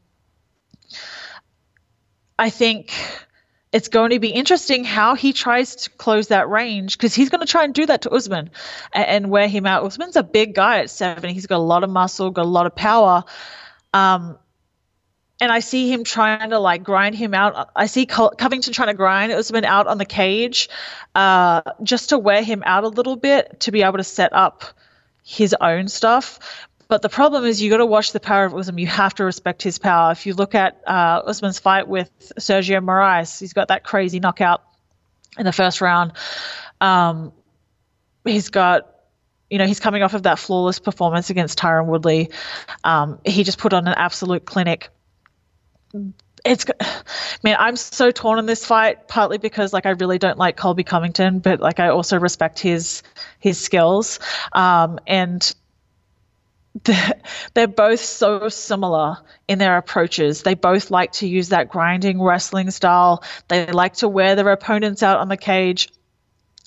I 2.39 2.51
think 2.51 2.93
it's 3.73 3.89
going 3.89 4.11
to 4.11 4.21
be 4.21 4.29
interesting 4.29 4.85
how 4.85 5.15
he 5.15 5.33
tries 5.33 5.77
to 5.77 5.91
close 5.91 6.29
that 6.29 6.49
range 6.49 6.97
because 6.97 7.15
he's 7.15 7.29
going 7.29 7.41
to 7.41 7.47
try 7.47 7.65
and 7.65 7.75
do 7.75 7.87
that 7.87 8.03
to 8.03 8.11
Usman 8.11 8.51
and, 8.93 9.07
and, 9.07 9.31
wear 9.31 9.49
him 9.49 9.67
out. 9.67 9.85
Usman's 9.85 10.17
a 10.17 10.23
big 10.23 10.55
guy 10.55 10.79
at 10.79 10.91
seven. 10.91 11.31
He's 11.31 11.47
got 11.47 11.57
a 11.57 11.59
lot 11.59 11.83
of 11.83 11.91
muscle, 11.91 12.31
got 12.31 12.45
a 12.45 12.49
lot 12.49 12.67
of 12.67 12.77
power. 12.77 13.25
Um, 13.93 14.39
and 15.41 15.51
I 15.51 15.61
see 15.61 15.93
him 15.93 16.05
trying 16.05 16.51
to 16.51 16.59
like 16.59 16.85
grind 16.85 17.17
him 17.17 17.35
out. 17.35 17.71
I 17.75 17.87
see 17.87 18.07
Covington 18.07 18.73
trying 18.73 18.89
to 18.89 18.95
grind 18.95 19.33
Usman 19.33 19.65
out 19.65 19.87
on 19.87 19.99
the 19.99 20.05
cage 20.05 20.69
uh, 21.15 21.63
just 21.83 22.11
to 22.11 22.19
wear 22.19 22.43
him 22.43 22.63
out 22.65 22.85
a 22.85 22.89
little 22.89 23.17
bit 23.17 23.61
to 23.61 23.73
be 23.73 23.83
able 23.83 23.99
to 23.99 24.05
set 24.05 24.33
up 24.33 24.65
his 25.25 25.55
own 25.61 25.89
stuff. 25.89 26.69
But 26.89 27.03
the 27.03 27.09
problem 27.09 27.45
is 27.45 27.63
you 27.63 27.71
got 27.71 27.79
to 27.79 27.87
watch 27.87 28.13
the 28.13 28.21
power 28.21 28.45
of 28.45 28.55
Usman. 28.55 28.79
You 28.79 28.87
have 28.87 29.15
to 29.15 29.25
respect 29.25 29.63
his 29.63 29.79
power. 29.79 30.13
If 30.13 30.27
you 30.27 30.35
look 30.35 30.55
at 30.55 30.81
uh, 30.87 31.23
Usman's 31.27 31.59
fight 31.59 31.89
with 31.89 32.11
Sergio 32.39 32.85
Moraes, 32.85 33.41
he's 33.41 33.53
got 33.53 33.69
that 33.69 33.85
crazy 33.85 34.21
knockout 34.21 34.63
in 35.39 35.45
the 35.45 35.53
first 35.53 35.81
round. 35.81 36.13
Um, 36.81 37.33
he's 38.25 38.51
got 38.51 38.91
you 39.51 39.59
know, 39.59 39.67
he's 39.67 39.79
coming 39.79 40.03
off 40.03 40.15
of 40.15 40.25
that 40.25 40.39
flawless 40.39 40.79
performance 40.79 41.31
against 41.31 41.59
Tyron 41.59 41.87
Woodley. 41.87 42.31
Um, 42.83 43.21
he 43.25 43.45
just 43.45 43.59
put 43.59 43.73
on 43.73 43.87
an 43.87 43.95
absolute 43.97 44.45
clinic. 44.45 44.89
It's 46.45 46.67
man, 47.45 47.57
I'm 47.59 47.77
so 47.77 48.11
torn 48.11 48.39
in 48.39 48.47
this 48.47 48.67
fight. 48.67 49.07
Partly 49.07 49.39
because 49.39 49.73
like 49.73 49.87
I 49.87 49.91
really 49.91 50.19
don't 50.19 50.39
like 50.39 50.57
Colby 50.57 50.83
Covington, 50.83 51.39
but 51.39 51.61
like 51.61 51.79
I 51.79 51.89
also 51.89 52.19
respect 52.19 52.59
his 52.59 53.03
his 53.39 53.61
skills. 53.61 54.19
Um, 54.53 54.99
and 55.07 55.55
they're 57.55 57.69
both 57.69 58.01
so 58.01 58.49
similar 58.49 59.19
in 59.47 59.59
their 59.59 59.77
approaches. 59.77 60.43
They 60.43 60.55
both 60.55 60.91
like 60.91 61.13
to 61.13 61.29
use 61.29 61.51
that 61.51 61.69
grinding 61.69 62.21
wrestling 62.21 62.71
style. 62.71 63.23
They 63.49 63.67
like 63.67 63.95
to 63.95 64.09
wear 64.09 64.35
their 64.35 64.51
opponents 64.51 65.03
out 65.03 65.19
on 65.19 65.29
the 65.29 65.37
cage. 65.37 65.89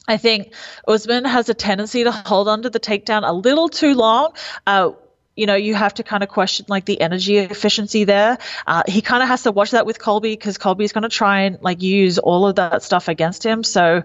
I 0.07 0.17
think 0.17 0.53
Usman 0.87 1.25
has 1.25 1.49
a 1.49 1.53
tendency 1.53 2.05
to 2.05 2.11
hold 2.11 2.47
on 2.47 2.61
to 2.61 2.69
the 2.69 2.79
takedown 2.79 3.27
a 3.27 3.33
little 3.33 3.67
too 3.67 3.93
long. 3.93 4.33
Uh, 4.65 4.91
you 5.35 5.45
know, 5.45 5.55
you 5.55 5.75
have 5.75 5.93
to 5.95 6.03
kind 6.03 6.23
of 6.23 6.29
question 6.29 6.65
like 6.69 6.85
the 6.85 6.99
energy 7.01 7.37
efficiency 7.37 8.05
there. 8.05 8.37
Uh, 8.65 8.83
he 8.87 9.01
kind 9.01 9.21
of 9.21 9.27
has 9.29 9.43
to 9.43 9.51
watch 9.51 9.71
that 9.71 9.85
with 9.85 9.99
Colby 9.99 10.31
because 10.31 10.57
Colby's 10.57 10.93
going 10.93 11.03
to 11.03 11.09
try 11.09 11.41
and 11.41 11.61
like 11.61 11.81
use 11.81 12.17
all 12.17 12.47
of 12.47 12.55
that 12.55 12.81
stuff 12.81 13.09
against 13.09 13.45
him. 13.45 13.63
So 13.63 14.03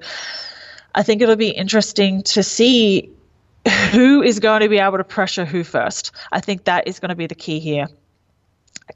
I 0.94 1.02
think 1.04 1.22
it'll 1.22 1.36
be 1.36 1.50
interesting 1.50 2.22
to 2.24 2.42
see 2.42 3.12
who 3.92 4.22
is 4.22 4.40
going 4.40 4.62
to 4.62 4.68
be 4.68 4.78
able 4.78 4.98
to 4.98 5.04
pressure 5.04 5.44
who 5.44 5.64
first? 5.64 6.12
I 6.30 6.40
think 6.40 6.64
that 6.64 6.88
is 6.88 7.00
going 7.00 7.10
to 7.10 7.14
be 7.14 7.26
the 7.26 7.34
key 7.34 7.60
here. 7.60 7.86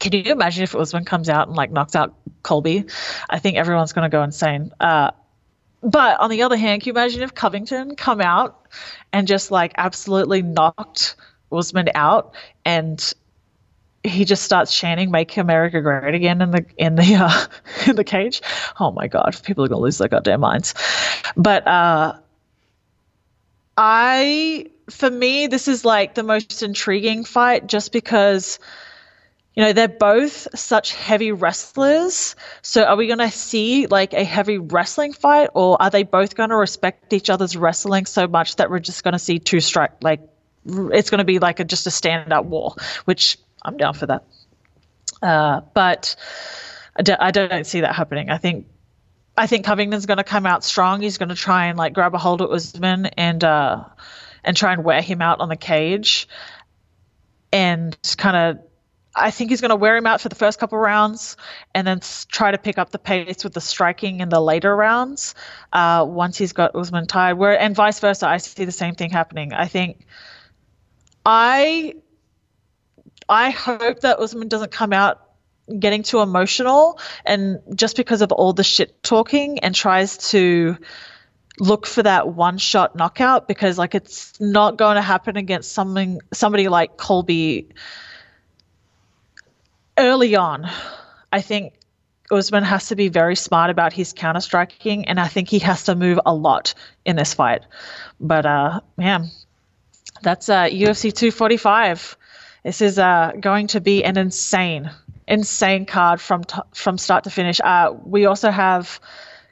Can 0.00 0.12
you 0.12 0.32
imagine 0.32 0.64
if 0.64 0.74
Usman 0.74 1.04
comes 1.04 1.28
out 1.28 1.48
and 1.48 1.56
like 1.56 1.70
knocks 1.70 1.94
out 1.94 2.14
Colby? 2.42 2.84
I 3.30 3.38
think 3.38 3.56
everyone's 3.56 3.92
going 3.92 4.10
to 4.10 4.14
go 4.14 4.22
insane. 4.22 4.72
Uh, 4.80 5.12
but 5.82 6.18
on 6.20 6.30
the 6.30 6.42
other 6.42 6.56
hand, 6.56 6.82
can 6.82 6.88
you 6.88 6.92
imagine 6.92 7.22
if 7.22 7.34
Covington 7.34 7.94
come 7.94 8.20
out 8.20 8.66
and 9.12 9.28
just 9.28 9.50
like 9.50 9.72
absolutely 9.76 10.42
knocked 10.42 11.14
Usman 11.52 11.88
out 11.94 12.34
and 12.64 13.14
he 14.02 14.24
just 14.24 14.42
starts 14.42 14.76
chanting 14.76 15.10
"Make 15.10 15.36
America 15.36 15.80
Great 15.80 16.14
Again" 16.14 16.40
in 16.40 16.50
the 16.50 16.64
in 16.76 16.94
the 16.94 17.14
uh, 17.16 17.46
in 17.90 17.96
the 17.96 18.04
cage. 18.04 18.40
Oh 18.78 18.92
my 18.92 19.08
God, 19.08 19.36
people 19.42 19.64
are 19.64 19.68
gonna 19.68 19.80
lose 19.80 19.98
their 19.98 20.08
goddamn 20.08 20.40
minds. 20.40 20.74
But 21.36 21.66
uh, 21.66 22.14
I, 23.76 24.70
for 24.90 25.10
me, 25.10 25.46
this 25.46 25.68
is 25.68 25.84
like 25.84 26.14
the 26.14 26.22
most 26.22 26.62
intriguing 26.62 27.24
fight 27.24 27.66
just 27.66 27.92
because, 27.92 28.58
you 29.54 29.62
know, 29.62 29.72
they're 29.72 29.88
both 29.88 30.48
such 30.58 30.94
heavy 30.94 31.32
wrestlers. 31.32 32.36
So 32.62 32.84
are 32.84 32.96
we 32.96 33.06
going 33.06 33.18
to 33.18 33.30
see 33.30 33.86
like 33.86 34.14
a 34.14 34.24
heavy 34.24 34.58
wrestling 34.58 35.12
fight 35.12 35.50
or 35.54 35.80
are 35.80 35.90
they 35.90 36.04
both 36.04 36.34
going 36.34 36.50
to 36.50 36.56
respect 36.56 37.12
each 37.12 37.28
other's 37.30 37.56
wrestling 37.56 38.06
so 38.06 38.26
much 38.26 38.56
that 38.56 38.70
we're 38.70 38.78
just 38.78 39.04
going 39.04 39.12
to 39.12 39.18
see 39.18 39.38
two 39.38 39.60
strike, 39.60 39.92
like, 40.02 40.20
it's 40.64 41.10
going 41.10 41.18
to 41.18 41.24
be 41.24 41.38
like 41.38 41.60
a, 41.60 41.64
just 41.64 41.86
a 41.86 41.90
stand 41.90 42.32
up 42.32 42.44
war, 42.44 42.74
which 43.04 43.38
I'm 43.62 43.76
down 43.76 43.94
for 43.94 44.06
that. 44.06 44.24
Uh, 45.22 45.60
but 45.74 46.16
I 46.98 47.30
don't 47.30 47.66
see 47.66 47.80
that 47.82 47.94
happening. 47.94 48.30
I 48.30 48.38
think 48.38 48.66
I 49.36 49.46
think 49.46 49.66
Covington's 49.66 50.06
going 50.06 50.16
to 50.16 50.24
come 50.24 50.46
out 50.46 50.64
strong. 50.64 51.02
He's 51.02 51.18
going 51.18 51.28
to 51.28 51.34
try 51.34 51.66
and 51.66 51.76
like 51.76 51.92
grab 51.92 52.14
a 52.14 52.18
hold 52.18 52.40
of 52.40 52.50
Usman 52.50 53.06
and 53.06 53.42
uh, 53.44 53.84
and 54.42 54.56
try 54.56 54.72
and 54.72 54.82
wear 54.82 55.02
him 55.02 55.20
out 55.20 55.40
on 55.40 55.48
the 55.48 55.56
cage, 55.56 56.28
and 57.52 57.96
kind 58.16 58.36
of. 58.36 58.64
I 59.18 59.30
think 59.30 59.48
he's 59.48 59.62
going 59.62 59.70
to 59.70 59.76
wear 59.76 59.96
him 59.96 60.06
out 60.06 60.20
for 60.20 60.28
the 60.28 60.34
first 60.34 60.58
couple 60.58 60.76
rounds, 60.76 61.38
and 61.74 61.86
then 61.86 62.00
try 62.28 62.50
to 62.50 62.58
pick 62.58 62.76
up 62.76 62.90
the 62.90 62.98
pace 62.98 63.44
with 63.44 63.54
the 63.54 63.62
striking 63.62 64.20
in 64.20 64.28
the 64.28 64.40
later 64.40 64.76
rounds. 64.76 65.34
Uh, 65.72 66.04
once 66.06 66.36
he's 66.36 66.52
got 66.52 66.74
Usman 66.74 67.06
tired, 67.06 67.38
where 67.38 67.58
and 67.58 67.74
vice 67.74 67.98
versa, 67.98 68.28
I 68.28 68.36
see 68.36 68.66
the 68.66 68.72
same 68.72 68.94
thing 68.94 69.10
happening. 69.10 69.52
I 69.52 69.66
think. 69.66 70.06
I 71.24 71.94
I 73.28 73.50
hope 73.50 74.00
that 74.00 74.18
Usman 74.18 74.48
doesn't 74.48 74.70
come 74.70 74.92
out 74.92 75.25
getting 75.78 76.02
too 76.02 76.20
emotional 76.20 76.98
and 77.24 77.60
just 77.74 77.96
because 77.96 78.22
of 78.22 78.30
all 78.32 78.52
the 78.52 78.62
shit 78.62 79.02
talking 79.02 79.58
and 79.60 79.74
tries 79.74 80.16
to 80.30 80.76
look 81.58 81.86
for 81.86 82.02
that 82.02 82.28
one 82.28 82.58
shot 82.58 82.94
knockout 82.94 83.48
because 83.48 83.78
like 83.78 83.94
it's 83.94 84.38
not 84.40 84.76
going 84.76 84.96
to 84.96 85.02
happen 85.02 85.36
against 85.36 85.72
something 85.72 86.20
somebody 86.32 86.68
like 86.68 86.96
Colby 86.96 87.68
early 89.98 90.36
on. 90.36 90.68
I 91.32 91.40
think 91.40 91.74
Usman 92.30 92.64
has 92.64 92.88
to 92.88 92.96
be 92.96 93.08
very 93.08 93.36
smart 93.36 93.70
about 93.70 93.92
his 93.92 94.12
counter 94.12 94.40
striking 94.40 95.08
and 95.08 95.18
I 95.18 95.28
think 95.28 95.48
he 95.48 95.58
has 95.60 95.84
to 95.84 95.94
move 95.94 96.20
a 96.26 96.34
lot 96.34 96.74
in 97.04 97.16
this 97.16 97.34
fight. 97.34 97.62
But 98.20 98.46
uh 98.46 98.80
man, 98.96 99.30
that's 100.22 100.48
uh 100.48 100.64
UFC 100.64 101.12
245. 101.12 102.16
This 102.64 102.82
is 102.82 102.98
uh 102.98 103.32
going 103.40 103.68
to 103.68 103.80
be 103.80 104.04
an 104.04 104.18
insane 104.18 104.90
insane 105.28 105.86
card 105.86 106.20
from 106.20 106.44
t- 106.44 106.60
from 106.72 106.98
start 106.98 107.24
to 107.24 107.30
finish. 107.30 107.60
Uh, 107.62 107.94
we 108.04 108.26
also 108.26 108.50
have 108.50 109.00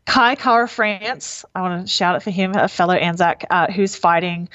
Kai 0.07 0.35
Kara 0.35 0.69
France. 0.69 1.45
I 1.55 1.63
want 1.63 1.87
to 1.87 1.93
shout 1.93 2.15
out 2.17 2.23
for 2.23 2.31
him, 2.31 2.55
a 2.55 2.69
fellow 2.69 2.95
Anzac 2.95 3.45
uh, 3.51 3.71
who's 3.73 3.97
fighting 3.97 4.49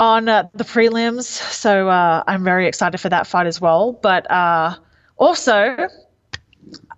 on 0.00 0.28
uh, 0.28 0.48
the 0.54 0.64
prelims. 0.64 1.24
So 1.24 1.88
uh, 1.88 2.24
I'm 2.26 2.44
very 2.44 2.66
excited 2.66 2.98
for 2.98 3.08
that 3.08 3.26
fight 3.26 3.46
as 3.46 3.60
well. 3.60 3.92
But 3.92 4.30
uh, 4.30 4.76
also, 5.16 5.88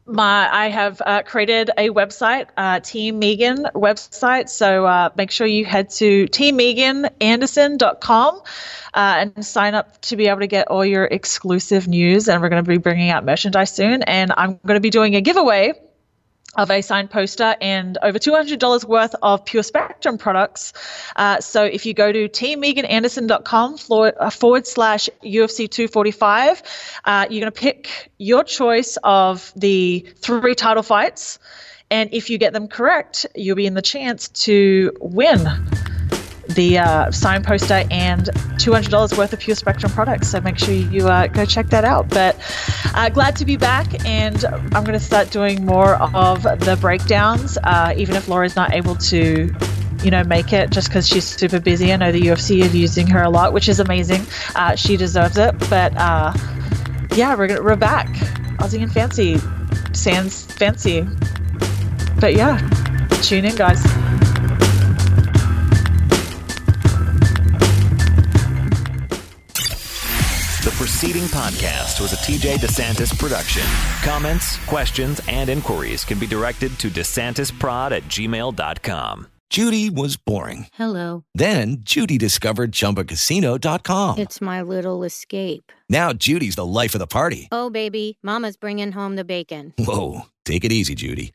my 0.06 0.48
I 0.52 0.68
have 0.68 1.02
uh, 1.04 1.22
created 1.22 1.70
a 1.76 1.88
website, 1.90 2.46
uh, 2.56 2.78
Team 2.80 3.18
Megan 3.18 3.66
website. 3.74 4.48
So 4.48 4.86
uh, 4.86 5.10
make 5.16 5.30
sure 5.30 5.46
you 5.46 5.64
head 5.64 5.90
to 5.90 6.26
teammegananderson.com 6.26 8.42
uh, 8.94 8.94
and 8.94 9.46
sign 9.46 9.74
up 9.74 10.00
to 10.02 10.16
be 10.16 10.28
able 10.28 10.40
to 10.40 10.46
get 10.46 10.68
all 10.68 10.84
your 10.84 11.04
exclusive 11.04 11.88
news. 11.88 12.28
And 12.28 12.42
we're 12.42 12.50
going 12.50 12.64
to 12.64 12.68
be 12.68 12.78
bringing 12.78 13.10
out 13.10 13.24
merchandise 13.24 13.72
soon. 13.72 14.02
And 14.02 14.32
I'm 14.36 14.60
going 14.66 14.76
to 14.76 14.80
be 14.80 14.90
doing 14.90 15.16
a 15.16 15.20
giveaway 15.20 15.72
of 16.56 16.70
a 16.70 16.82
signed 16.82 17.10
poster 17.10 17.56
and 17.60 17.98
over 18.02 18.18
$200 18.18 18.84
worth 18.84 19.14
of 19.22 19.44
Pure 19.44 19.62
Spectrum 19.62 20.18
products. 20.18 20.72
Uh, 21.16 21.40
so 21.40 21.64
if 21.64 21.86
you 21.86 21.94
go 21.94 22.12
to 22.12 22.28
teammegananderson.com 22.28 23.78
forward, 23.78 24.14
uh, 24.18 24.30
forward 24.30 24.66
slash 24.66 25.08
UFC 25.22 25.70
245, 25.70 26.62
uh, 27.04 27.26
you're 27.30 27.40
going 27.40 27.52
to 27.52 27.60
pick 27.60 28.10
your 28.18 28.44
choice 28.44 28.98
of 29.02 29.52
the 29.56 30.06
three 30.18 30.54
title 30.54 30.82
fights. 30.82 31.38
And 31.90 32.10
if 32.12 32.30
you 32.30 32.38
get 32.38 32.52
them 32.52 32.68
correct, 32.68 33.26
you'll 33.34 33.56
be 33.56 33.66
in 33.66 33.74
the 33.74 33.82
chance 33.82 34.28
to 34.28 34.92
win 35.00 35.46
the 36.48 36.78
uh, 36.78 37.10
sign 37.10 37.42
poster 37.42 37.84
and 37.90 38.24
$200 38.56 39.16
worth 39.16 39.32
of 39.32 39.38
Pure 39.38 39.56
Spectrum 39.56 39.92
products. 39.92 40.28
So 40.28 40.40
make 40.40 40.58
sure 40.58 40.74
you 40.74 41.08
uh, 41.08 41.26
go 41.28 41.44
check 41.44 41.68
that 41.68 41.84
out. 41.84 42.08
But 42.08 42.36
uh, 42.94 43.08
glad 43.08 43.36
to 43.36 43.44
be 43.44 43.56
back, 43.56 44.04
and 44.06 44.44
I'm 44.44 44.84
going 44.84 44.98
to 44.98 45.00
start 45.00 45.30
doing 45.30 45.64
more 45.64 45.94
of 45.96 46.42
the 46.42 46.78
breakdowns, 46.80 47.58
uh, 47.64 47.94
even 47.96 48.16
if 48.16 48.28
Laura's 48.28 48.56
not 48.56 48.72
able 48.72 48.96
to. 48.96 49.54
You 50.02 50.10
know, 50.10 50.22
make 50.22 50.52
it 50.52 50.68
just 50.68 50.88
because 50.88 51.08
she's 51.08 51.24
super 51.24 51.58
busy. 51.58 51.90
I 51.90 51.96
know 51.96 52.12
the 52.12 52.20
UFC 52.20 52.60
is 52.60 52.74
using 52.76 53.06
her 53.06 53.22
a 53.22 53.30
lot, 53.30 53.54
which 53.54 53.70
is 53.70 53.80
amazing. 53.80 54.26
Uh, 54.54 54.76
she 54.76 54.98
deserves 54.98 55.38
it. 55.38 55.58
But 55.70 55.96
uh, 55.96 56.34
yeah, 57.14 57.34
we're, 57.34 57.62
we're 57.62 57.74
back 57.74 58.08
Aussie 58.58 58.82
and 58.82 58.92
Fancy. 58.92 59.38
Sans 59.94 60.44
fancy. 60.44 61.06
But 62.20 62.34
yeah, 62.34 62.58
tune 63.22 63.46
in, 63.46 63.56
guys. 63.56 63.82
Preceding 71.04 71.28
podcast 71.28 72.00
was 72.00 72.14
a 72.14 72.16
TJ 72.16 72.54
DeSantis 72.56 73.18
production. 73.18 73.62
Comments, 74.02 74.56
questions, 74.64 75.20
and 75.28 75.50
inquiries 75.50 76.02
can 76.02 76.18
be 76.18 76.26
directed 76.26 76.70
to 76.78 76.88
DeSantisProd 76.88 77.92
at 77.92 78.02
gmail.com. 78.04 79.26
Judy 79.50 79.90
was 79.90 80.16
boring. 80.16 80.66
Hello. 80.72 81.24
Then 81.34 81.76
Judy 81.80 82.16
discovered 82.16 82.72
ChumbaCasino.com. 82.72 84.18
It's 84.18 84.40
my 84.40 84.62
little 84.62 85.04
escape. 85.04 85.70
Now 85.90 86.14
Judy's 86.14 86.56
the 86.56 86.64
life 86.64 86.94
of 86.94 87.00
the 87.00 87.06
party. 87.06 87.48
Oh, 87.52 87.68
baby, 87.68 88.18
Mama's 88.22 88.56
bringing 88.56 88.92
home 88.92 89.16
the 89.16 89.24
bacon. 89.24 89.74
Whoa, 89.76 90.22
take 90.46 90.64
it 90.64 90.72
easy, 90.72 90.94
Judy. 90.94 91.34